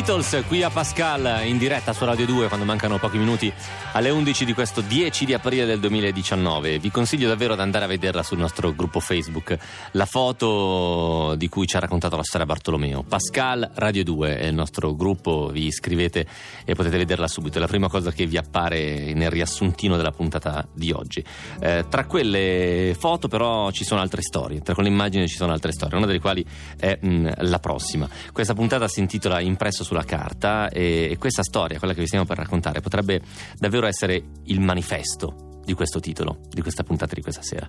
Beatles 0.07 0.45
qui 0.47 0.63
a 0.63 0.69
Pascal 0.69 1.45
in 1.45 1.57
diretta 1.57 1.91
su 1.91 2.05
Radio 2.05 2.25
2 2.25 2.47
quando 2.47 2.65
mancano 2.65 2.97
pochi 2.97 3.17
minuti 3.17 3.51
alle 3.91 4.09
11 4.09 4.45
di 4.45 4.53
questo 4.53 4.79
10 4.79 5.25
di 5.25 5.33
aprile 5.33 5.65
del 5.65 5.81
2019. 5.81 6.79
Vi 6.79 6.89
consiglio 6.91 7.27
davvero 7.27 7.55
di 7.55 7.61
andare 7.61 7.83
a 7.83 7.87
vederla 7.89 8.23
sul 8.23 8.37
nostro 8.37 8.73
gruppo 8.73 9.01
Facebook, 9.01 9.57
la 9.91 10.05
foto 10.05 11.35
di 11.35 11.49
cui 11.49 11.67
ci 11.67 11.75
ha 11.75 11.79
raccontato 11.79 12.15
la 12.15 12.23
storia 12.23 12.45
Bartolomeo. 12.45 13.03
Pascal 13.03 13.69
Radio 13.73 14.05
2 14.05 14.37
è 14.37 14.45
il 14.45 14.53
nostro 14.53 14.95
gruppo, 14.95 15.49
vi 15.51 15.65
iscrivete 15.65 16.25
e 16.63 16.73
potete 16.73 16.95
vederla 16.95 17.27
subito. 17.27 17.57
È 17.57 17.61
la 17.61 17.67
prima 17.67 17.89
cosa 17.89 18.13
che 18.13 18.25
vi 18.25 18.37
appare 18.37 19.13
nel 19.13 19.29
riassuntino 19.29 19.97
della 19.97 20.11
puntata 20.11 20.65
di 20.71 20.91
oggi. 20.91 21.21
Eh, 21.59 21.85
tra 21.89 22.05
quelle 22.05 22.95
foto 22.97 23.27
però 23.27 23.71
ci 23.71 23.83
sono 23.83 23.99
altre 23.99 24.21
storie, 24.21 24.61
tra 24.61 24.73
quelle 24.73 24.89
immagini 24.89 25.27
ci 25.27 25.35
sono 25.35 25.51
altre 25.51 25.73
storie, 25.73 25.97
una 25.97 26.05
delle 26.05 26.21
quali 26.21 26.45
è 26.79 26.97
mh, 27.01 27.49
la 27.49 27.59
prossima. 27.59 28.07
Questa 28.31 28.53
puntata 28.53 28.87
si 28.87 29.01
intitola 29.01 29.41
Impresso 29.41 29.83
sulla 29.83 29.96
carta 30.03 30.69
e, 30.69 31.09
e 31.11 31.17
questa 31.17 31.43
storia, 31.43 31.77
quella 31.77 31.93
che 31.93 32.01
vi 32.01 32.07
stiamo 32.07 32.25
per 32.25 32.37
raccontare, 32.37 32.81
potrebbe 32.81 33.21
davvero 33.57 33.87
essere 33.87 34.23
il 34.45 34.59
manifesto 34.59 35.61
di 35.67 35.73
questo 35.73 35.99
titolo, 35.99 36.39
di 36.49 36.61
questa 36.61 36.83
puntata 36.83 37.13
di 37.13 37.21
questa 37.21 37.41
sera. 37.41 37.67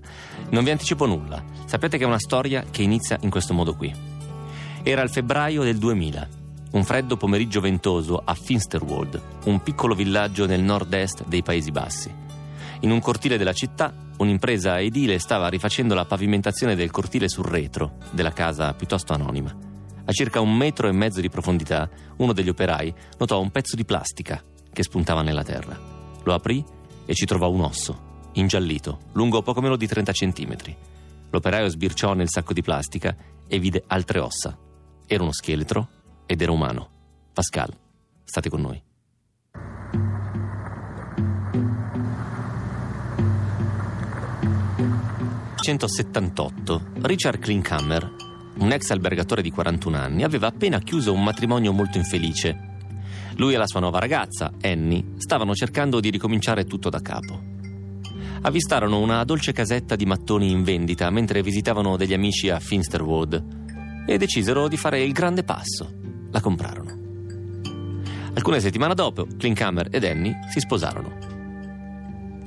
Non 0.51 0.63
vi 0.63 0.71
anticipo 0.71 1.05
nulla, 1.05 1.43
sapete 1.65 1.99
che 1.99 2.05
è 2.05 2.07
una 2.07 2.21
storia 2.21 2.65
che 2.71 2.83
inizia 2.83 3.19
in 3.23 3.31
questo 3.31 3.55
modo 3.55 3.75
qui. 3.75 3.93
Era 4.85 5.03
il 5.03 5.11
febbraio 5.11 5.65
del 5.65 5.79
2000, 5.79 6.29
un 6.73 6.85
freddo 6.85 7.17
pomeriggio 7.17 7.61
ventoso 7.61 8.23
a 8.25 8.35
Finsterwald, 8.35 9.21
un 9.47 9.63
piccolo 9.63 9.95
villaggio 9.95 10.47
nel 10.47 10.63
nord-est 10.63 11.27
dei 11.27 11.43
Paesi 11.43 11.73
Bassi. 11.73 12.15
In 12.81 12.93
un 12.93 13.01
cortile 13.01 13.37
della 13.37 13.53
città, 13.53 13.93
un'impresa 14.19 14.79
edile 14.79 15.19
stava 15.19 15.49
rifacendo 15.49 15.95
la 15.95 16.05
pavimentazione 16.05 16.77
del 16.77 16.93
cortile 16.93 17.29
sul 17.29 17.47
retro 17.47 17.97
della 18.13 18.33
casa 18.33 18.73
piuttosto 18.75 19.13
anonima. 19.13 19.68
A 20.09 20.13
circa 20.13 20.41
un 20.41 20.57
metro 20.57 20.89
e 20.89 20.93
mezzo 20.93 21.21
di 21.21 21.29
profondità, 21.29 21.87
uno 22.17 22.33
degli 22.33 22.49
operai 22.49 22.95
notò 23.19 23.39
un 23.43 23.51
pezzo 23.51 23.77
di 23.77 23.85
plastica 23.85 24.43
che 24.73 24.83
spuntava 24.83 25.21
nella 25.21 25.45
terra. 25.45 25.79
Lo 26.25 26.33
aprì 26.33 26.65
e 27.05 27.13
ci 27.13 27.27
trovò 27.27 27.51
un 27.51 27.61
osso, 27.61 28.31
ingiallito, 28.33 29.01
lungo 29.13 29.43
poco 29.43 29.61
meno 29.61 29.77
di 29.77 29.87
30 29.87 30.13
centimetri. 30.13 30.75
L'operaio 31.29 31.69
sbirciò 31.69 32.15
nel 32.15 32.31
sacco 32.31 32.55
di 32.55 32.63
plastica 32.63 33.15
e 33.47 33.59
vide 33.59 33.85
altre 33.87 34.21
ossa. 34.21 34.57
Era 35.07 35.23
uno 35.23 35.33
scheletro 35.33 35.89
ed 36.25 36.41
era 36.41 36.53
umano. 36.53 36.89
Pascal, 37.35 37.71
state 38.25 38.49
con 38.49 38.63
noi. 38.63 38.83
1978, 45.69 46.93
Richard 47.03 47.41
Klinkhammer, 47.41 48.15
un 48.59 48.73
ex 48.73 48.91
albergatore 48.91 49.43
di 49.43 49.51
41 49.51 49.97
anni, 49.97 50.23
aveva 50.25 50.49
appena 50.49 50.79
chiuso 50.79 51.13
un 51.13 51.23
matrimonio 51.23 51.73
molto 51.73 51.99
infelice. 51.99 52.77
Lui 53.37 53.55
e 53.55 53.57
la 53.57 53.67
sua 53.67 53.81
nuova 53.81 53.99
ragazza, 53.99 54.53
Annie, 54.63 55.05
stavano 55.17 55.55
cercando 55.55 56.01
di 56.01 56.11
ricominciare 56.11 56.65
tutto 56.65 56.89
da 56.89 57.01
capo. 57.01 57.41
Avvistarono 58.41 59.01
una 59.01 59.25
dolce 59.25 59.53
casetta 59.53 59.97
di 59.97 60.07
mattoni 60.07 60.51
in 60.51 60.63
vendita 60.63 61.11
mentre 61.11 61.43
visitavano 61.43 61.97
degli 61.97 62.15
amici 62.15 62.51
a 62.51 62.59
Finsterwood. 62.59 63.57
e 64.07 64.17
decisero 64.17 64.69
di 64.69 64.79
fare 64.79 65.03
il 65.03 65.13
grande 65.13 65.45
passo. 65.45 65.93
La 66.31 66.41
comprarono. 66.41 66.97
Alcune 68.33 68.61
settimane 68.61 68.95
dopo, 68.95 69.27
Klinkhammer 69.37 69.89
ed 69.91 70.05
Annie 70.05 70.39
si 70.51 70.61
sposarono. 70.61 71.38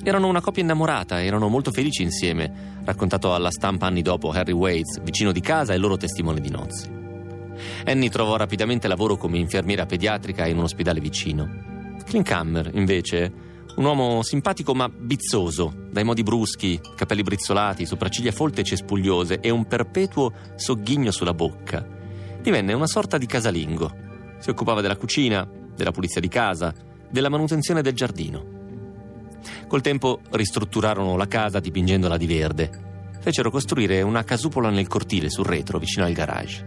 Erano 0.04 0.28
una 0.28 0.42
coppia 0.42 0.64
innamorata, 0.64 1.22
erano 1.22 1.48
molto 1.48 1.72
felici 1.72 2.02
insieme, 2.02 2.80
raccontato 2.84 3.36
alla 3.36 3.52
stampa 3.52 3.86
anni 3.86 4.02
dopo 4.02 4.32
Harry 4.32 4.52
Waits, 4.52 5.02
vicino 5.04 5.32
di 5.32 5.42
casa 5.42 5.74
e 5.74 5.78
loro 5.78 5.96
testimone 5.96 6.40
di 6.40 6.50
nozze. 6.50 6.90
Annie 7.86 8.10
trovò 8.10 8.36
rapidamente 8.36 8.88
lavoro 8.88 9.16
come 9.16 9.38
infermiera 9.38 9.86
pediatrica 9.86 10.48
in 10.48 10.58
un 10.58 10.64
ospedale 10.64 11.00
vicino. 11.00 11.48
Klinkhammer, 12.04 12.72
invece, 12.74 13.32
un 13.76 13.86
uomo 13.86 14.24
simpatico 14.24 14.74
ma 14.74 14.90
bizzoso, 14.90 15.72
dai 15.92 16.04
modi 16.04 16.24
bruschi, 16.24 16.80
capelli 16.96 17.22
brizzolati, 17.22 17.86
sopracciglia 17.86 18.32
folte 18.32 18.62
e 18.62 18.64
cespugliose 18.64 19.40
e 19.40 19.52
un 19.52 19.68
perpetuo 19.68 20.34
sogghigno 20.56 21.12
sulla 21.12 21.36
bocca, 21.36 21.86
divenne 22.42 22.74
una 22.74 22.88
sorta 22.88 23.20
di 23.20 23.28
casalingo. 23.28 23.92
Si 24.40 24.50
occupava 24.50 24.82
della 24.82 24.98
cucina, 24.98 25.48
della 25.76 25.92
pulizia 25.92 26.20
di 26.20 26.28
casa, 26.28 26.74
della 27.08 27.30
manutenzione 27.30 27.84
del 27.84 27.94
giardino. 27.94 28.61
Col 29.68 29.82
tempo 29.82 30.22
ristrutturarono 30.32 31.16
la 31.18 31.28
casa 31.28 31.60
dipingendola 31.60 32.18
di 32.18 32.28
verde. 32.28 32.70
Fecero 33.20 33.52
costruire 33.52 34.02
una 34.02 34.24
casupola 34.24 34.70
nel 34.70 34.88
cortile 34.88 35.30
sul 35.30 35.46
retro, 35.46 35.80
vicino 35.80 36.06
al 36.06 36.14
garage. 36.14 36.66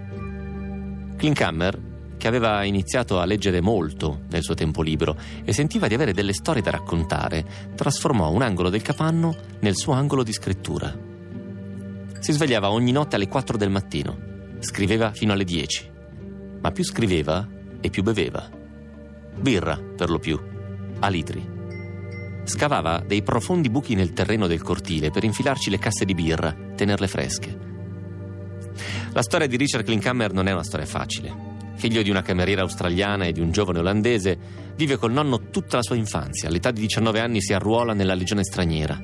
Klinkhammer, 1.17 1.93
che 2.17 2.29
aveva 2.29 2.65
iniziato 2.65 3.21
a 3.21 3.25
leggere 3.25 3.61
molto 3.61 4.21
nel 4.31 4.43
suo 4.43 4.55
tempo 4.55 4.83
libero 4.83 5.17
e 5.45 5.53
sentiva 5.53 5.89
di 5.89 5.95
avere 5.95 6.13
delle 6.13 6.33
storie 6.33 6.63
da 6.63 6.71
raccontare, 6.71 7.45
trasformò 7.75 8.31
un 8.31 8.43
angolo 8.43 8.71
del 8.71 8.83
capanno 8.83 9.37
nel 9.61 9.77
suo 9.77 9.93
angolo 9.93 10.23
di 10.23 10.33
scrittura. 10.33 10.97
Si 12.19 12.33
svegliava 12.33 12.71
ogni 12.71 12.93
notte 12.93 13.17
alle 13.17 13.29
4 13.29 13.59
del 13.59 13.71
mattino, 13.71 14.17
scriveva 14.61 15.13
fino 15.13 15.33
alle 15.33 15.45
10, 15.45 15.91
ma 16.63 16.71
più 16.71 16.85
scriveva 16.85 17.47
e 17.81 17.91
più 17.91 18.03
beveva. 18.03 18.49
Birra, 19.39 19.79
per 19.79 20.09
lo 20.09 20.19
più, 20.19 20.41
a 21.01 21.09
litri. 21.09 21.54
Scavava 22.45 23.03
dei 23.07 23.23
profondi 23.23 23.71
buchi 23.71 23.95
nel 23.95 24.13
terreno 24.13 24.47
del 24.47 24.63
cortile 24.63 25.11
per 25.11 25.25
infilarci 25.25 25.71
le 25.71 25.79
casse 25.79 26.05
di 26.05 26.15
birra, 26.15 26.55
tenerle 26.75 27.09
fresche. 27.09 27.59
La 29.13 29.23
storia 29.23 29.47
di 29.47 29.57
Richard 29.57 29.85
Klinkhammer 29.85 30.33
non 30.33 30.47
è 30.47 30.53
una 30.53 30.63
storia 30.63 30.87
facile. 30.87 31.53
Figlio 31.77 32.03
di 32.03 32.11
una 32.11 32.23
cameriera 32.23 32.63
australiana 32.63 33.25
e 33.25 33.33
di 33.33 33.41
un 33.41 33.51
giovane 33.51 33.79
olandese, 33.79 34.39
vive 34.77 34.97
col 34.97 35.13
nonno 35.13 35.51
tutta 35.51 35.77
la 35.77 35.83
sua 35.83 35.97
infanzia. 35.97 36.49
All'età 36.49 36.71
di 36.71 36.81
19 36.81 37.21
anni 37.21 37.41
si 37.41 37.53
arruola 37.53 37.95
nella 37.95 38.15
legione 38.15 38.45
straniera. 38.45 39.01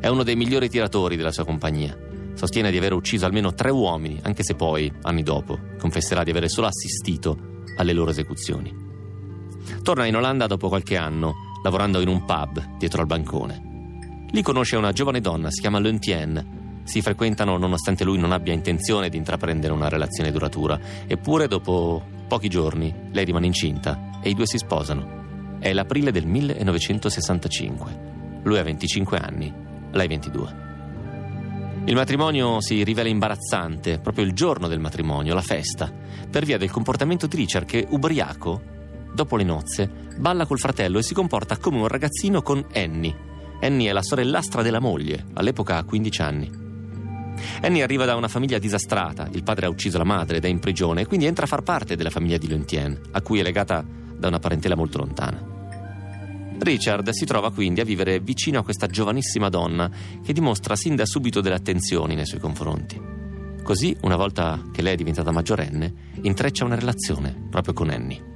È 0.00 0.06
uno 0.08 0.22
dei 0.22 0.36
migliori 0.36 0.68
tiratori 0.68 1.16
della 1.16 1.32
sua 1.32 1.44
compagnia. 1.44 1.96
Sostiene 2.34 2.70
di 2.70 2.78
aver 2.78 2.94
ucciso 2.94 3.26
almeno 3.26 3.52
tre 3.52 3.70
uomini, 3.70 4.18
anche 4.22 4.42
se 4.42 4.54
poi, 4.54 4.90
anni 5.02 5.22
dopo, 5.22 5.58
confesserà 5.78 6.22
di 6.22 6.30
avere 6.30 6.48
solo 6.48 6.68
assistito 6.68 7.64
alle 7.76 7.92
loro 7.92 8.10
esecuzioni. 8.10 8.74
Torna 9.82 10.06
in 10.06 10.16
Olanda 10.16 10.46
dopo 10.46 10.68
qualche 10.68 10.96
anno, 10.96 11.34
lavorando 11.62 12.00
in 12.00 12.08
un 12.08 12.24
pub 12.24 12.76
dietro 12.76 13.00
al 13.00 13.06
bancone. 13.06 13.68
Lì 14.30 14.42
conosce 14.42 14.76
una 14.76 14.92
giovane 14.92 15.20
donna, 15.20 15.50
si 15.50 15.60
chiama 15.60 15.80
Lentien. 15.80 16.58
Si 16.84 17.02
frequentano 17.02 17.56
nonostante 17.56 18.04
lui 18.04 18.18
non 18.18 18.32
abbia 18.32 18.52
intenzione 18.52 19.08
di 19.08 19.16
intraprendere 19.16 19.72
una 19.72 19.88
relazione 19.88 20.30
duratura. 20.30 20.78
Eppure, 21.06 21.46
dopo 21.46 22.02
pochi 22.28 22.48
giorni, 22.48 22.94
lei 23.12 23.24
rimane 23.24 23.46
incinta 23.46 24.20
e 24.22 24.30
i 24.30 24.34
due 24.34 24.46
si 24.46 24.58
sposano. 24.58 25.58
È 25.58 25.72
l'aprile 25.72 26.12
del 26.12 26.26
1965. 26.26 28.08
Lui 28.44 28.58
ha 28.58 28.62
25 28.62 29.18
anni, 29.18 29.52
lei 29.90 30.08
22. 30.08 30.68
Il 31.86 31.94
matrimonio 31.94 32.60
si 32.60 32.84
rivela 32.84 33.08
imbarazzante 33.08 33.98
proprio 33.98 34.24
il 34.24 34.32
giorno 34.32 34.68
del 34.68 34.78
matrimonio, 34.78 35.34
la 35.34 35.40
festa, 35.40 35.90
per 36.30 36.44
via 36.44 36.58
del 36.58 36.70
comportamento 36.70 37.26
di 37.26 37.36
Richard 37.36 37.66
che, 37.66 37.86
ubriaco, 37.88 38.78
dopo 39.14 39.36
le 39.36 39.44
nozze, 39.44 39.90
balla 40.16 40.46
col 40.46 40.58
fratello 40.58 40.98
e 40.98 41.02
si 41.02 41.14
comporta 41.14 41.56
come 41.56 41.78
un 41.78 41.88
ragazzino 41.88 42.42
con 42.42 42.64
Annie. 42.74 43.28
Annie 43.60 43.90
è 43.90 43.92
la 43.92 44.02
sorellastra 44.02 44.62
della 44.62 44.80
moglie, 44.80 45.26
all'epoca 45.34 45.76
ha 45.76 45.84
15 45.84 46.22
anni. 46.22 46.50
Annie 47.62 47.82
arriva 47.82 48.04
da 48.04 48.16
una 48.16 48.28
famiglia 48.28 48.58
disastrata, 48.58 49.28
il 49.32 49.42
padre 49.42 49.66
ha 49.66 49.70
ucciso 49.70 49.98
la 49.98 50.04
madre 50.04 50.38
ed 50.38 50.44
è 50.44 50.48
in 50.48 50.58
prigione, 50.58 51.06
quindi 51.06 51.26
entra 51.26 51.44
a 51.44 51.48
far 51.48 51.62
parte 51.62 51.96
della 51.96 52.10
famiglia 52.10 52.38
di 52.38 52.48
Lentien, 52.48 52.98
a 53.12 53.22
cui 53.22 53.40
è 53.40 53.42
legata 53.42 53.84
da 54.16 54.28
una 54.28 54.38
parentela 54.38 54.76
molto 54.76 54.98
lontana. 54.98 55.58
Richard 56.58 57.08
si 57.10 57.24
trova 57.24 57.50
quindi 57.52 57.80
a 57.80 57.84
vivere 57.84 58.20
vicino 58.20 58.58
a 58.58 58.62
questa 58.62 58.86
giovanissima 58.86 59.48
donna 59.48 59.90
che 60.22 60.34
dimostra 60.34 60.76
sin 60.76 60.94
da 60.94 61.06
subito 61.06 61.40
delle 61.40 61.54
attenzioni 61.54 62.14
nei 62.14 62.26
suoi 62.26 62.40
confronti. 62.40 63.00
Così, 63.62 63.96
una 64.02 64.16
volta 64.16 64.62
che 64.72 64.82
lei 64.82 64.94
è 64.94 64.96
diventata 64.96 65.30
maggiorenne, 65.30 65.94
intreccia 66.22 66.64
una 66.64 66.74
relazione 66.74 67.46
proprio 67.50 67.72
con 67.72 67.88
Annie. 67.88 68.29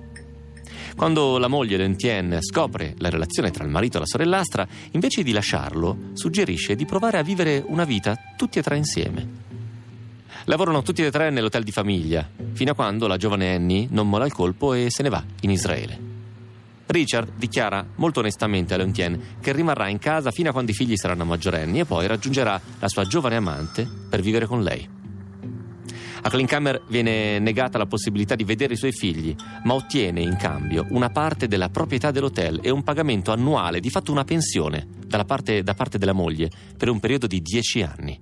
Quando 0.96 1.38
la 1.38 1.48
moglie 1.48 1.76
Lentien 1.76 2.38
scopre 2.40 2.94
la 2.98 3.10
relazione 3.10 3.50
tra 3.50 3.64
il 3.64 3.70
marito 3.70 3.96
e 3.96 4.00
la 4.00 4.06
sorellastra, 4.06 4.66
invece 4.92 5.22
di 5.22 5.32
lasciarlo, 5.32 6.10
suggerisce 6.12 6.76
di 6.76 6.86
provare 6.86 7.18
a 7.18 7.22
vivere 7.22 7.62
una 7.66 7.84
vita 7.84 8.16
tutti 8.36 8.58
e 8.58 8.62
tre 8.62 8.76
insieme. 8.76 9.42
Lavorano 10.44 10.82
tutti 10.82 11.02
e 11.02 11.10
tre 11.10 11.30
nell'hotel 11.30 11.64
di 11.64 11.72
famiglia, 11.72 12.28
fino 12.52 12.72
a 12.72 12.74
quando 12.74 13.06
la 13.06 13.16
giovane 13.16 13.54
Annie 13.54 13.88
non 13.90 14.08
mola 14.08 14.26
il 14.26 14.32
colpo 14.32 14.72
e 14.72 14.88
se 14.88 15.02
ne 15.02 15.08
va 15.08 15.22
in 15.40 15.50
Israele. 15.50 15.98
Richard 16.86 17.32
dichiara 17.36 17.84
molto 17.96 18.20
onestamente 18.20 18.74
a 18.74 18.76
Lentien 18.76 19.38
che 19.40 19.52
rimarrà 19.52 19.88
in 19.88 19.98
casa 19.98 20.30
fino 20.30 20.50
a 20.50 20.52
quando 20.52 20.70
i 20.70 20.74
figli 20.74 20.96
saranno 20.96 21.24
maggiorenni 21.24 21.80
e 21.80 21.84
poi 21.86 22.06
raggiungerà 22.06 22.60
la 22.78 22.88
sua 22.88 23.04
giovane 23.04 23.36
amante 23.36 23.88
per 24.08 24.20
vivere 24.20 24.46
con 24.46 24.62
lei. 24.62 25.02
A 26.26 26.30
Klinkhammer 26.30 26.84
viene 26.88 27.38
negata 27.38 27.76
la 27.76 27.84
possibilità 27.84 28.34
di 28.34 28.44
vedere 28.44 28.72
i 28.72 28.78
suoi 28.78 28.92
figli, 28.92 29.36
ma 29.64 29.74
ottiene 29.74 30.22
in 30.22 30.36
cambio 30.36 30.86
una 30.88 31.10
parte 31.10 31.46
della 31.48 31.68
proprietà 31.68 32.10
dell'hotel 32.10 32.60
e 32.62 32.70
un 32.70 32.82
pagamento 32.82 33.30
annuale, 33.30 33.78
di 33.78 33.90
fatto 33.90 34.10
una 34.10 34.24
pensione, 34.24 34.88
parte, 35.26 35.62
da 35.62 35.74
parte 35.74 35.98
della 35.98 36.14
moglie, 36.14 36.50
per 36.78 36.88
un 36.88 36.98
periodo 36.98 37.26
di 37.26 37.42
dieci 37.42 37.82
anni. 37.82 38.18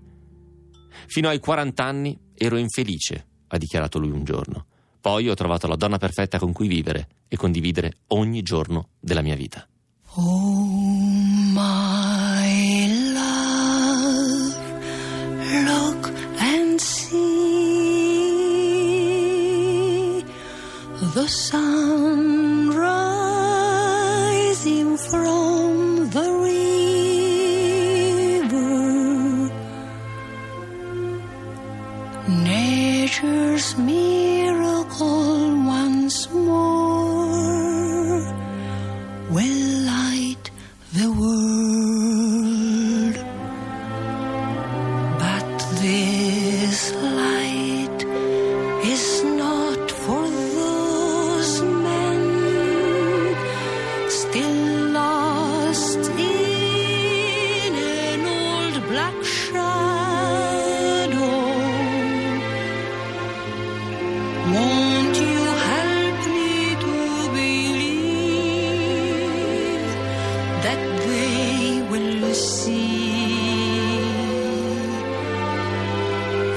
Fino 1.07 1.29
ai 1.29 1.39
40 1.39 1.85
anni 1.85 2.19
ero 2.35 2.57
infelice, 2.57 3.25
ha 3.47 3.57
dichiarato 3.57 4.01
lui 4.01 4.11
un 4.11 4.25
giorno. 4.25 4.67
Poi 5.01 5.29
ho 5.29 5.35
trovato 5.35 5.69
la 5.69 5.77
donna 5.77 5.99
perfetta 5.99 6.41
con 6.41 6.53
cui 6.53 6.67
vivere 6.67 7.07
e 7.29 7.37
condividere 7.37 7.99
ogni 8.09 8.43
giorno 8.43 8.89
della 8.99 9.23
mia 9.23 9.37
vita. 9.37 9.65
Oh, 10.15 10.67
my 11.53 12.22
the 21.23 21.29
sun 21.29 22.71
rising 22.71 23.77
from 24.97 26.11
the 26.17 26.29
river. 26.49 26.69
Nature's 32.43 33.69
miracle 33.79 35.32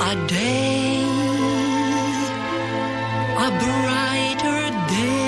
a 0.01 0.15
day, 0.27 1.01
a 3.37 3.49
brighter 3.63 4.61
day, 4.89 5.24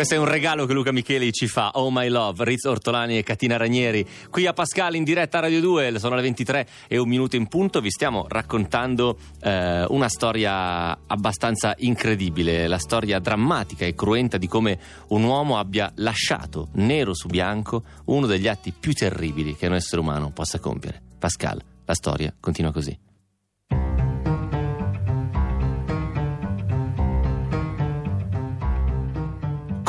Questo 0.00 0.16
è 0.16 0.18
un 0.18 0.28
regalo 0.30 0.64
che 0.64 0.72
Luca 0.72 0.92
Micheli 0.92 1.30
ci 1.30 1.46
fa. 1.46 1.72
Oh 1.74 1.90
my 1.90 2.08
love, 2.08 2.42
Riz 2.42 2.64
Ortolani 2.64 3.18
e 3.18 3.22
Catina 3.22 3.58
Ranieri. 3.58 4.02
Qui 4.30 4.46
a 4.46 4.54
Pascal 4.54 4.94
in 4.94 5.04
diretta 5.04 5.36
a 5.36 5.40
Radio 5.42 5.60
2, 5.60 5.98
sono 5.98 6.14
le 6.14 6.22
23 6.22 6.66
e 6.88 6.96
un 6.96 7.06
minuto 7.06 7.36
in 7.36 7.48
punto. 7.48 7.82
Vi 7.82 7.90
stiamo 7.90 8.24
raccontando 8.26 9.18
eh, 9.42 9.84
una 9.90 10.08
storia 10.08 10.98
abbastanza 11.06 11.74
incredibile, 11.80 12.66
la 12.66 12.78
storia 12.78 13.18
drammatica 13.18 13.84
e 13.84 13.94
cruenta 13.94 14.38
di 14.38 14.48
come 14.48 14.78
un 15.08 15.22
uomo 15.22 15.58
abbia 15.58 15.92
lasciato 15.96 16.68
nero 16.76 17.12
su 17.12 17.28
bianco 17.28 17.82
uno 18.06 18.24
degli 18.24 18.48
atti 18.48 18.72
più 18.72 18.94
terribili 18.94 19.54
che 19.54 19.66
un 19.66 19.74
essere 19.74 20.00
umano 20.00 20.30
possa 20.30 20.58
compiere. 20.60 20.98
Pascal, 21.18 21.60
la 21.84 21.94
storia 21.94 22.34
continua 22.40 22.72
così. 22.72 23.09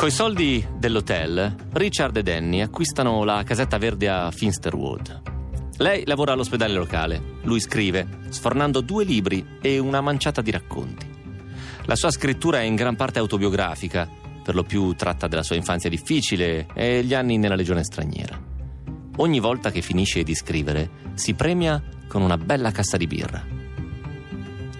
Coi 0.02 0.10
soldi 0.10 0.66
dell'hotel, 0.78 1.54
Richard 1.74 2.16
e 2.16 2.24
Danny 2.24 2.60
acquistano 2.60 3.22
la 3.22 3.44
casetta 3.44 3.78
verde 3.78 4.08
a 4.08 4.32
Finsterwood. 4.32 5.22
Lei 5.76 6.04
lavora 6.06 6.32
all'ospedale 6.32 6.74
locale, 6.74 7.22
lui 7.42 7.60
scrive, 7.60 8.08
sfornando 8.30 8.80
due 8.80 9.04
libri 9.04 9.46
e 9.60 9.78
una 9.78 10.00
manciata 10.00 10.42
di 10.42 10.50
racconti. 10.50 11.08
La 11.84 11.94
sua 11.94 12.10
scrittura 12.10 12.58
è 12.58 12.64
in 12.64 12.74
gran 12.74 12.96
parte 12.96 13.20
autobiografica, 13.20 14.08
per 14.42 14.56
lo 14.56 14.64
più 14.64 14.92
tratta 14.94 15.28
della 15.28 15.44
sua 15.44 15.54
infanzia 15.54 15.88
difficile 15.88 16.66
e 16.74 17.04
gli 17.04 17.14
anni 17.14 17.38
nella 17.38 17.54
legione 17.54 17.84
straniera. 17.84 18.36
Ogni 19.18 19.38
volta 19.38 19.70
che 19.70 19.82
finisce 19.82 20.24
di 20.24 20.34
scrivere, 20.34 20.90
si 21.14 21.34
premia 21.34 21.80
con 22.08 22.22
una 22.22 22.38
bella 22.38 22.72
cassa 22.72 22.96
di 22.96 23.06
birra. 23.06 23.61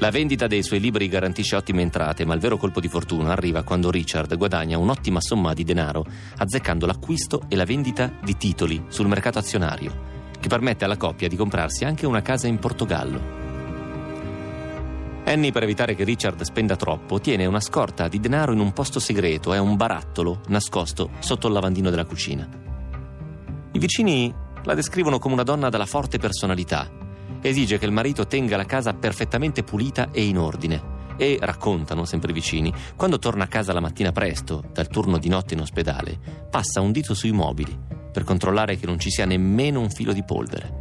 La 0.03 0.11
vendita 0.11 0.49
dei 0.49 0.65
suoi 0.65 0.81
libri 0.81 1.07
garantisce 1.07 1.55
ottime 1.55 1.81
entrate, 1.81 2.25
ma 2.25 2.35
il 2.35 2.41
vero 2.41 2.57
colpo 2.57 2.81
di 2.81 2.89
fortuna 2.89 3.31
arriva 3.31 3.63
quando 3.63 3.89
Richard 3.89 4.37
guadagna 4.37 4.77
un'ottima 4.77 5.21
somma 5.21 5.53
di 5.53 5.63
denaro 5.63 6.05
azzeccando 6.39 6.87
l'acquisto 6.87 7.43
e 7.47 7.55
la 7.55 7.65
vendita 7.65 8.13
di 8.21 8.37
titoli 8.37 8.87
sul 8.89 9.07
mercato 9.07 9.39
azionario, 9.39 10.31
che 10.41 10.49
permette 10.49 10.85
alla 10.85 10.97
coppia 10.97 11.29
di 11.29 11.37
comprarsi 11.37 11.85
anche 11.85 12.05
una 12.05 12.21
casa 12.21 12.49
in 12.49 12.59
Portogallo. 12.59 13.21
Annie, 15.25 15.53
per 15.53 15.63
evitare 15.63 15.95
che 15.95 16.03
Richard 16.03 16.43
spenda 16.43 16.75
troppo, 16.75 17.21
tiene 17.21 17.47
una 17.47 17.61
scorta 17.61 18.09
di 18.09 18.19
denaro 18.19 18.53
in 18.53 18.59
un 18.59 18.73
posto 18.73 18.99
segreto, 18.99 19.53
è 19.53 19.59
un 19.61 19.77
barattolo 19.77 20.41
nascosto 20.49 21.11
sotto 21.21 21.47
il 21.47 21.53
lavandino 21.53 21.91
della 21.91 22.07
cucina. 22.07 22.49
I 23.71 23.79
vicini 23.79 24.35
la 24.65 24.75
descrivono 24.75 25.21
come 25.21 25.35
una 25.35 25.45
donna 25.45 25.69
dalla 25.69 25.87
forte 25.87 26.19
personalità, 26.19 27.02
esige 27.43 27.79
che 27.79 27.85
il 27.85 27.93
marito 27.93 28.27
tenga 28.27 28.57
la 28.57 28.65
casa 28.65 28.95
perfettamente 28.95 29.63
pulita 29.63 30.11
e 30.11 30.25
in 30.25 30.39
ordine. 30.39 31.01
E 31.17 31.39
raccontano, 31.41 32.05
sempre 32.05 32.33
vicini, 32.33 32.73
quando 32.97 33.19
torna 33.19 33.45
a 33.45 33.49
casa 33.49 33.73
la 33.73 33.81
mattina 33.81 34.13
presto, 34.13 34.65
dal 34.73 34.89
turno 34.89 35.19
di 35.19 35.29
notte 35.29 35.55
in 35.55 35.61
ospedale, 35.61 36.19
passa 36.51 36.81
un 36.81 36.91
dito 36.91 37.15
sui 37.15 37.33
mobili 37.33 37.79
per 38.13 38.25
controllare 38.25 38.77
che 38.77 38.87
non 38.87 38.99
ci 38.99 39.11
sia 39.11 39.27
nemmeno 39.27 39.81
un 39.81 39.91
filo 39.91 40.13
di 40.13 40.25
polvere. 40.25 40.81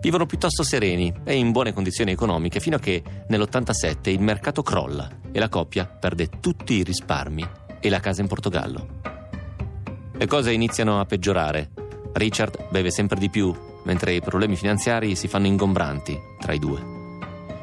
Vivono 0.00 0.26
piuttosto 0.26 0.62
sereni 0.62 1.12
e 1.24 1.36
in 1.36 1.52
buone 1.52 1.72
condizioni 1.72 2.10
economiche 2.10 2.60
fino 2.60 2.76
a 2.76 2.78
che 2.78 3.02
nell'87 3.28 4.08
il 4.10 4.20
mercato 4.20 4.62
crolla 4.62 5.08
e 5.30 5.38
la 5.38 5.48
coppia 5.48 5.86
perde 5.86 6.28
tutti 6.40 6.74
i 6.74 6.82
risparmi 6.82 7.46
e 7.80 7.88
la 7.88 8.00
casa 8.00 8.22
in 8.22 8.28
Portogallo. 8.28 8.88
Le 10.12 10.26
cose 10.26 10.52
iniziano 10.52 11.00
a 11.00 11.04
peggiorare. 11.04 11.70
Richard 12.12 12.68
beve 12.70 12.90
sempre 12.90 13.18
di 13.18 13.30
più 13.30 13.54
mentre 13.84 14.14
i 14.14 14.20
problemi 14.20 14.56
finanziari 14.56 15.14
si 15.16 15.28
fanno 15.28 15.46
ingombranti 15.46 16.18
tra 16.38 16.52
i 16.52 16.58
due. 16.58 16.98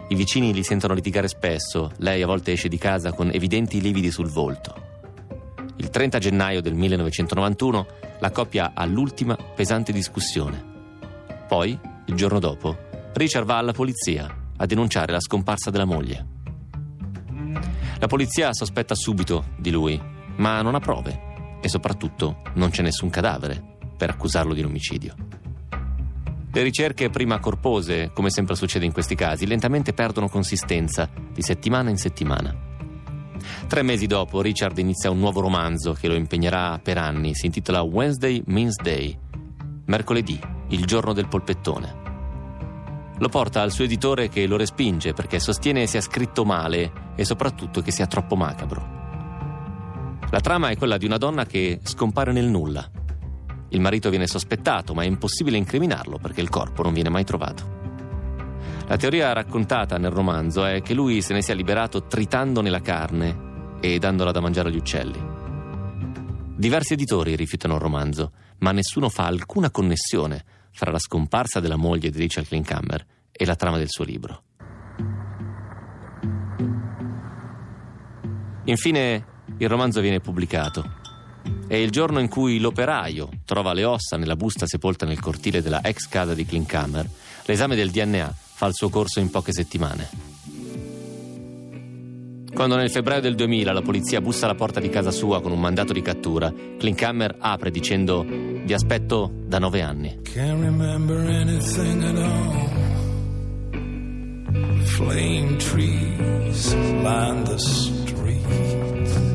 I 0.09 0.15
vicini 0.15 0.53
li 0.53 0.63
sentono 0.63 0.93
litigare 0.93 1.27
spesso, 1.27 1.91
lei 1.97 2.21
a 2.21 2.27
volte 2.27 2.53
esce 2.53 2.69
di 2.69 2.77
casa 2.77 3.11
con 3.11 3.29
evidenti 3.31 3.81
lividi 3.81 4.09
sul 4.09 4.29
volto. 4.29 4.85
Il 5.77 5.89
30 5.89 6.17
gennaio 6.17 6.61
del 6.61 6.73
1991 6.73 7.87
la 8.19 8.31
coppia 8.31 8.71
ha 8.73 8.85
l'ultima 8.85 9.35
pesante 9.35 9.91
discussione. 9.91 10.63
Poi, 11.47 11.77
il 12.05 12.15
giorno 12.15 12.39
dopo, 12.39 12.75
Richard 13.13 13.45
va 13.45 13.57
alla 13.57 13.73
polizia 13.73 14.33
a 14.55 14.65
denunciare 14.65 15.11
la 15.11 15.19
scomparsa 15.19 15.69
della 15.69 15.85
moglie. 15.85 16.25
La 17.99 18.07
polizia 18.07 18.53
sospetta 18.53 18.95
subito 18.95 19.49
di 19.57 19.71
lui, 19.71 20.01
ma 20.37 20.61
non 20.61 20.75
ha 20.75 20.79
prove 20.79 21.59
e 21.61 21.67
soprattutto 21.67 22.41
non 22.53 22.69
c'è 22.69 22.81
nessun 22.81 23.09
cadavere 23.09 23.75
per 23.97 24.09
accusarlo 24.09 24.53
di 24.53 24.61
un 24.61 24.67
omicidio. 24.67 25.15
Le 26.57 26.63
ricerche 26.63 27.11
prima 27.11 27.37
corpose, 27.37 28.09
come 28.11 28.31
sempre 28.31 28.55
succede 28.55 28.83
in 28.83 28.91
questi 28.91 29.13
casi, 29.13 29.45
lentamente 29.45 29.93
perdono 29.93 30.27
consistenza 30.27 31.07
di 31.31 31.43
settimana 31.43 31.91
in 31.91 31.97
settimana. 31.97 32.51
Tre 33.67 33.83
mesi 33.83 34.07
dopo, 34.07 34.41
Richard 34.41 34.75
inizia 34.79 35.11
un 35.11 35.19
nuovo 35.19 35.39
romanzo 35.39 35.93
che 35.93 36.07
lo 36.07 36.15
impegnerà 36.15 36.79
per 36.81 36.97
anni. 36.97 37.35
Si 37.35 37.45
intitola 37.45 37.83
Wednesday 37.83 38.41
Means 38.47 38.73
Day. 38.81 39.15
Mercoledì, 39.85 40.39
il 40.69 40.83
giorno 40.85 41.13
del 41.13 41.27
polpettone. 41.27 41.95
Lo 43.19 43.29
porta 43.29 43.61
al 43.61 43.71
suo 43.71 43.83
editore 43.83 44.27
che 44.27 44.47
lo 44.47 44.57
respinge 44.57 45.13
perché 45.13 45.39
sostiene 45.39 45.85
sia 45.85 46.01
scritto 46.01 46.43
male 46.43 46.91
e 47.15 47.23
soprattutto 47.23 47.81
che 47.81 47.91
sia 47.91 48.07
troppo 48.07 48.35
macabro. 48.35 48.95
La 50.31 50.39
trama 50.39 50.69
è 50.69 50.75
quella 50.75 50.97
di 50.97 51.05
una 51.05 51.17
donna 51.17 51.45
che 51.45 51.81
scompare 51.83 52.31
nel 52.31 52.47
nulla. 52.47 52.89
Il 53.69 53.81
marito 53.81 54.09
viene 54.09 54.27
sospettato, 54.27 54.93
ma 54.93 55.03
è 55.03 55.07
impossibile 55.07 55.57
incriminarlo 55.57 56.17
perché 56.17 56.41
il 56.41 56.49
corpo 56.49 56.83
non 56.83 56.93
viene 56.93 57.09
mai 57.09 57.25
trovato. 57.25 57.75
La 58.87 58.95
teoria 58.95 59.33
raccontata 59.33 59.97
nel 59.97 60.11
romanzo 60.11 60.63
è 60.63 60.81
che 60.81 60.93
lui 60.93 61.21
se 61.21 61.33
ne 61.33 61.41
sia 61.41 61.53
liberato 61.53 62.03
tritandone 62.03 62.69
la 62.69 62.79
carne 62.79 63.75
e 63.81 63.99
dandola 63.99 64.31
da 64.31 64.39
mangiare 64.39 64.69
agli 64.69 64.77
uccelli. 64.77 65.35
Diversi 66.55 66.93
editori 66.93 67.35
rifiutano 67.35 67.75
il 67.75 67.81
romanzo, 67.81 68.31
ma 68.59 68.71
nessuno 68.71 69.09
fa 69.09 69.25
alcuna 69.25 69.69
connessione 69.69 70.43
fra 70.71 70.91
la 70.91 70.99
scomparsa 70.99 71.59
della 71.59 71.75
moglie 71.75 72.09
di 72.09 72.17
Richard 72.17 72.47
Klinkhammer 72.47 73.05
e 73.31 73.45
la 73.45 73.55
trama 73.55 73.77
del 73.77 73.89
suo 73.89 74.05
libro. 74.05 74.43
Infine, 78.63 79.25
il 79.57 79.69
romanzo 79.69 80.01
viene 80.01 80.19
pubblicato 80.19 81.05
è 81.67 81.75
il 81.75 81.91
giorno 81.91 82.19
in 82.19 82.29
cui 82.29 82.59
l'operaio 82.59 83.29
trova 83.45 83.73
le 83.73 83.83
ossa 83.83 84.17
nella 84.17 84.35
busta 84.35 84.65
sepolta 84.65 85.05
nel 85.05 85.19
cortile 85.19 85.61
della 85.61 85.81
ex 85.83 86.07
casa 86.07 86.33
di 86.33 86.45
Klinkhammer. 86.45 87.09
L'esame 87.45 87.75
del 87.75 87.91
DNA 87.91 88.33
fa 88.53 88.67
il 88.67 88.73
suo 88.73 88.89
corso 88.89 89.19
in 89.19 89.29
poche 89.29 89.53
settimane. 89.53 90.35
Quando 92.53 92.75
nel 92.75 92.89
febbraio 92.89 93.21
del 93.21 93.35
2000 93.35 93.71
la 93.71 93.81
polizia 93.81 94.19
bussa 94.19 94.45
alla 94.45 94.55
porta 94.55 94.79
di 94.79 94.89
casa 94.89 95.11
sua 95.11 95.41
con 95.41 95.51
un 95.51 95.59
mandato 95.59 95.93
di 95.93 96.01
cattura, 96.01 96.51
Klinkhammer 96.51 97.35
apre 97.37 97.69
dicendo 97.69 98.25
vi 98.27 98.73
aspetto 98.73 99.31
da 99.45 99.59
nove 99.59 99.81
anni. 99.81 100.19
Can't 100.23 100.59
remember 100.59 101.19
anything 101.19 102.03
at 102.03 102.15
all. 102.15 102.67
Flame 104.85 105.57
trees 105.57 106.73
line 106.73 107.43
the 107.43 107.59
street. 107.59 109.26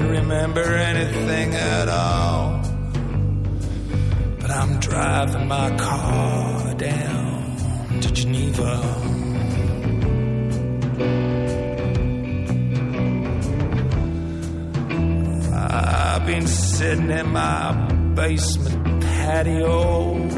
Can't 0.00 0.12
remember 0.12 0.62
anything 0.62 1.54
at 1.54 1.86
all. 1.90 2.62
But 4.40 4.50
I'm 4.50 4.80
driving 4.80 5.46
my 5.46 5.76
car 5.76 6.72
down 6.74 8.00
to 8.00 8.10
Geneva. 8.10 8.80
I've 15.52 16.26
been 16.26 16.46
sitting 16.46 17.10
in 17.10 17.28
my 17.32 17.72
basement 18.14 19.02
patio. 19.02 20.28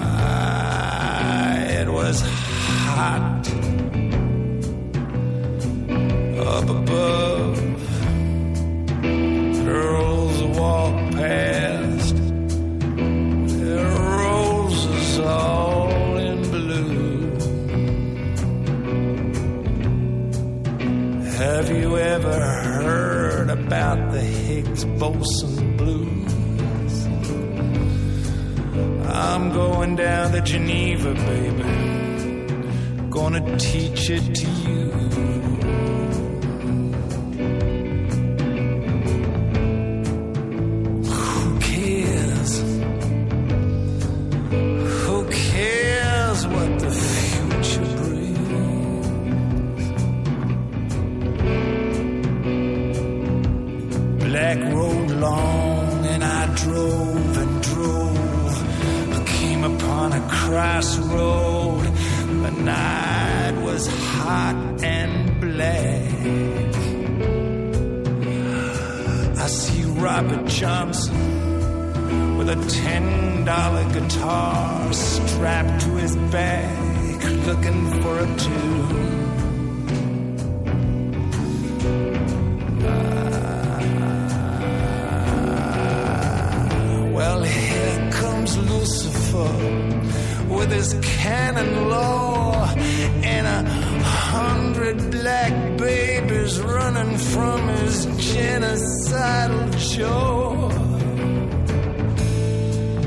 Ah, 0.00 1.56
It 1.80 1.88
was 1.88 2.20
hot 2.20 3.48
up 6.38 6.68
above. 6.68 7.31
about 23.72 24.12
the 24.12 24.20
Higgs 24.20 24.84
boson 24.84 25.78
blues. 25.78 27.06
I'm 29.06 29.50
going 29.50 29.96
down 29.96 30.32
to 30.32 30.42
Geneva, 30.42 31.14
baby. 31.14 33.08
Gonna 33.08 33.56
teach 33.56 34.10
it 34.10 34.34
to 34.34 34.46
you. 34.46 35.31
Babies 96.42 96.60
running 96.60 97.18
from 97.18 97.68
his 97.68 98.06
genocidal 98.06 99.70
jaw. 99.94 100.68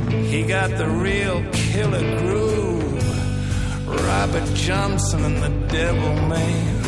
He 0.10 0.44
got 0.44 0.70
the 0.78 0.88
real 0.88 1.44
killer 1.52 2.20
groove. 2.20 3.04
Robert 3.88 4.54
Johnson 4.54 5.26
and 5.26 5.44
the 5.44 5.68
Devil 5.68 6.16
Man. 6.28 6.82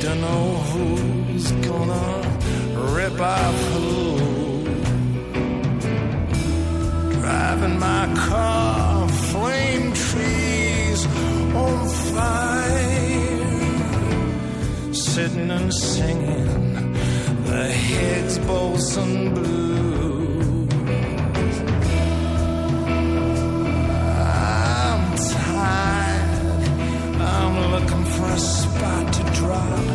Don't 0.00 0.20
know 0.20 0.46
who's 0.70 1.52
gonna 1.68 2.06
rip 2.94 3.20
off 3.20 3.56
who. 3.72 4.64
Driving 7.20 7.78
my 7.78 8.06
car, 8.28 9.08
flame 9.08 9.92
trees 9.92 11.06
on 11.54 11.88
fire. 11.88 12.53
Sitting 15.14 15.48
and 15.48 15.72
singing 15.72 16.92
the 17.44 17.68
Higgs 17.68 18.36
boson 18.40 19.32
blues. 19.32 20.68
I'm 24.18 25.16
tired. 25.16 26.68
I'm 27.20 27.70
looking 27.70 28.04
for 28.06 28.26
a 28.26 28.38
spot 28.38 29.12
to 29.12 29.22
drop. 29.38 29.93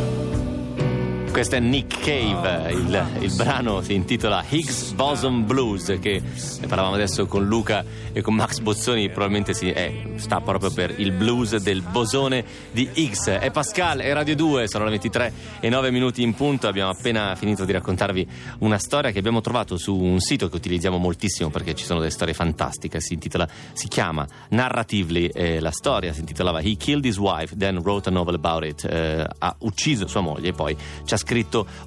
Questo 1.32 1.55
è 1.55 1.59
Nick 1.59 1.99
Cave, 1.99 2.71
il, 2.71 3.07
il 3.19 3.34
brano 3.34 3.82
si 3.82 3.93
intitola 3.93 4.43
Higgs 4.47 4.91
Boson 4.91 5.45
Blues, 5.45 5.97
che 6.01 6.21
ne 6.21 6.67
parlavamo 6.67 6.95
adesso 6.95 7.27
con 7.27 7.45
Luca 7.45 7.86
e 8.11 8.21
con 8.21 8.34
Max 8.34 8.59
Bozzoni, 8.59 9.09
probabilmente 9.09 9.53
si, 9.53 9.71
eh, 9.71 10.15
sta 10.15 10.41
proprio 10.41 10.69
per 10.69 10.99
il 10.99 11.13
blues 11.13 11.55
del 11.55 11.82
bosone 11.82 12.43
di 12.71 12.89
Higgs. 12.93 13.27
È 13.27 13.49
Pascal, 13.51 13.99
è 13.99 14.11
Radio 14.11 14.36
2, 14.36 14.67
sono 14.67 14.84
le 14.84 14.89
23 14.89 15.34
e 15.61 15.69
9 15.69 15.91
minuti 15.91 16.23
in 16.23 16.34
punto, 16.34 16.67
abbiamo 16.67 16.91
appena 16.91 17.34
finito 17.36 17.63
di 17.63 17.71
raccontarvi 17.71 18.27
una 18.59 18.77
storia 18.77 19.11
che 19.11 19.19
abbiamo 19.19 19.39
trovato 19.39 19.77
su 19.77 19.95
un 19.95 20.19
sito 20.19 20.49
che 20.49 20.57
utilizziamo 20.57 20.97
moltissimo 20.97 21.49
perché 21.49 21.73
ci 21.73 21.86
sono 21.86 21.99
delle 21.99 22.11
storie 22.11 22.34
fantastiche, 22.34 22.99
si, 22.99 23.13
intitola, 23.13 23.47
si 23.71 23.88
chiama 23.88 24.27
Narratively, 24.49 25.27
eh, 25.27 25.59
la 25.61 25.71
storia 25.71 26.11
si 26.11 26.19
intitolava 26.19 26.59
He 26.59 26.75
Killed 26.75 27.05
His 27.05 27.17
Wife, 27.17 27.55
then 27.55 27.77
Wrote 27.77 28.09
a 28.09 28.11
Novel 28.11 28.36
About 28.36 28.65
It, 28.65 28.84
eh, 28.84 29.25
ha 29.38 29.55
ucciso 29.59 30.05
sua 30.07 30.21
moglie 30.21 30.49
e 30.49 30.53
poi 30.53 30.75
ci 31.05 31.13
ha 31.13 31.17
scritto 31.17 31.28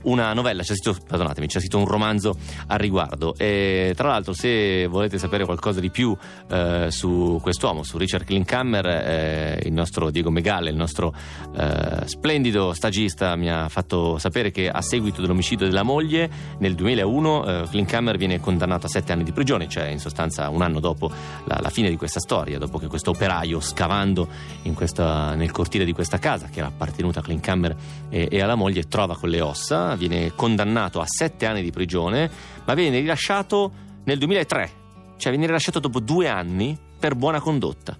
una 0.02 0.32
novella, 0.32 0.62
ha 0.62 0.64
scritto, 0.64 0.96
perdonatemi, 1.06 1.46
ha 1.46 1.60
scritto 1.60 1.78
un 1.78 1.86
romanzo 1.86 2.36
al 2.66 2.78
riguardo. 2.78 3.34
E 3.36 3.92
tra 3.96 4.08
l'altro, 4.08 4.32
se 4.32 4.86
volete 4.86 5.18
sapere 5.18 5.44
qualcosa 5.44 5.80
di 5.80 5.90
più 5.90 6.16
eh, 6.50 6.86
su 6.90 7.38
quest'uomo, 7.42 7.82
su 7.82 7.98
Richard 7.98 8.24
Klinkhammer, 8.24 8.86
eh, 8.86 9.62
il 9.64 9.72
nostro 9.72 10.10
Diego 10.10 10.30
Megale, 10.30 10.70
il 10.70 10.76
nostro 10.76 11.14
eh, 11.56 12.06
splendido 12.06 12.72
stagista, 12.72 13.36
mi 13.36 13.50
ha 13.50 13.68
fatto 13.68 14.18
sapere 14.18 14.50
che 14.50 14.68
a 14.68 14.82
seguito 14.82 15.20
dell'omicidio 15.20 15.66
della 15.66 15.82
moglie 15.82 16.30
nel 16.58 16.74
2001 16.74 17.44
eh, 17.44 17.68
Klinkhammer 17.68 18.16
viene 18.16 18.40
condannato 18.40 18.86
a 18.86 18.88
sette 18.88 19.12
anni 19.12 19.24
di 19.24 19.32
prigione, 19.32 19.68
cioè 19.68 19.86
in 19.86 19.98
sostanza 19.98 20.48
un 20.48 20.62
anno 20.62 20.80
dopo 20.80 21.10
la, 21.44 21.58
la 21.60 21.70
fine 21.70 21.88
di 21.88 21.96
questa 21.96 22.20
storia, 22.20 22.58
dopo 22.58 22.78
che 22.78 22.86
questo 22.86 23.10
operaio 23.10 23.60
scavando 23.60 24.28
questa- 24.74 25.34
nel 25.34 25.50
cortile 25.50 25.84
di 25.84 25.92
questa 25.92 26.18
casa 26.18 26.48
che 26.48 26.58
era 26.58 26.68
appartenuta 26.68 27.20
a 27.20 27.22
Klinkhammer 27.22 27.76
e, 28.08 28.28
e 28.30 28.40
alla 28.40 28.54
moglie 28.54 28.88
trova 28.88 29.16
con 29.22 29.30
le 29.30 29.40
ossa, 29.40 29.94
viene 29.94 30.34
condannato 30.34 31.00
a 31.00 31.06
sette 31.06 31.46
anni 31.46 31.62
di 31.62 31.70
prigione, 31.70 32.28
ma 32.64 32.74
viene 32.74 32.98
rilasciato 32.98 33.72
nel 34.02 34.18
2003, 34.18 34.70
cioè 35.16 35.30
viene 35.30 35.46
rilasciato 35.46 35.78
dopo 35.78 36.00
due 36.00 36.26
anni 36.26 36.76
per 36.98 37.14
buona 37.14 37.40
condotta. 37.40 37.96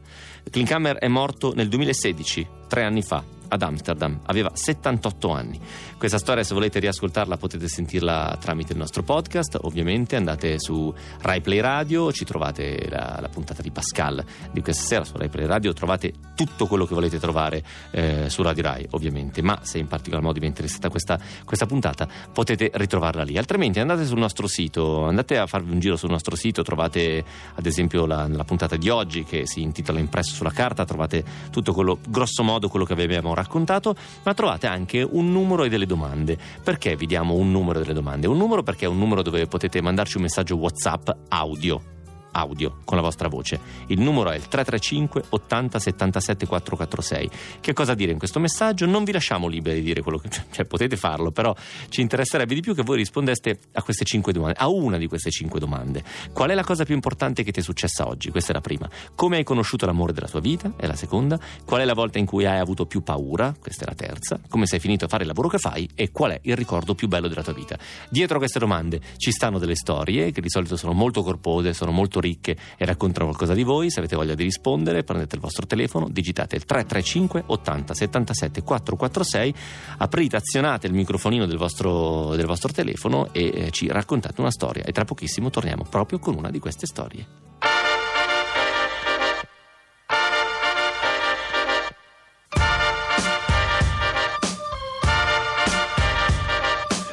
Klinkhammer 0.51 0.97
è 0.97 1.07
morto 1.07 1.55
nel 1.55 1.69
2016, 1.69 2.49
tre 2.67 2.83
anni 2.83 3.03
fa. 3.03 3.23
Ad 3.53 3.61
Amsterdam, 3.61 4.19
aveva 4.25 4.51
78 4.55 5.31
anni. 5.31 5.61
Questa 5.99 6.17
storia, 6.17 6.43
se 6.43 6.55
volete 6.55 6.79
riascoltarla, 6.79 7.37
potete 7.37 7.69
sentirla 7.69 8.39
tramite 8.41 8.73
il 8.73 8.79
nostro 8.79 9.03
podcast. 9.03 9.59
Ovviamente 9.65 10.17
andate 10.17 10.59
su 10.59 10.91
Rai 11.21 11.43
Play 11.43 11.61
Radio, 11.61 12.11
ci 12.13 12.25
trovate 12.25 12.89
la, 12.89 13.19
la 13.21 13.29
puntata 13.29 13.61
di 13.61 13.71
Pascal 13.71 14.25
di 14.51 14.63
questa 14.63 14.85
sera 14.85 15.05
su 15.05 15.19
Rai 15.19 15.29
Play 15.29 15.45
Radio. 15.45 15.75
Trovate 15.75 16.15
tutto 16.35 16.67
quello 16.67 16.87
che 16.87 16.95
volete 16.95 17.19
trovare 17.19 17.63
eh, 17.91 18.31
su 18.31 18.41
Radio 18.41 18.63
Rai, 18.63 18.87
ovviamente. 18.93 19.43
Ma 19.43 19.59
se 19.61 19.77
in 19.77 19.87
particolar 19.87 20.25
modo 20.25 20.41
vi 20.41 20.47
è 20.47 20.49
interessata 20.49 20.89
questa, 20.89 21.21
questa 21.45 21.67
puntata, 21.67 22.09
potete 22.33 22.71
ritrovarla 22.73 23.23
lì. 23.23 23.37
Altrimenti 23.37 23.81
andate 23.81 24.07
sul 24.07 24.19
nostro 24.19 24.47
sito, 24.47 25.05
andate 25.05 25.37
a 25.37 25.47
farvi 25.47 25.73
un 25.73 25.79
giro 25.79 25.97
sul 25.97 26.09
nostro 26.09 26.37
sito. 26.37 26.63
Trovate, 26.63 27.23
ad 27.55 27.67
esempio, 27.67 28.07
la, 28.07 28.27
la 28.29 28.45
puntata 28.45 28.77
di 28.77 28.89
oggi 28.89 29.25
che 29.25 29.47
si 29.47 29.61
intitola 29.61 29.99
Impresso 29.99 30.33
sulla 30.33 30.53
carta. 30.53 30.87
Trovate 30.87 31.23
tutto 31.51 31.75
quello, 31.75 31.99
grosso 32.09 32.43
modo, 32.43 32.69
quello 32.69 32.87
che 32.87 32.95
vi 32.95 33.03
abbiamo 33.03 33.35
raccontato, 33.43 33.95
ma 34.23 34.35
trovate 34.35 34.67
anche 34.67 35.03
un 35.03 35.31
numero 35.31 35.65
e 35.65 35.69
delle 35.69 35.87
domande. 35.87 36.39
Perché 36.63 36.97
vi 36.97 37.07
diamo 37.07 37.35
un 37.35 37.51
numero 37.51 37.79
e 37.79 37.83
delle 37.83 37.95
domande? 37.95 38.27
Un 38.27 38.37
numero 38.37 38.63
perché 38.63 38.87
è 38.87 38.89
un 38.89 38.99
numero 38.99 39.23
dove 39.23 39.47
potete 39.47 39.81
mandarci 39.81 40.17
un 40.17 40.23
messaggio 40.23 40.57
WhatsApp 40.57 41.09
audio 41.29 42.01
audio 42.33 42.79
con 42.85 42.97
la 42.97 43.03
vostra 43.03 43.29
voce. 43.29 43.61
Il 43.87 44.01
numero 44.01 44.31
è 44.31 44.37
il 44.37 44.49
335 44.49 45.25
80 45.31 45.79
77 45.79 46.47
446. 46.47 47.31
Che 47.61 47.73
cosa 47.73 47.95
dire 47.95 48.13
in 48.13 48.19
questo 48.19 48.41
messaggio? 48.41 48.87
Non 48.87 49.05
vi 49.05 49.13
lasciamo 49.13 49.47
liberi 49.49 49.81
di 49.81 49.87
dire 49.87 50.03
quello 50.03 50.19
che 50.19 50.29
cioè 50.51 50.65
potete 50.65 50.97
farlo, 50.97 51.31
però 51.31 51.55
ci 51.89 52.01
interesserebbe 52.01 52.55
di 52.55 52.61
più 52.61 52.75
che 52.75 52.83
voi 52.83 52.97
rispondeste 52.97 53.59
a 53.73 53.83
queste 53.83 54.05
cinque 54.05 54.33
domande, 54.33 54.59
a 54.59 54.69
una 54.69 54.99
di 54.99 55.07
queste 55.07 55.31
cinque 55.31 55.61
domande. 55.61 56.03
Qual 56.33 56.51
è 56.51 56.55
la 56.55 56.65
cosa 56.65 56.85
più 56.85 56.95
importante 56.95 57.43
che 57.43 57.53
ti 57.53 57.61
è 57.61 57.63
successa 57.63 58.07
oggi? 58.07 58.31
Questa 58.31 58.51
è 58.51 58.55
la 58.55 58.61
prima. 58.61 58.89
Come 59.15 59.37
hai 59.37 59.45
conosciuto 59.45 59.87
l'amore 59.87 60.13
della 60.13 60.29
tua 60.29 60.41
vita? 60.41 60.73
È 60.77 60.87
la 60.87 60.97
seconda. 60.97 61.39
Qual 61.65 61.81
è 61.81 61.85
la 61.85 61.95
volta 61.95 62.19
in 62.19 62.27
cui 62.27 62.47
hai 62.47 62.59
avuto 62.59 62.87
più 62.87 63.03
paura? 63.03 63.55
Questa 63.59 63.85
è 63.85 63.89
la 63.89 63.95
terza. 63.95 64.41
Come 64.49 64.67
sei 64.67 64.81
finito 64.81 65.05
a 65.05 65.09
fare 65.09 65.23
il 65.23 65.29
lavoro 65.29 65.49
che 65.49 65.59
fai? 65.59 65.89
E 65.95 66.11
qual 66.11 66.33
è 66.33 66.41
il 66.43 66.57
ricordo 66.57 66.95
più 66.95 67.09
bello 67.09 67.29
della 67.29 67.43
tua 67.43 67.53
vita? 67.53 67.79
Dietro 68.09 68.37
a 68.37 68.39
queste 68.39 68.59
domande 68.59 69.01
ci 69.17 69.31
stanno 69.31 69.59
delle 69.59 69.75
storie 69.75 70.33
che 70.33 70.41
di 70.41 70.51
solito 70.51 70.77
sono 70.77 70.93
molto 70.93 71.23
corpose, 71.23 71.73
sono 71.75 71.91
molto 71.91 72.21
ricche 72.23 72.57
e 72.79 72.85
raccontano 72.87 73.27
qualcosa 73.27 73.53
di 73.53 73.63
voi. 73.63 73.91
Se 73.91 73.99
avete 73.99 74.17
voglia 74.17 74.35
di 74.35 74.45
rispondere, 74.45 75.05
prendete 75.05 75.35
il 75.35 75.43
vostro 75.43 75.67
telefono, 75.67 76.09
digitate 76.09 76.57
il 76.57 76.65
335 76.65 77.45
80 77.47 77.95
77 77.95 78.63
446, 78.63 79.55
aprite, 79.99 80.37
azionate 80.37 80.87
il 80.87 80.95
microfonino 80.95 81.45
del 81.45 81.59
vostro, 81.59 82.35
del 82.35 82.47
vostro 82.47 82.73
telefono 82.73 83.29
e 83.33 83.53
eh, 83.53 83.71
ci 83.71 83.89
raccontate 83.89 84.41
una 84.41 84.51
storia. 84.51 84.85
E 84.85 84.93
tra 84.93 85.05
pochissimo 85.05 85.51
torniamo 85.51 85.85
proprio 85.85 86.19
con 86.19 86.35
una 86.35 86.51
di 86.51 86.59
queste 86.59 86.87
storie. 86.87 87.27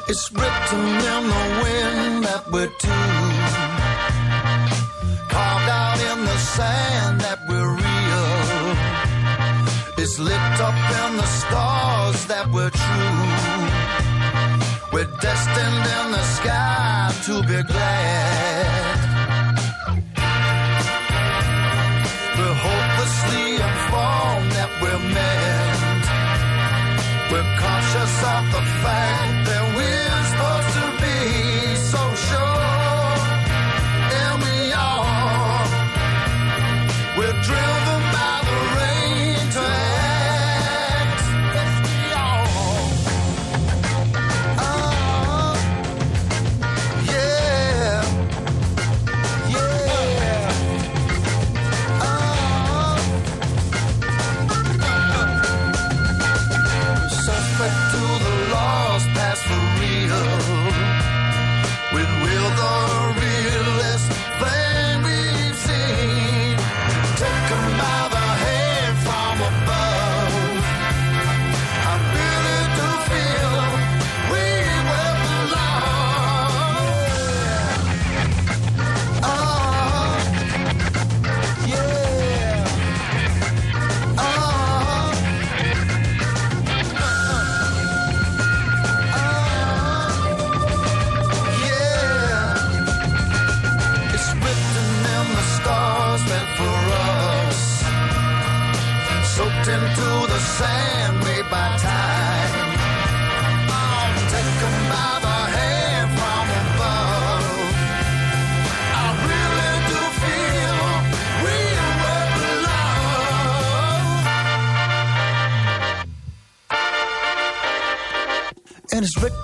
It's 0.10 0.32
written 0.32 0.80
in 0.80 1.30
the 1.30 1.62
wind 1.62 2.24
that 2.24 2.52
we're 2.52 2.68
two. 2.80 3.69
It's 10.02 10.18
lit 10.18 10.62
up 10.62 10.80
in 11.04 11.18
the 11.18 11.26
stars 11.26 12.26
that 12.28 12.48
were 12.54 12.72
true. 12.72 13.26
We're 14.94 15.12
destined 15.20 15.86
in 15.98 16.06
the 16.16 16.24
sky 16.38 17.12
to 17.28 17.42
be 17.44 17.60
glad. 17.68 18.96
We're 22.38 22.60
hopelessly 22.68 23.48
informed 23.68 24.52
that 24.56 24.72
we're 24.82 25.04
meant. 25.18 26.06
We're 27.30 27.52
conscious 27.60 28.16
of 28.34 28.44
the 28.56 28.69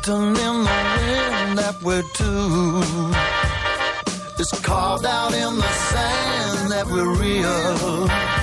written 0.08 0.28
in 0.28 0.36
the 0.36 0.38
wind 0.38 1.58
that 1.58 1.76
we're 1.82 2.03
two. 2.14 2.82
It's 4.38 4.60
carved 4.62 5.06
out 5.06 5.34
in 5.34 5.56
the 5.56 5.72
sand 5.91 6.72
that 6.72 6.86
we're 6.88 7.16
real. 7.16 8.34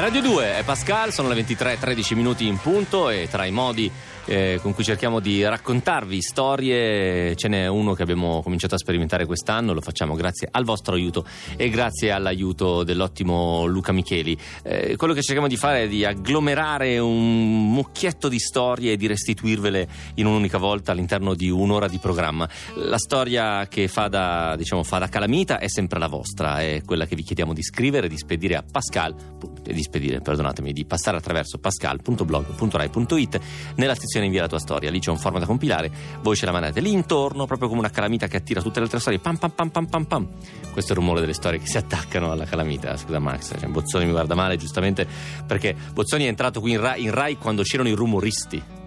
Radio 0.00 0.22
2, 0.22 0.58
è 0.58 0.62
Pascal, 0.62 1.12
sono 1.12 1.28
le 1.28 1.34
23.13 1.42 2.14
minuti 2.14 2.46
in 2.46 2.56
punto 2.58 3.10
e 3.10 3.26
tra 3.28 3.44
i 3.46 3.50
modi 3.50 3.90
eh, 4.28 4.58
con 4.60 4.74
cui 4.74 4.84
cerchiamo 4.84 5.20
di 5.20 5.42
raccontarvi 5.42 6.20
storie 6.20 7.34
ce 7.34 7.48
n'è 7.48 7.66
uno 7.66 7.94
che 7.94 8.02
abbiamo 8.02 8.42
cominciato 8.42 8.74
a 8.74 8.78
sperimentare 8.78 9.24
quest'anno, 9.24 9.72
lo 9.72 9.80
facciamo 9.80 10.14
grazie 10.14 10.48
al 10.50 10.64
vostro 10.64 10.94
aiuto 10.94 11.24
e 11.56 11.70
grazie 11.70 12.12
all'aiuto 12.12 12.84
dell'ottimo 12.84 13.64
Luca 13.64 13.92
Micheli. 13.92 14.36
Eh, 14.62 14.96
quello 14.96 15.14
che 15.14 15.22
cerchiamo 15.22 15.48
di 15.48 15.56
fare 15.56 15.84
è 15.84 15.88
di 15.88 16.04
agglomerare 16.04 16.98
un 16.98 17.72
mucchietto 17.72 18.28
di 18.28 18.38
storie 18.38 18.92
e 18.92 18.96
di 18.96 19.06
restituirvele 19.06 19.88
in 20.16 20.26
un'unica 20.26 20.58
volta 20.58 20.92
all'interno 20.92 21.34
di 21.34 21.48
un'ora 21.48 21.88
di 21.88 21.98
programma. 21.98 22.46
La 22.74 22.98
storia 22.98 23.66
che 23.66 23.88
fa 23.88 24.08
da, 24.08 24.54
diciamo, 24.56 24.82
fa 24.82 24.98
da 24.98 25.08
calamita 25.08 25.58
è 25.58 25.68
sempre 25.68 25.98
la 25.98 26.08
vostra, 26.08 26.60
è 26.60 26.82
quella 26.84 27.06
che 27.06 27.16
vi 27.16 27.22
chiediamo 27.22 27.54
di 27.54 27.62
scrivere, 27.62 28.08
di 28.08 28.18
spedire 28.18 28.56
a 28.56 28.64
Pascal, 28.70 29.14
di 29.62 29.82
spedire, 29.88 30.20
perdonatemi, 30.20 30.72
di 30.72 30.84
passare 30.84 31.16
attraverso 31.16 31.58
pascal.blog.rai.it 31.58 33.40
nella 33.76 33.94
sezione 33.94 34.26
invia 34.26 34.42
la 34.42 34.48
tua 34.48 34.58
storia, 34.58 34.90
lì 34.90 35.00
c'è 35.00 35.10
un 35.10 35.18
form 35.18 35.38
da 35.38 35.46
compilare, 35.46 35.90
voi 36.20 36.36
ce 36.36 36.44
la 36.44 36.52
mandate 36.52 36.80
lì 36.80 36.92
intorno, 36.92 37.46
proprio 37.46 37.68
come 37.68 37.80
una 37.80 37.90
calamita 37.90 38.26
che 38.26 38.36
attira 38.36 38.60
tutte 38.60 38.78
le 38.78 38.84
altre 38.84 39.00
storie, 39.00 39.18
pam 39.18 39.36
pam 39.36 39.50
pam 39.50 39.70
pam 39.70 39.86
pam 39.86 40.04
pam. 40.04 40.28
Questo 40.70 40.92
è 40.92 40.94
il 40.94 41.00
rumore 41.00 41.20
delle 41.20 41.32
storie 41.32 41.58
che 41.58 41.66
si 41.66 41.78
attaccano 41.78 42.30
alla 42.30 42.44
calamita. 42.44 42.96
Scusa 42.96 43.18
Max, 43.18 43.58
cioè, 43.58 43.68
Bozzoni 43.68 44.04
mi 44.04 44.12
guarda 44.12 44.34
male 44.34 44.56
giustamente 44.56 45.06
perché 45.46 45.74
Bozzoni 45.92 46.24
è 46.24 46.28
entrato 46.28 46.60
qui 46.60 46.72
in 46.72 46.80
Rai, 46.80 47.02
in 47.02 47.10
Rai 47.10 47.36
quando 47.36 47.62
c'erano 47.62 47.88
i 47.88 47.94
rumoristi. 47.94 48.77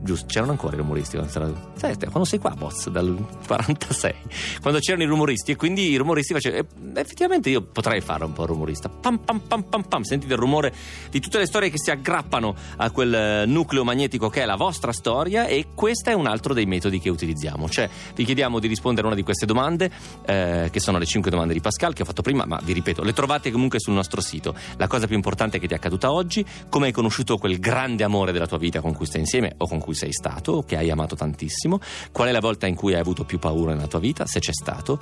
Giusto, 0.00 0.26
c'erano 0.26 0.52
ancora 0.52 0.74
i 0.74 0.78
rumoristi 0.78 1.16
quando, 1.16 1.32
sarà- 1.32 1.52
sai, 1.76 1.96
quando 1.96 2.24
sei 2.24 2.38
qua, 2.38 2.50
Boz, 2.50 2.88
dal 2.88 3.14
46, 3.46 4.14
quando 4.60 4.80
c'erano 4.80 5.04
i 5.04 5.06
rumoristi 5.06 5.52
e 5.52 5.56
quindi 5.56 5.90
i 5.90 5.96
rumoristi 5.96 6.32
facevano. 6.32 6.66
eh, 6.94 7.00
effettivamente 7.00 7.50
io 7.50 7.62
potrei 7.62 8.00
fare 8.00 8.24
un 8.24 8.32
po' 8.32 8.46
rumorista. 8.46 8.88
Pam 8.88 9.18
pam 9.18 9.40
pam 9.40 9.62
pam 9.62 9.82
pam, 9.82 10.02
sentite 10.02 10.32
il 10.32 10.38
rumore 10.38 10.72
di 11.10 11.20
tutte 11.20 11.38
le 11.38 11.46
storie 11.46 11.70
che 11.70 11.78
si 11.78 11.90
aggrappano 11.90 12.54
a 12.76 12.90
quel 12.90 13.14
eh, 13.14 13.46
nucleo 13.46 13.84
magnetico 13.84 14.28
che 14.28 14.42
è 14.42 14.44
la 14.44 14.56
vostra 14.56 14.92
storia 14.92 15.46
e 15.46 15.68
questo 15.74 16.10
è 16.10 16.14
un 16.14 16.26
altro 16.26 16.52
dei 16.54 16.66
metodi 16.66 16.98
che 16.98 17.08
utilizziamo. 17.08 17.68
Cioè, 17.68 17.88
vi 18.14 18.24
chiediamo 18.24 18.58
di 18.58 18.66
rispondere 18.66 19.06
a 19.06 19.10
una 19.10 19.16
di 19.16 19.22
queste 19.22 19.46
domande, 19.46 19.90
eh, 20.26 20.68
che 20.72 20.80
sono 20.80 20.98
le 20.98 21.06
5 21.06 21.30
domande 21.30 21.52
di 21.52 21.60
Pascal 21.60 21.92
che 21.92 22.02
ho 22.02 22.04
fatto 22.04 22.22
prima, 22.22 22.44
ma 22.44 22.60
vi 22.62 22.72
ripeto, 22.72 23.02
le 23.02 23.12
trovate 23.12 23.50
comunque 23.50 23.78
sul 23.78 23.94
nostro 23.94 24.20
sito. 24.20 24.54
La 24.76 24.88
cosa 24.88 25.06
più 25.06 25.14
importante 25.14 25.58
che 25.58 25.66
ti 25.66 25.74
è 25.74 25.76
accaduta 25.76 26.10
oggi, 26.12 26.44
come 26.68 26.86
hai 26.86 26.92
conosciuto 26.92 27.36
quel 27.36 27.58
grande 27.58 28.04
amore 28.04 28.32
della 28.32 28.46
tua 28.46 28.58
vita 28.58 28.80
con 28.80 28.94
cui 28.94 29.06
stai 29.06 29.20
insieme 29.20 29.54
o 29.58 29.68
con 29.68 29.80
cui 29.82 29.94
sei 29.94 30.12
stato, 30.12 30.64
che 30.66 30.76
hai 30.76 30.90
amato 30.90 31.14
tantissimo, 31.14 31.80
qual 32.10 32.28
è 32.28 32.32
la 32.32 32.40
volta 32.40 32.66
in 32.66 32.74
cui 32.74 32.94
hai 32.94 33.00
avuto 33.00 33.24
più 33.24 33.38
paura 33.38 33.74
nella 33.74 33.88
tua 33.88 33.98
vita, 33.98 34.24
se 34.26 34.40
c'è 34.40 34.52
stato, 34.52 34.98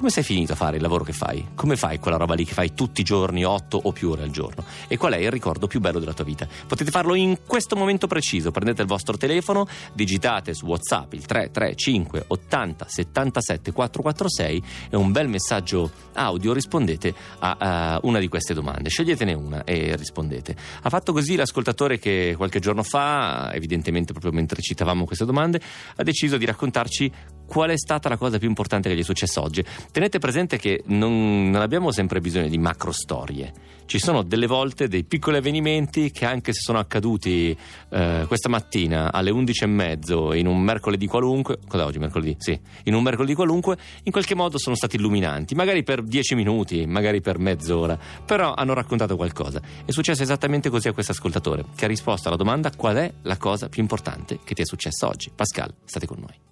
come 0.00 0.12
sei 0.12 0.22
finito 0.22 0.52
a 0.52 0.56
fare 0.56 0.76
il 0.76 0.82
lavoro 0.82 1.04
che 1.04 1.12
fai, 1.12 1.48
come 1.54 1.76
fai 1.76 1.98
quella 1.98 2.16
roba 2.16 2.32
lì 2.32 2.46
che 2.46 2.54
fai 2.54 2.72
tutti 2.72 3.02
i 3.02 3.04
giorni, 3.04 3.44
8 3.44 3.78
o 3.82 3.92
più 3.92 4.08
ore 4.08 4.22
al 4.22 4.30
giorno, 4.30 4.64
e 4.88 4.96
qual 4.96 5.12
è 5.12 5.18
il 5.18 5.30
ricordo 5.30 5.66
più 5.66 5.78
bello 5.78 5.98
della 5.98 6.14
tua 6.14 6.24
vita. 6.24 6.48
Potete 6.66 6.90
farlo 6.90 7.14
in 7.14 7.40
questo 7.46 7.76
momento 7.76 8.06
preciso, 8.06 8.50
prendete 8.50 8.80
il 8.80 8.88
vostro 8.88 9.18
telefono, 9.18 9.66
digitate 9.92 10.54
su 10.54 10.64
WhatsApp 10.64 11.12
il 11.12 11.26
335 11.26 12.24
80 12.28 12.86
77 12.88 13.72
446 13.72 14.62
e 14.88 14.96
un 14.96 15.12
bel 15.12 15.28
messaggio 15.28 15.90
audio 16.14 16.54
rispondete 16.54 17.14
a, 17.40 17.56
a 17.58 18.00
una 18.04 18.20
di 18.20 18.28
queste 18.28 18.54
domande. 18.54 18.88
Sceglietene 18.88 19.34
una 19.34 19.64
e 19.64 19.96
rispondete. 19.96 20.56
Ha 20.80 20.88
fatto 20.88 21.12
così 21.12 21.36
l'ascoltatore 21.36 21.98
che 21.98 22.32
qualche 22.38 22.58
giorno 22.58 22.82
fa, 22.82 23.52
evidentemente 23.52 24.14
proprio 24.20 24.40
mentre 24.40 24.62
citavamo 24.62 25.04
queste 25.04 25.24
domande, 25.24 25.60
ha 25.96 26.02
deciso 26.02 26.36
di 26.36 26.44
raccontarci 26.44 27.10
qual 27.50 27.70
è 27.70 27.76
stata 27.76 28.08
la 28.08 28.16
cosa 28.16 28.38
più 28.38 28.46
importante 28.46 28.88
che 28.88 28.94
gli 28.94 29.00
è 29.00 29.02
successa 29.02 29.42
oggi. 29.42 29.64
Tenete 29.90 30.20
presente 30.20 30.56
che 30.56 30.84
non, 30.86 31.50
non 31.50 31.60
abbiamo 31.60 31.90
sempre 31.90 32.20
bisogno 32.20 32.46
di 32.46 32.58
macro 32.58 32.92
storie. 32.92 33.52
Ci 33.86 33.98
sono 33.98 34.22
delle 34.22 34.46
volte 34.46 34.86
dei 34.86 35.02
piccoli 35.02 35.38
avvenimenti 35.38 36.12
che 36.12 36.24
anche 36.24 36.52
se 36.52 36.60
sono 36.60 36.78
accaduti 36.78 37.56
eh, 37.88 38.24
questa 38.28 38.48
mattina 38.48 39.12
alle 39.12 39.32
11.30 39.32 40.36
in 40.36 40.46
un 40.46 40.60
mercoledì 40.62 41.08
qualunque, 41.08 41.58
cosa 41.66 41.86
oggi 41.86 41.98
mercoledì? 41.98 42.36
Sì, 42.38 42.56
in 42.84 42.94
un 42.94 43.02
mercoledì 43.02 43.34
qualunque, 43.34 43.76
in 44.04 44.12
qualche 44.12 44.36
modo 44.36 44.56
sono 44.56 44.76
stati 44.76 44.94
illuminanti, 44.94 45.56
magari 45.56 45.82
per 45.82 46.04
10 46.04 46.36
minuti, 46.36 46.86
magari 46.86 47.20
per 47.20 47.40
mezz'ora, 47.40 47.98
però 48.24 48.54
hanno 48.54 48.74
raccontato 48.74 49.16
qualcosa. 49.16 49.60
È 49.84 49.90
successo 49.90 50.22
esattamente 50.22 50.70
così 50.70 50.86
a 50.86 50.92
questo 50.92 51.10
ascoltatore, 51.10 51.64
che 51.74 51.86
ha 51.86 51.88
risposto 51.88 52.28
alla 52.28 52.36
domanda 52.36 52.70
qual 52.70 52.94
è 52.94 53.12
la 53.22 53.38
cosa 53.38 53.68
più 53.68 53.82
importante 53.82 54.38
che 54.44 54.54
ti 54.54 54.62
è 54.62 54.64
successa 54.64 55.08
oggi. 55.08 55.32
Pascal, 55.34 55.74
state 55.84 56.06
con 56.06 56.18
noi. 56.20 56.49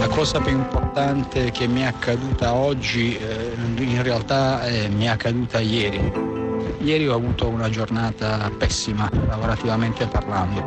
La 0.00 0.08
cosa 0.08 0.40
più 0.40 0.52
importante 0.52 1.50
che 1.50 1.66
mi 1.66 1.82
è 1.82 1.84
accaduta 1.84 2.54
oggi, 2.54 3.18
eh, 3.18 3.52
in 3.76 4.02
realtà 4.02 4.64
eh, 4.64 4.88
mi 4.88 5.04
è 5.04 5.08
accaduta 5.08 5.60
ieri. 5.60 6.10
Ieri 6.78 7.06
ho 7.06 7.14
avuto 7.14 7.46
una 7.48 7.68
giornata 7.68 8.50
pessima, 8.56 9.10
lavorativamente 9.28 10.06
parlando. 10.06 10.62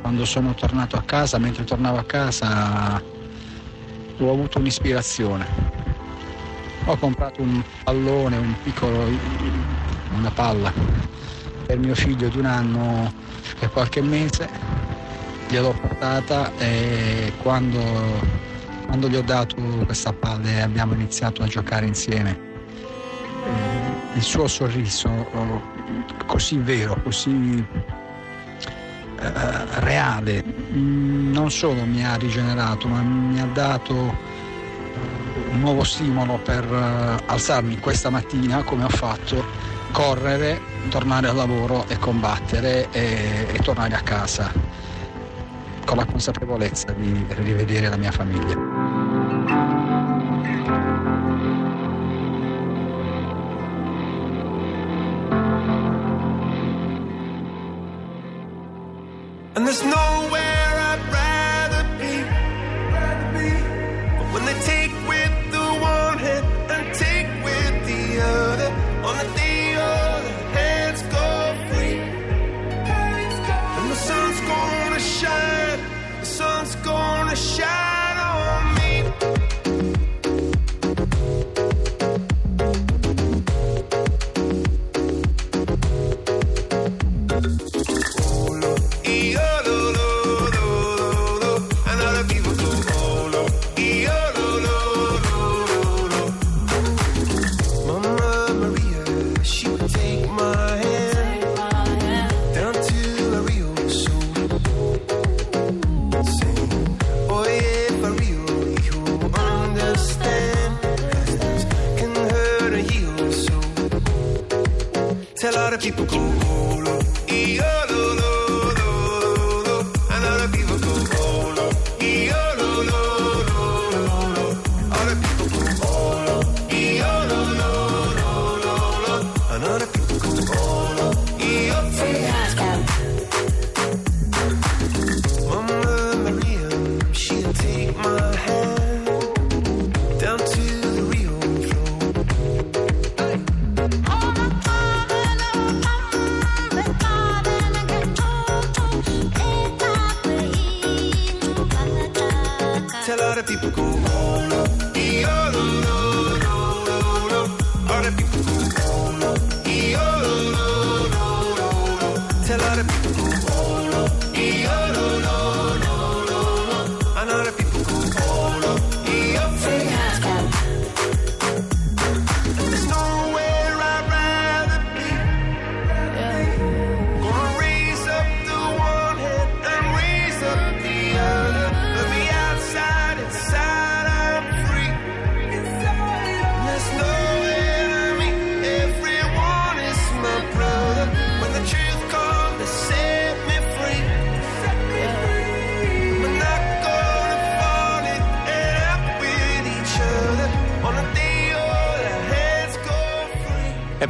Quando 0.00 0.24
sono 0.24 0.54
tornato 0.54 0.94
a 0.94 1.02
casa, 1.02 1.38
mentre 1.38 1.64
tornavo 1.64 1.98
a 1.98 2.04
casa, 2.04 3.02
ho 4.16 4.30
avuto 4.30 4.58
un'ispirazione. 4.58 5.44
Ho 6.84 6.96
comprato 6.98 7.42
un 7.42 7.64
pallone, 7.82 8.36
un 8.36 8.54
piccolo, 8.62 9.08
una 10.16 10.30
palla 10.30 10.72
per 11.66 11.80
mio 11.80 11.96
figlio 11.96 12.28
di 12.28 12.38
un 12.38 12.44
anno 12.44 13.12
e 13.58 13.68
qualche 13.70 14.00
mese 14.02 14.94
gliel'ho 15.48 15.72
portata 15.72 16.52
e 16.58 17.32
quando, 17.42 17.80
quando 18.86 19.08
gli 19.08 19.16
ho 19.16 19.22
dato 19.22 19.56
questa 19.84 20.12
palla 20.12 20.48
e 20.48 20.60
abbiamo 20.60 20.94
iniziato 20.94 21.42
a 21.42 21.46
giocare 21.46 21.86
insieme, 21.86 22.38
eh, 23.44 24.16
il 24.16 24.22
suo 24.22 24.48
sorriso 24.48 25.08
oh, 25.08 25.62
così 26.26 26.56
vero, 26.58 27.00
così 27.02 27.64
eh, 29.20 29.80
reale, 29.80 30.42
mm, 30.44 31.32
non 31.32 31.50
solo 31.50 31.84
mi 31.84 32.04
ha 32.04 32.16
rigenerato, 32.16 32.88
ma 32.88 33.00
mi 33.00 33.40
ha 33.40 33.46
dato 33.46 33.94
un 35.50 35.60
nuovo 35.60 35.84
stimolo 35.84 36.38
per 36.38 36.64
eh, 36.64 37.22
alzarmi 37.26 37.78
questa 37.78 38.10
mattina, 38.10 38.62
come 38.64 38.84
ho 38.84 38.88
fatto, 38.88 39.44
correre, 39.92 40.60
tornare 40.88 41.28
al 41.28 41.36
lavoro 41.36 41.86
e 41.88 41.96
combattere 41.98 42.88
e, 42.90 43.46
e 43.52 43.58
tornare 43.60 43.94
a 43.94 44.00
casa 44.00 44.85
con 45.86 45.98
la 45.98 46.04
consapevolezza 46.04 46.92
di 46.92 47.24
rivedere 47.28 47.88
la 47.88 47.96
mia 47.96 48.10
famiglia. 48.10 48.65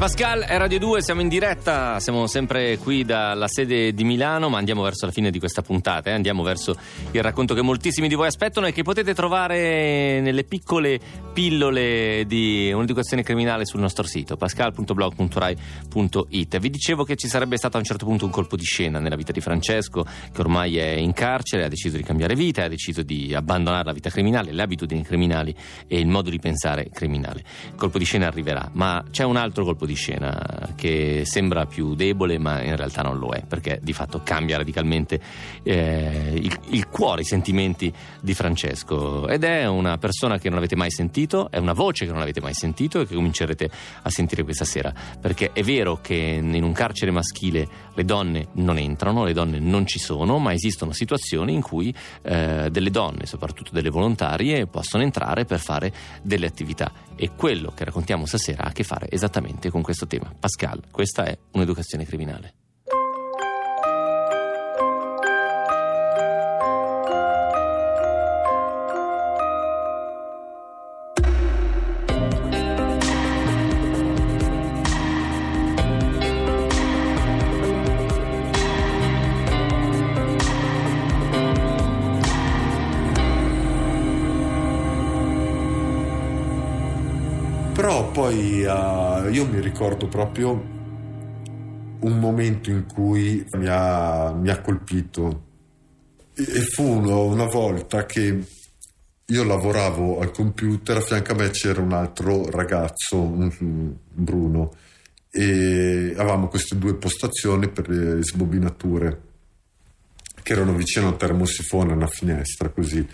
Pascal, 0.07 0.43
è 0.43 0.57
Radio 0.57 0.79
2, 0.79 1.03
siamo 1.03 1.21
in 1.21 1.27
diretta, 1.27 1.99
siamo 1.99 2.29
sempre 2.29 2.79
qui 2.79 3.05
dalla 3.05 3.49
sede 3.49 3.93
di 3.93 4.05
Milano, 4.05 4.49
ma 4.49 4.57
andiamo 4.57 4.83
verso 4.83 5.05
la 5.05 5.11
fine 5.11 5.33
di 5.33 5.41
questa 5.41 5.63
puntata, 5.63 6.11
eh? 6.11 6.13
andiamo 6.13 6.45
verso 6.45 6.77
il 7.11 7.21
racconto 7.25 7.55
che 7.55 7.63
moltissimi 7.63 8.07
di 8.07 8.15
voi 8.15 8.29
aspettano 8.29 8.69
e 8.69 8.73
che 8.73 8.85
potete 8.85 9.15
trovare 9.15 10.21
nelle 10.21 10.45
piccole 10.45 11.01
pillole 11.33 12.23
di 12.25 12.71
un'educazione 12.73 13.25
criminale 13.25 13.67
sul 13.67 13.81
nostro 13.81 14.07
sito, 14.07 14.37
pascal.blog.rai.it. 14.37 16.59
Vi 16.59 16.71
dicevo 16.71 17.03
che 17.03 17.17
ci 17.17 17.27
sarebbe 17.27 17.57
stato 17.57 17.77
a 17.77 17.81
un 17.81 17.87
certo 17.87 18.07
punto 18.07 18.27
un 18.27 18.31
colpo 18.31 18.55
di 18.55 18.63
scena 18.63 19.01
nella 19.01 19.17
vita 19.17 19.33
di 19.33 19.41
Francesco, 19.41 20.07
che 20.33 20.41
ormai 20.41 20.79
è 20.79 20.93
in 20.93 21.15
carcere, 21.15 21.65
ha 21.65 21.69
deciso 21.69 21.97
di 21.97 22.05
cambiare 22.05 22.37
vita, 22.37 22.63
ha 22.63 22.69
deciso 22.69 23.03
di 23.03 23.35
abbandonare 23.35 23.87
la 23.87 23.93
vita 23.93 24.11
criminale, 24.11 24.53
le 24.53 24.63
abitudini 24.63 25.03
criminali 25.03 25.53
e 25.89 25.99
il 25.99 26.07
modo 26.07 26.31
di 26.31 26.39
pensare 26.39 26.91
criminale. 26.93 27.43
Il 27.73 27.77
colpo 27.77 27.99
di 27.99 28.05
scena 28.05 28.29
arriverà, 28.29 28.71
ma 28.75 29.03
c'è 29.11 29.25
un 29.25 29.35
altro 29.35 29.65
colpo 29.65 29.85
di 29.85 29.95
scena 29.97 30.71
che 30.77 31.23
sembra 31.25 31.67
più 31.67 31.95
debole, 31.95 32.39
ma 32.39 32.63
in 32.63 32.77
realtà 32.77 33.03
non 33.03 33.19
lo 33.19 33.31
è, 33.31 33.43
perché 33.45 33.81
di 33.83 33.93
fatto 33.93 34.21
cambia 34.23 34.57
radicalmente 34.59 35.21
eh, 35.63 36.33
il, 36.35 36.57
il 36.69 36.89
cuore, 36.89 37.23
i 37.23 37.25
sentimenti 37.25 37.93
di 38.21 38.35
Francesco. 38.35 39.27
Ed 39.27 39.43
è 39.43 39.67
una 39.67 39.99
persona 39.99 40.39
che 40.39 40.49
non 40.49 40.59
avete 40.59 40.77
mai 40.77 40.91
sentito, 40.91 41.51
è 41.51 41.59
una 41.59 41.73
voce 41.73 42.07
che 42.07 42.13
non 42.13 42.21
avete 42.21 42.41
mai 42.41 42.55
sentito 42.55 43.01
e 43.01 43.07
che 43.07 43.15
comincerete 43.15 43.69
a 44.03 44.11
sentire 44.11 44.45
questa 44.45 44.65
sera. 44.65 44.93
Perché 45.21 45.51
è 45.53 45.63
vero 45.63 45.99
che 46.01 46.15
in 46.15 46.63
un 46.63 46.73
carcere 46.73 47.11
maschile 47.11 47.67
le 47.95 48.05
donne 48.05 48.49
non 48.53 48.79
entrano, 48.79 49.25
le 49.25 49.33
donne 49.33 49.59
non 49.59 49.87
ci 49.87 49.99
sono, 49.99 50.39
ma 50.39 50.53
esistono 50.53 50.93
situazioni 50.93 51.53
in 51.55 51.63
cui 51.63 51.93
eh, 52.23 52.69
delle 52.71 52.91
donne, 52.91 53.27
soprattutto 53.27 53.71
delle 53.73 53.91
volontarie, 53.91 54.67
possono 54.67 55.03
entrare 55.03 55.45
per 55.45 55.59
fare 55.59 55.93
delle 56.23 56.47
attività. 56.47 57.06
E 57.17 57.31
quello 57.35 57.73
che 57.75 57.85
raccontiamo 57.85 58.27
stasera 58.27 58.65
ha 58.65 58.69
a 58.69 58.73
che 58.73 58.85
fare 58.85 59.11
esattamente 59.11 59.71
con 59.71 59.83
questo 59.83 60.07
tema. 60.07 60.35
Pascal, 60.39 60.83
questa 60.91 61.25
è 61.25 61.37
un'educazione 61.53 62.05
criminale. 62.05 62.66
Poi 88.27 88.63
eh, 88.65 89.31
io 89.31 89.47
mi 89.47 89.61
ricordo 89.61 90.09
proprio 90.09 90.51
un 92.01 92.19
momento 92.19 92.71
in 92.71 92.85
cui 92.93 93.47
mi 93.53 93.67
ha, 93.69 94.33
mi 94.33 94.51
ha 94.51 94.61
colpito 94.61 95.45
e, 96.35 96.43
fu 96.43 96.83
una 96.83 97.45
volta 97.45 98.05
che 98.05 98.45
io 99.27 99.45
lavoravo 99.45 100.19
al 100.19 100.33
computer, 100.33 100.97
a 100.97 101.01
fianco 101.03 101.33
a 101.33 101.35
me 101.37 101.51
c'era 101.51 101.81
un 101.81 101.93
altro 101.93 102.51
ragazzo, 102.51 103.21
un- 103.21 103.55
un 103.61 103.95
Bruno, 104.13 104.75
e 105.31 106.13
avevamo 106.17 106.49
queste 106.49 106.77
due 106.77 106.95
postazioni 106.97 107.69
per 107.69 107.89
le 107.89 108.25
sbobinature 108.25 109.21
che 110.43 110.53
erano 110.53 110.75
vicino 110.75 111.07
a 111.07 111.11
un 111.11 111.17
termosifone, 111.17 111.93
una 111.93 112.07
finestra, 112.09 112.71
così. 112.71 113.07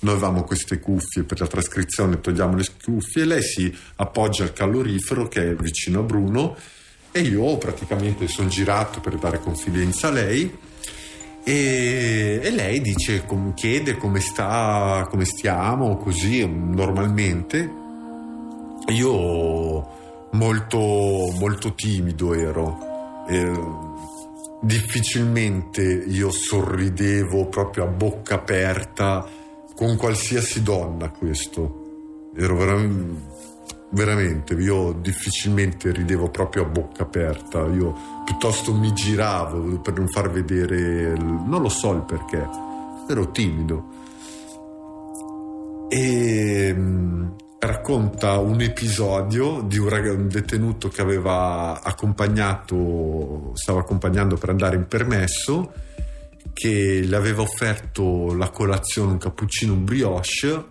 Noi 0.00 0.14
avevamo 0.14 0.44
queste 0.44 0.80
cuffie 0.80 1.22
per 1.22 1.40
la 1.40 1.46
trascrizione, 1.46 2.20
togliamo 2.20 2.56
le 2.56 2.66
cuffie 2.82 3.24
lei 3.24 3.42
si 3.42 3.74
appoggia 3.96 4.42
al 4.42 4.52
calorifero 4.52 5.28
che 5.28 5.50
è 5.50 5.54
vicino 5.54 6.00
a 6.00 6.02
Bruno 6.02 6.56
e 7.10 7.20
io 7.20 7.56
praticamente 7.56 8.28
sono 8.28 8.48
girato 8.48 9.00
per 9.00 9.16
dare 9.16 9.40
confidenza 9.40 10.08
a 10.08 10.10
lei 10.10 10.52
e, 11.46 12.40
e 12.42 12.50
lei 12.50 12.80
dice, 12.80 13.26
chiede 13.54 13.98
come 13.98 14.20
sta, 14.20 15.06
come 15.10 15.26
stiamo, 15.26 15.98
così 15.98 16.46
normalmente. 16.46 17.70
Io 18.88 20.28
molto, 20.32 20.78
molto 21.38 21.74
timido 21.74 22.32
ero. 22.32 23.26
E, 23.28 23.52
difficilmente 24.62 25.82
io 25.82 26.30
sorridevo 26.30 27.46
proprio 27.48 27.84
a 27.84 27.88
bocca 27.88 28.36
aperta 28.36 29.28
con 29.74 29.96
qualsiasi 29.96 30.62
donna 30.62 31.10
questo. 31.10 32.30
Ero 32.36 32.56
veram- 32.56 33.16
veramente 33.90 34.54
io 34.54 34.92
difficilmente 34.92 35.92
ridevo 35.92 36.28
proprio 36.28 36.64
a 36.64 36.66
bocca 36.66 37.04
aperta 37.04 37.64
io 37.66 37.94
piuttosto 38.24 38.74
mi 38.74 38.92
giravo 38.92 39.78
per 39.78 39.94
non 39.94 40.08
far 40.08 40.30
vedere 40.30 41.16
non 41.16 41.62
lo 41.62 41.68
so 41.68 41.92
il 41.92 42.02
perché 42.02 42.48
ero 43.08 43.30
timido. 43.30 44.02
E 45.88 46.74
mm, 46.74 47.26
racconta 47.60 48.38
un 48.38 48.60
episodio 48.60 49.62
di 49.62 49.78
un, 49.78 49.88
raga- 49.88 50.12
un 50.12 50.28
detenuto 50.28 50.88
che 50.88 51.02
aveva 51.02 51.80
accompagnato, 51.82 53.52
stava 53.54 53.80
accompagnando 53.80 54.36
per 54.36 54.48
andare 54.48 54.76
in 54.76 54.86
permesso, 54.86 55.72
che 56.54 57.02
le 57.04 57.16
aveva 57.16 57.42
offerto 57.42 58.34
la 58.34 58.48
colazione, 58.48 59.12
un 59.12 59.18
cappuccino, 59.18 59.74
un 59.74 59.84
brioche, 59.84 60.64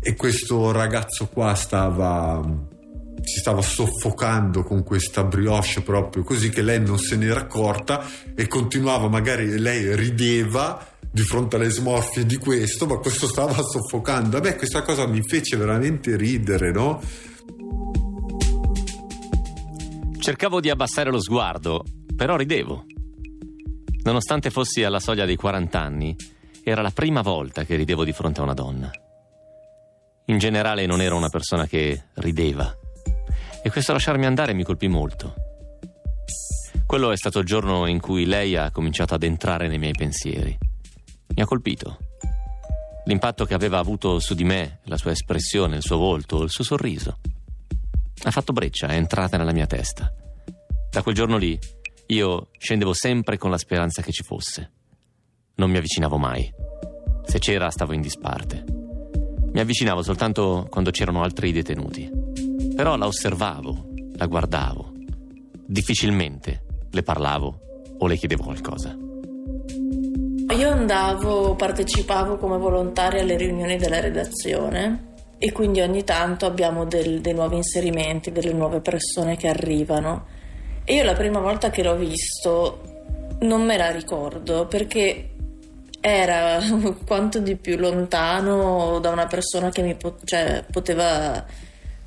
e 0.00 0.16
questo 0.16 0.72
ragazzo 0.72 1.28
qua 1.28 1.54
stava 1.54 2.74
si 3.22 3.40
stava 3.40 3.62
soffocando 3.62 4.62
con 4.62 4.84
questa 4.84 5.24
brioche 5.24 5.80
proprio 5.80 6.22
così 6.22 6.48
che 6.48 6.62
lei 6.62 6.80
non 6.80 6.98
se 6.98 7.16
n'era 7.16 7.40
accorta 7.40 8.04
e 8.34 8.46
continuava 8.46 9.08
magari 9.08 9.58
lei 9.58 9.96
rideva 9.96 10.86
di 11.10 11.22
fronte 11.22 11.56
alle 11.56 11.70
smorfie 11.70 12.26
di 12.26 12.36
questo 12.36 12.86
ma 12.86 12.98
questo 12.98 13.26
stava 13.26 13.54
soffocando 13.64 14.36
a 14.36 14.40
me 14.40 14.54
questa 14.54 14.82
cosa 14.82 15.06
mi 15.06 15.22
fece 15.22 15.56
veramente 15.56 16.14
ridere 16.14 16.70
no? 16.70 17.00
Cercavo 20.26 20.58
di 20.58 20.70
abbassare 20.70 21.08
lo 21.08 21.20
sguardo, 21.20 21.84
però 22.16 22.34
ridevo. 22.34 22.84
Nonostante 24.06 24.50
fossi 24.50 24.84
alla 24.84 25.00
soglia 25.00 25.24
dei 25.24 25.34
40 25.34 25.80
anni, 25.80 26.14
era 26.62 26.80
la 26.80 26.92
prima 26.92 27.22
volta 27.22 27.64
che 27.64 27.74
ridevo 27.74 28.04
di 28.04 28.12
fronte 28.12 28.38
a 28.38 28.44
una 28.44 28.54
donna. 28.54 28.88
In 30.26 30.38
generale 30.38 30.86
non 30.86 31.00
ero 31.00 31.16
una 31.16 31.28
persona 31.28 31.66
che 31.66 32.04
rideva. 32.14 32.72
E 33.64 33.68
questo 33.68 33.92
lasciarmi 33.92 34.24
andare 34.24 34.54
mi 34.54 34.62
colpì 34.62 34.86
molto. 34.86 35.34
Quello 36.86 37.10
è 37.10 37.16
stato 37.16 37.40
il 37.40 37.46
giorno 37.46 37.86
in 37.86 37.98
cui 37.98 38.26
lei 38.26 38.54
ha 38.54 38.70
cominciato 38.70 39.14
ad 39.14 39.24
entrare 39.24 39.66
nei 39.66 39.78
miei 39.78 39.94
pensieri. 39.94 40.56
Mi 41.34 41.42
ha 41.42 41.46
colpito. 41.46 41.98
L'impatto 43.06 43.44
che 43.44 43.54
aveva 43.54 43.78
avuto 43.78 44.20
su 44.20 44.34
di 44.34 44.44
me, 44.44 44.78
la 44.84 44.98
sua 44.98 45.10
espressione, 45.10 45.78
il 45.78 45.82
suo 45.82 45.96
volto, 45.96 46.44
il 46.44 46.50
suo 46.50 46.62
sorriso. 46.62 47.18
Ha 48.22 48.30
fatto 48.30 48.52
breccia, 48.52 48.86
è 48.86 48.94
entrata 48.94 49.36
nella 49.36 49.52
mia 49.52 49.66
testa. 49.66 50.12
Da 50.90 51.02
quel 51.02 51.14
giorno 51.16 51.36
lì 51.38 51.58
io 52.08 52.48
scendevo 52.58 52.92
sempre 52.92 53.36
con 53.38 53.50
la 53.50 53.58
speranza 53.58 54.02
che 54.02 54.12
ci 54.12 54.22
fosse. 54.22 54.70
Non 55.56 55.70
mi 55.70 55.78
avvicinavo 55.78 56.16
mai. 56.18 56.52
Se 57.24 57.38
c'era 57.38 57.70
stavo 57.70 57.92
in 57.92 58.00
disparte. 58.00 58.64
Mi 59.52 59.60
avvicinavo 59.60 60.02
soltanto 60.02 60.66
quando 60.70 60.90
c'erano 60.90 61.22
altri 61.22 61.50
detenuti. 61.52 62.10
Però 62.74 62.96
la 62.96 63.06
osservavo, 63.06 63.88
la 64.16 64.26
guardavo. 64.26 64.92
Difficilmente 65.66 66.64
le 66.90 67.02
parlavo 67.02 67.60
o 67.98 68.06
le 68.06 68.16
chiedevo 68.16 68.44
qualcosa. 68.44 68.96
Io 70.56 70.70
andavo, 70.70 71.54
partecipavo 71.56 72.36
come 72.36 72.56
volontaria 72.56 73.20
alle 73.22 73.36
riunioni 73.36 73.76
della 73.76 74.00
redazione 74.00 75.14
e 75.38 75.52
quindi 75.52 75.80
ogni 75.80 76.04
tanto 76.04 76.46
abbiamo 76.46 76.84
del- 76.84 77.20
dei 77.20 77.34
nuovi 77.34 77.56
inserimenti, 77.56 78.30
delle 78.30 78.52
nuove 78.52 78.80
persone 78.80 79.36
che 79.36 79.48
arrivano. 79.48 80.26
Io 80.88 81.02
la 81.02 81.14
prima 81.14 81.40
volta 81.40 81.70
che 81.70 81.82
l'ho 81.82 81.96
visto 81.96 82.80
non 83.40 83.64
me 83.64 83.76
la 83.76 83.90
ricordo 83.90 84.66
perché 84.66 85.30
era 86.00 86.60
quanto 87.04 87.40
di 87.40 87.56
più 87.56 87.76
lontano 87.76 89.00
da 89.00 89.10
una 89.10 89.26
persona 89.26 89.70
che 89.70 89.82
mi 89.82 89.96
po- 89.96 90.16
cioè, 90.22 90.64
poteva 90.70 91.44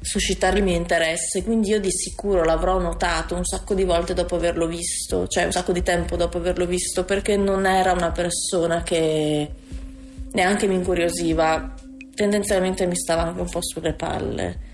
suscitare 0.01 0.59
il 0.59 0.63
mio 0.63 0.77
interesse, 0.77 1.43
quindi 1.43 1.71
io 1.71 1.81
di 1.81 1.91
sicuro 1.91 2.45
l'avrò 2.45 2.79
notato 2.79 3.35
un 3.35 3.43
sacco 3.43 3.73
di 3.73 3.83
volte 3.83 4.13
dopo 4.13 4.35
averlo 4.35 4.65
visto, 4.65 5.27
cioè 5.27 5.43
un 5.43 5.51
sacco 5.51 5.73
di 5.73 5.83
tempo 5.83 6.15
dopo 6.15 6.37
averlo 6.37 6.65
visto, 6.65 7.03
perché 7.03 7.35
non 7.35 7.65
era 7.65 7.91
una 7.91 8.11
persona 8.11 8.81
che 8.81 9.49
neanche 10.31 10.67
mi 10.67 10.75
incuriosiva, 10.75 11.73
tendenzialmente 12.15 12.85
mi 12.85 12.95
stava 12.95 13.23
anche 13.23 13.41
un 13.41 13.49
po' 13.49 13.61
sulle 13.61 13.93
palle. 13.93 14.68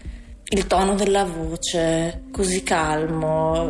Il 0.47 0.67
tono 0.67 0.93
della 0.93 1.23
voce, 1.23 2.25
così 2.31 2.61
calmo, 2.61 3.65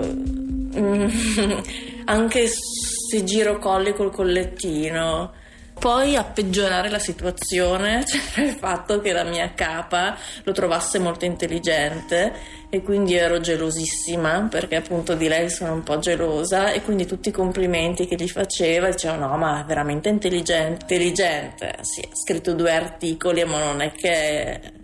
mm, 0.78 1.10
anche 2.06 2.48
se 2.48 3.24
giro 3.24 3.60
colli 3.60 3.94
col 3.94 4.12
collettino. 4.12 5.44
Poi 5.80 6.16
a 6.16 6.24
peggiorare 6.24 6.90
la 6.90 7.00
situazione 7.00 8.04
c'era 8.08 8.48
il 8.48 8.56
fatto 8.56 9.00
che 9.00 9.12
la 9.12 9.24
mia 9.24 9.54
capa 9.54 10.18
lo 10.44 10.52
trovasse 10.52 11.00
molto 11.00 11.26
intelligente 11.26 12.34
e 12.70 12.82
quindi 12.82 13.16
ero 13.16 13.40
gelosissima 13.40 14.48
perché 14.50 14.78
appunto 14.78 15.16
di 15.16 15.28
lei 15.28 15.50
sono 15.50 15.74
un 15.74 15.84
po' 15.84 16.00
gelosa 16.00 16.72
e 16.72 16.82
quindi 16.82 17.06
tutti 17.06 17.30
i 17.30 17.34
complimenti 17.34 18.08
che 18.08 18.16
gli 18.16 18.28
faceva 18.28 18.90
diceva 18.90 19.16
no 19.16 19.38
ma 19.38 19.62
è 19.62 19.66
veramente 19.66 20.10
intelligente, 20.10 20.82
intelligente, 20.82 21.76
sì 21.82 22.02
ha 22.02 22.16
scritto 22.16 22.54
due 22.54 22.72
articoli 22.72 23.44
ma 23.44 23.60
non 23.60 23.82
è 23.82 23.92
che 23.92 24.84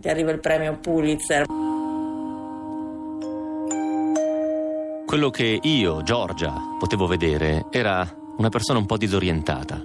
gli 0.00 0.08
arriva 0.08 0.30
il 0.30 0.40
premio 0.40 0.78
Pulitzer. 0.78 1.44
Quello 5.04 5.28
che 5.30 5.58
io, 5.60 6.02
Giorgia, 6.02 6.54
potevo 6.78 7.06
vedere 7.06 7.66
era 7.70 8.08
una 8.38 8.48
persona 8.48 8.78
un 8.78 8.86
po' 8.86 8.96
disorientata. 8.96 9.84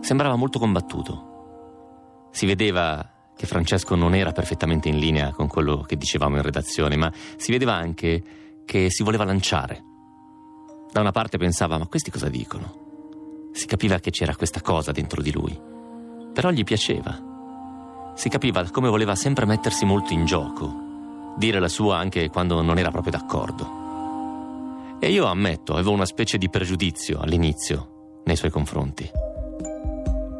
Sembrava 0.00 0.36
molto 0.36 0.58
combattuto. 0.58 2.28
Si 2.30 2.46
vedeva 2.46 3.06
che 3.36 3.46
Francesco 3.46 3.94
non 3.96 4.14
era 4.14 4.32
perfettamente 4.32 4.88
in 4.88 4.98
linea 4.98 5.32
con 5.32 5.46
quello 5.46 5.82
che 5.82 5.96
dicevamo 5.96 6.36
in 6.36 6.42
redazione, 6.42 6.96
ma 6.96 7.12
si 7.36 7.52
vedeva 7.52 7.74
anche 7.74 8.22
che 8.64 8.86
si 8.88 9.02
voleva 9.02 9.24
lanciare. 9.24 9.84
Da 10.90 11.00
una 11.00 11.10
parte 11.10 11.36
pensava, 11.36 11.76
ma 11.76 11.86
questi 11.86 12.10
cosa 12.10 12.30
dicono? 12.30 13.50
Si 13.52 13.66
capiva 13.66 13.98
che 13.98 14.10
c'era 14.10 14.34
questa 14.34 14.62
cosa 14.62 14.92
dentro 14.92 15.20
di 15.20 15.32
lui, 15.32 15.58
però 16.32 16.50
gli 16.50 16.64
piaceva. 16.64 17.35
Si 18.16 18.30
capiva 18.30 18.64
come 18.70 18.88
voleva 18.88 19.14
sempre 19.14 19.44
mettersi 19.44 19.84
molto 19.84 20.14
in 20.14 20.24
gioco, 20.24 21.34
dire 21.36 21.60
la 21.60 21.68
sua 21.68 21.98
anche 21.98 22.30
quando 22.30 22.62
non 22.62 22.78
era 22.78 22.90
proprio 22.90 23.12
d'accordo. 23.12 24.96
E 24.98 25.10
io 25.10 25.26
ammetto, 25.26 25.74
avevo 25.74 25.90
una 25.90 26.06
specie 26.06 26.38
di 26.38 26.48
pregiudizio 26.48 27.18
all'inizio 27.18 28.20
nei 28.24 28.36
suoi 28.36 28.50
confronti. 28.50 29.08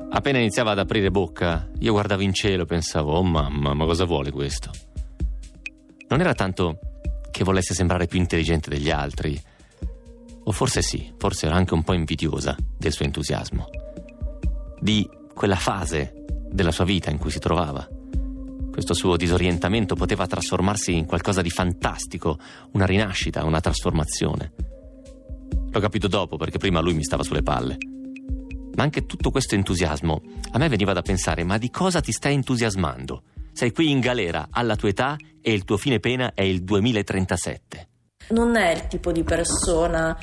Appena 0.09 0.39
iniziava 0.39 0.71
ad 0.71 0.79
aprire 0.79 1.11
bocca, 1.11 1.69
io 1.81 1.93
guardavo 1.93 2.23
in 2.23 2.33
cielo 2.33 2.63
e 2.63 2.67
pensavo, 2.67 3.13
oh 3.13 3.23
mamma, 3.23 3.75
ma 3.75 3.85
cosa 3.85 4.07
vuole 4.07 4.31
questo? 4.31 4.71
Non 6.09 6.21
era 6.21 6.33
tanto 6.33 6.79
che 7.31 7.45
volesse 7.45 7.75
sembrare 7.75 8.07
più 8.07 8.19
intelligente 8.19 8.71
degli 8.71 8.91
altri, 8.91 9.39
o 10.45 10.51
forse 10.51 10.81
sì, 10.81 11.13
forse 11.19 11.45
era 11.45 11.57
anche 11.57 11.75
un 11.75 11.83
po' 11.83 11.93
invidiosa 11.93 12.57
del 12.79 12.93
suo 12.93 13.05
entusiasmo, 13.05 13.69
di 14.81 15.07
quella 15.35 15.57
fase 15.57 16.25
della 16.57 16.73
sua 16.73 16.85
vita 16.85 17.11
in 17.11 17.19
cui 17.19 17.31
si 17.31 17.39
trovava. 17.39 17.87
Questo 18.73 18.95
suo 18.95 19.17
disorientamento 19.17 19.95
poteva 19.95 20.27
trasformarsi 20.27 20.97
in 20.97 21.07
qualcosa 21.07 21.43
di 21.43 21.51
fantastico, 21.51 22.39
una 22.73 22.87
rinascita, 22.87 23.45
una 23.45 23.61
trasformazione. 23.61 24.53
L'ho 25.71 25.81
capito 25.81 26.09
dopo 26.09 26.37
perché 26.37 26.59
prima 26.59 26.81
lui 26.81 26.95
mi 26.95 27.05
stava 27.05 27.23
sulle 27.23 27.43
palle. 27.43 27.77
Ma 28.75 28.83
anche 28.83 29.07
tutto 29.07 29.31
questo 29.31 29.55
entusiasmo 29.55 30.21
a 30.51 30.59
me 30.59 30.69
veniva 30.69 30.93
da 30.93 31.03
pensare: 31.03 31.45
ma 31.45 31.59
di 31.59 31.71
cosa 31.71 32.01
ti 32.01 32.13
stai 32.13 32.35
entusiasmando? 32.35 33.23
Sei 33.53 33.73
qui 33.73 33.91
in 33.91 34.01
galera 34.01 34.49
alla 34.51 34.77
tua 34.77 34.89
età 34.89 35.17
e 35.41 35.53
il 35.53 35.65
tuo 35.65 35.77
fine 35.77 36.01
pena 36.01 36.33
è 36.35 36.43
il 36.43 36.63
2037. 36.65 37.89
Non 38.31 38.57
è 38.57 38.73
il 38.73 38.87
tipo 38.89 39.13
di 39.13 39.23
persona 39.23 40.19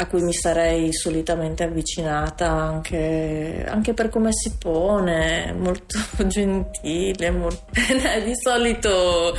a 0.00 0.06
cui 0.06 0.22
mi 0.22 0.32
sarei 0.32 0.92
solitamente 0.92 1.64
avvicinata 1.64 2.48
anche, 2.48 3.64
anche 3.66 3.94
per 3.94 4.10
come 4.10 4.30
si 4.32 4.54
pone, 4.56 5.52
molto 5.58 5.98
gentile, 6.28 7.30
molto... 7.32 7.64
di 8.24 8.32
solito 8.40 9.36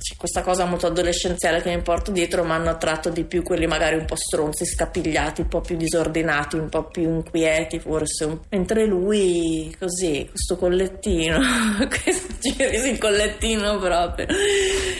c'è 0.00 0.16
questa 0.16 0.42
cosa 0.42 0.64
molto 0.64 0.88
adolescenziale 0.88 1.62
che 1.62 1.72
mi 1.72 1.80
porto 1.82 2.10
dietro, 2.10 2.42
ma 2.42 2.56
hanno 2.56 2.70
attratto 2.70 3.08
di 3.08 3.22
più 3.22 3.44
quelli 3.44 3.68
magari 3.68 3.96
un 3.96 4.04
po' 4.04 4.16
stronzi, 4.16 4.66
scapigliati, 4.66 5.42
un 5.42 5.48
po' 5.48 5.60
più 5.60 5.76
disordinati, 5.76 6.56
un 6.56 6.68
po' 6.68 6.84
più 6.84 7.02
inquieti 7.02 7.78
forse, 7.78 8.40
mentre 8.48 8.86
lui 8.86 9.72
così, 9.78 10.26
questo 10.28 10.56
collettino, 10.56 11.38
questo 11.86 12.34
giri 12.40 12.90
il 12.90 12.98
collettino 12.98 13.78
proprio, 13.78 14.26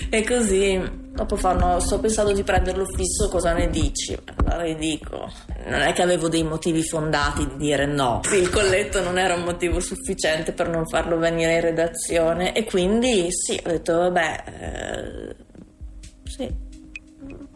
e 0.09 0.25
così 0.25 1.09
Dopo 1.21 1.37
fanno, 1.37 1.79
sto 1.81 2.01
pensando 2.01 2.33
di 2.33 2.43
prenderlo 2.43 2.87
fisso, 2.87 3.29
cosa 3.29 3.53
ne 3.53 3.69
dici? 3.69 4.19
Allora 4.47 4.67
gli 4.67 4.75
dico, 4.75 5.31
non 5.67 5.83
è 5.83 5.93
che 5.93 6.01
avevo 6.01 6.31
dei 6.31 6.43
motivi 6.43 6.83
fondati 6.83 7.47
di 7.47 7.57
dire 7.59 7.85
no. 7.85 8.23
Il 8.33 8.49
colletto 8.49 9.03
non 9.03 9.19
era 9.19 9.35
un 9.35 9.43
motivo 9.43 9.81
sufficiente 9.81 10.53
per 10.53 10.71
non 10.71 10.87
farlo 10.87 11.19
venire 11.19 11.57
in 11.57 11.61
redazione 11.61 12.55
e 12.55 12.65
quindi 12.65 13.27
sì, 13.29 13.61
ho 13.63 13.69
detto 13.69 13.99
vabbè, 13.99 14.45
eh, 14.61 15.37
sì, 16.25 16.51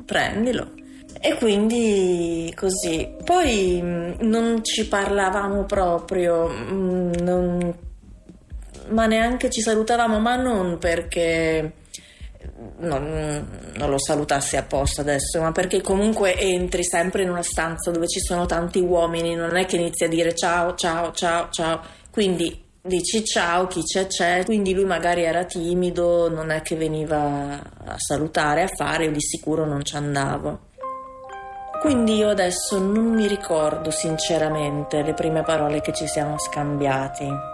prendilo. 0.04 0.72
E 1.18 1.34
quindi 1.36 2.52
così. 2.54 3.14
Poi 3.24 3.80
mh, 3.80 4.16
non 4.26 4.62
ci 4.62 4.86
parlavamo 4.86 5.64
proprio, 5.64 6.48
mh, 6.48 7.12
non- 7.22 7.74
ma 8.90 9.06
neanche 9.06 9.48
ci 9.48 9.62
salutavamo, 9.62 10.20
ma 10.20 10.36
non 10.36 10.76
perché 10.76 11.72
non, 12.78 13.72
non 13.76 13.90
lo 13.90 13.98
salutassi 13.98 14.56
apposta 14.56 15.00
adesso, 15.00 15.40
ma 15.40 15.52
perché 15.52 15.80
comunque 15.80 16.36
entri 16.36 16.84
sempre 16.84 17.22
in 17.22 17.30
una 17.30 17.42
stanza 17.42 17.90
dove 17.90 18.08
ci 18.08 18.20
sono 18.20 18.46
tanti 18.46 18.80
uomini, 18.80 19.34
non 19.34 19.56
è 19.56 19.66
che 19.66 19.76
inizi 19.76 20.04
a 20.04 20.08
dire 20.08 20.34
ciao, 20.34 20.74
ciao, 20.74 21.12
ciao, 21.12 21.48
ciao. 21.50 21.80
Quindi 22.10 22.62
dici 22.80 23.24
ciao, 23.24 23.66
chi 23.66 23.82
c'è 23.82 24.06
c'è. 24.06 24.44
Quindi 24.44 24.74
lui 24.74 24.84
magari 24.84 25.22
era 25.22 25.44
timido, 25.44 26.28
non 26.28 26.50
è 26.50 26.62
che 26.62 26.76
veniva 26.76 27.60
a 27.84 27.94
salutare, 27.96 28.62
a 28.62 28.68
fare, 28.68 29.06
io 29.06 29.12
di 29.12 29.20
sicuro 29.20 29.64
non 29.64 29.84
ci 29.84 29.96
andavo. 29.96 30.72
Quindi 31.80 32.16
io 32.16 32.30
adesso 32.30 32.78
non 32.78 33.12
mi 33.12 33.26
ricordo 33.26 33.90
sinceramente 33.90 35.02
le 35.02 35.12
prime 35.12 35.42
parole 35.42 35.80
che 35.80 35.92
ci 35.92 36.06
siamo 36.06 36.38
scambiati. 36.38 37.53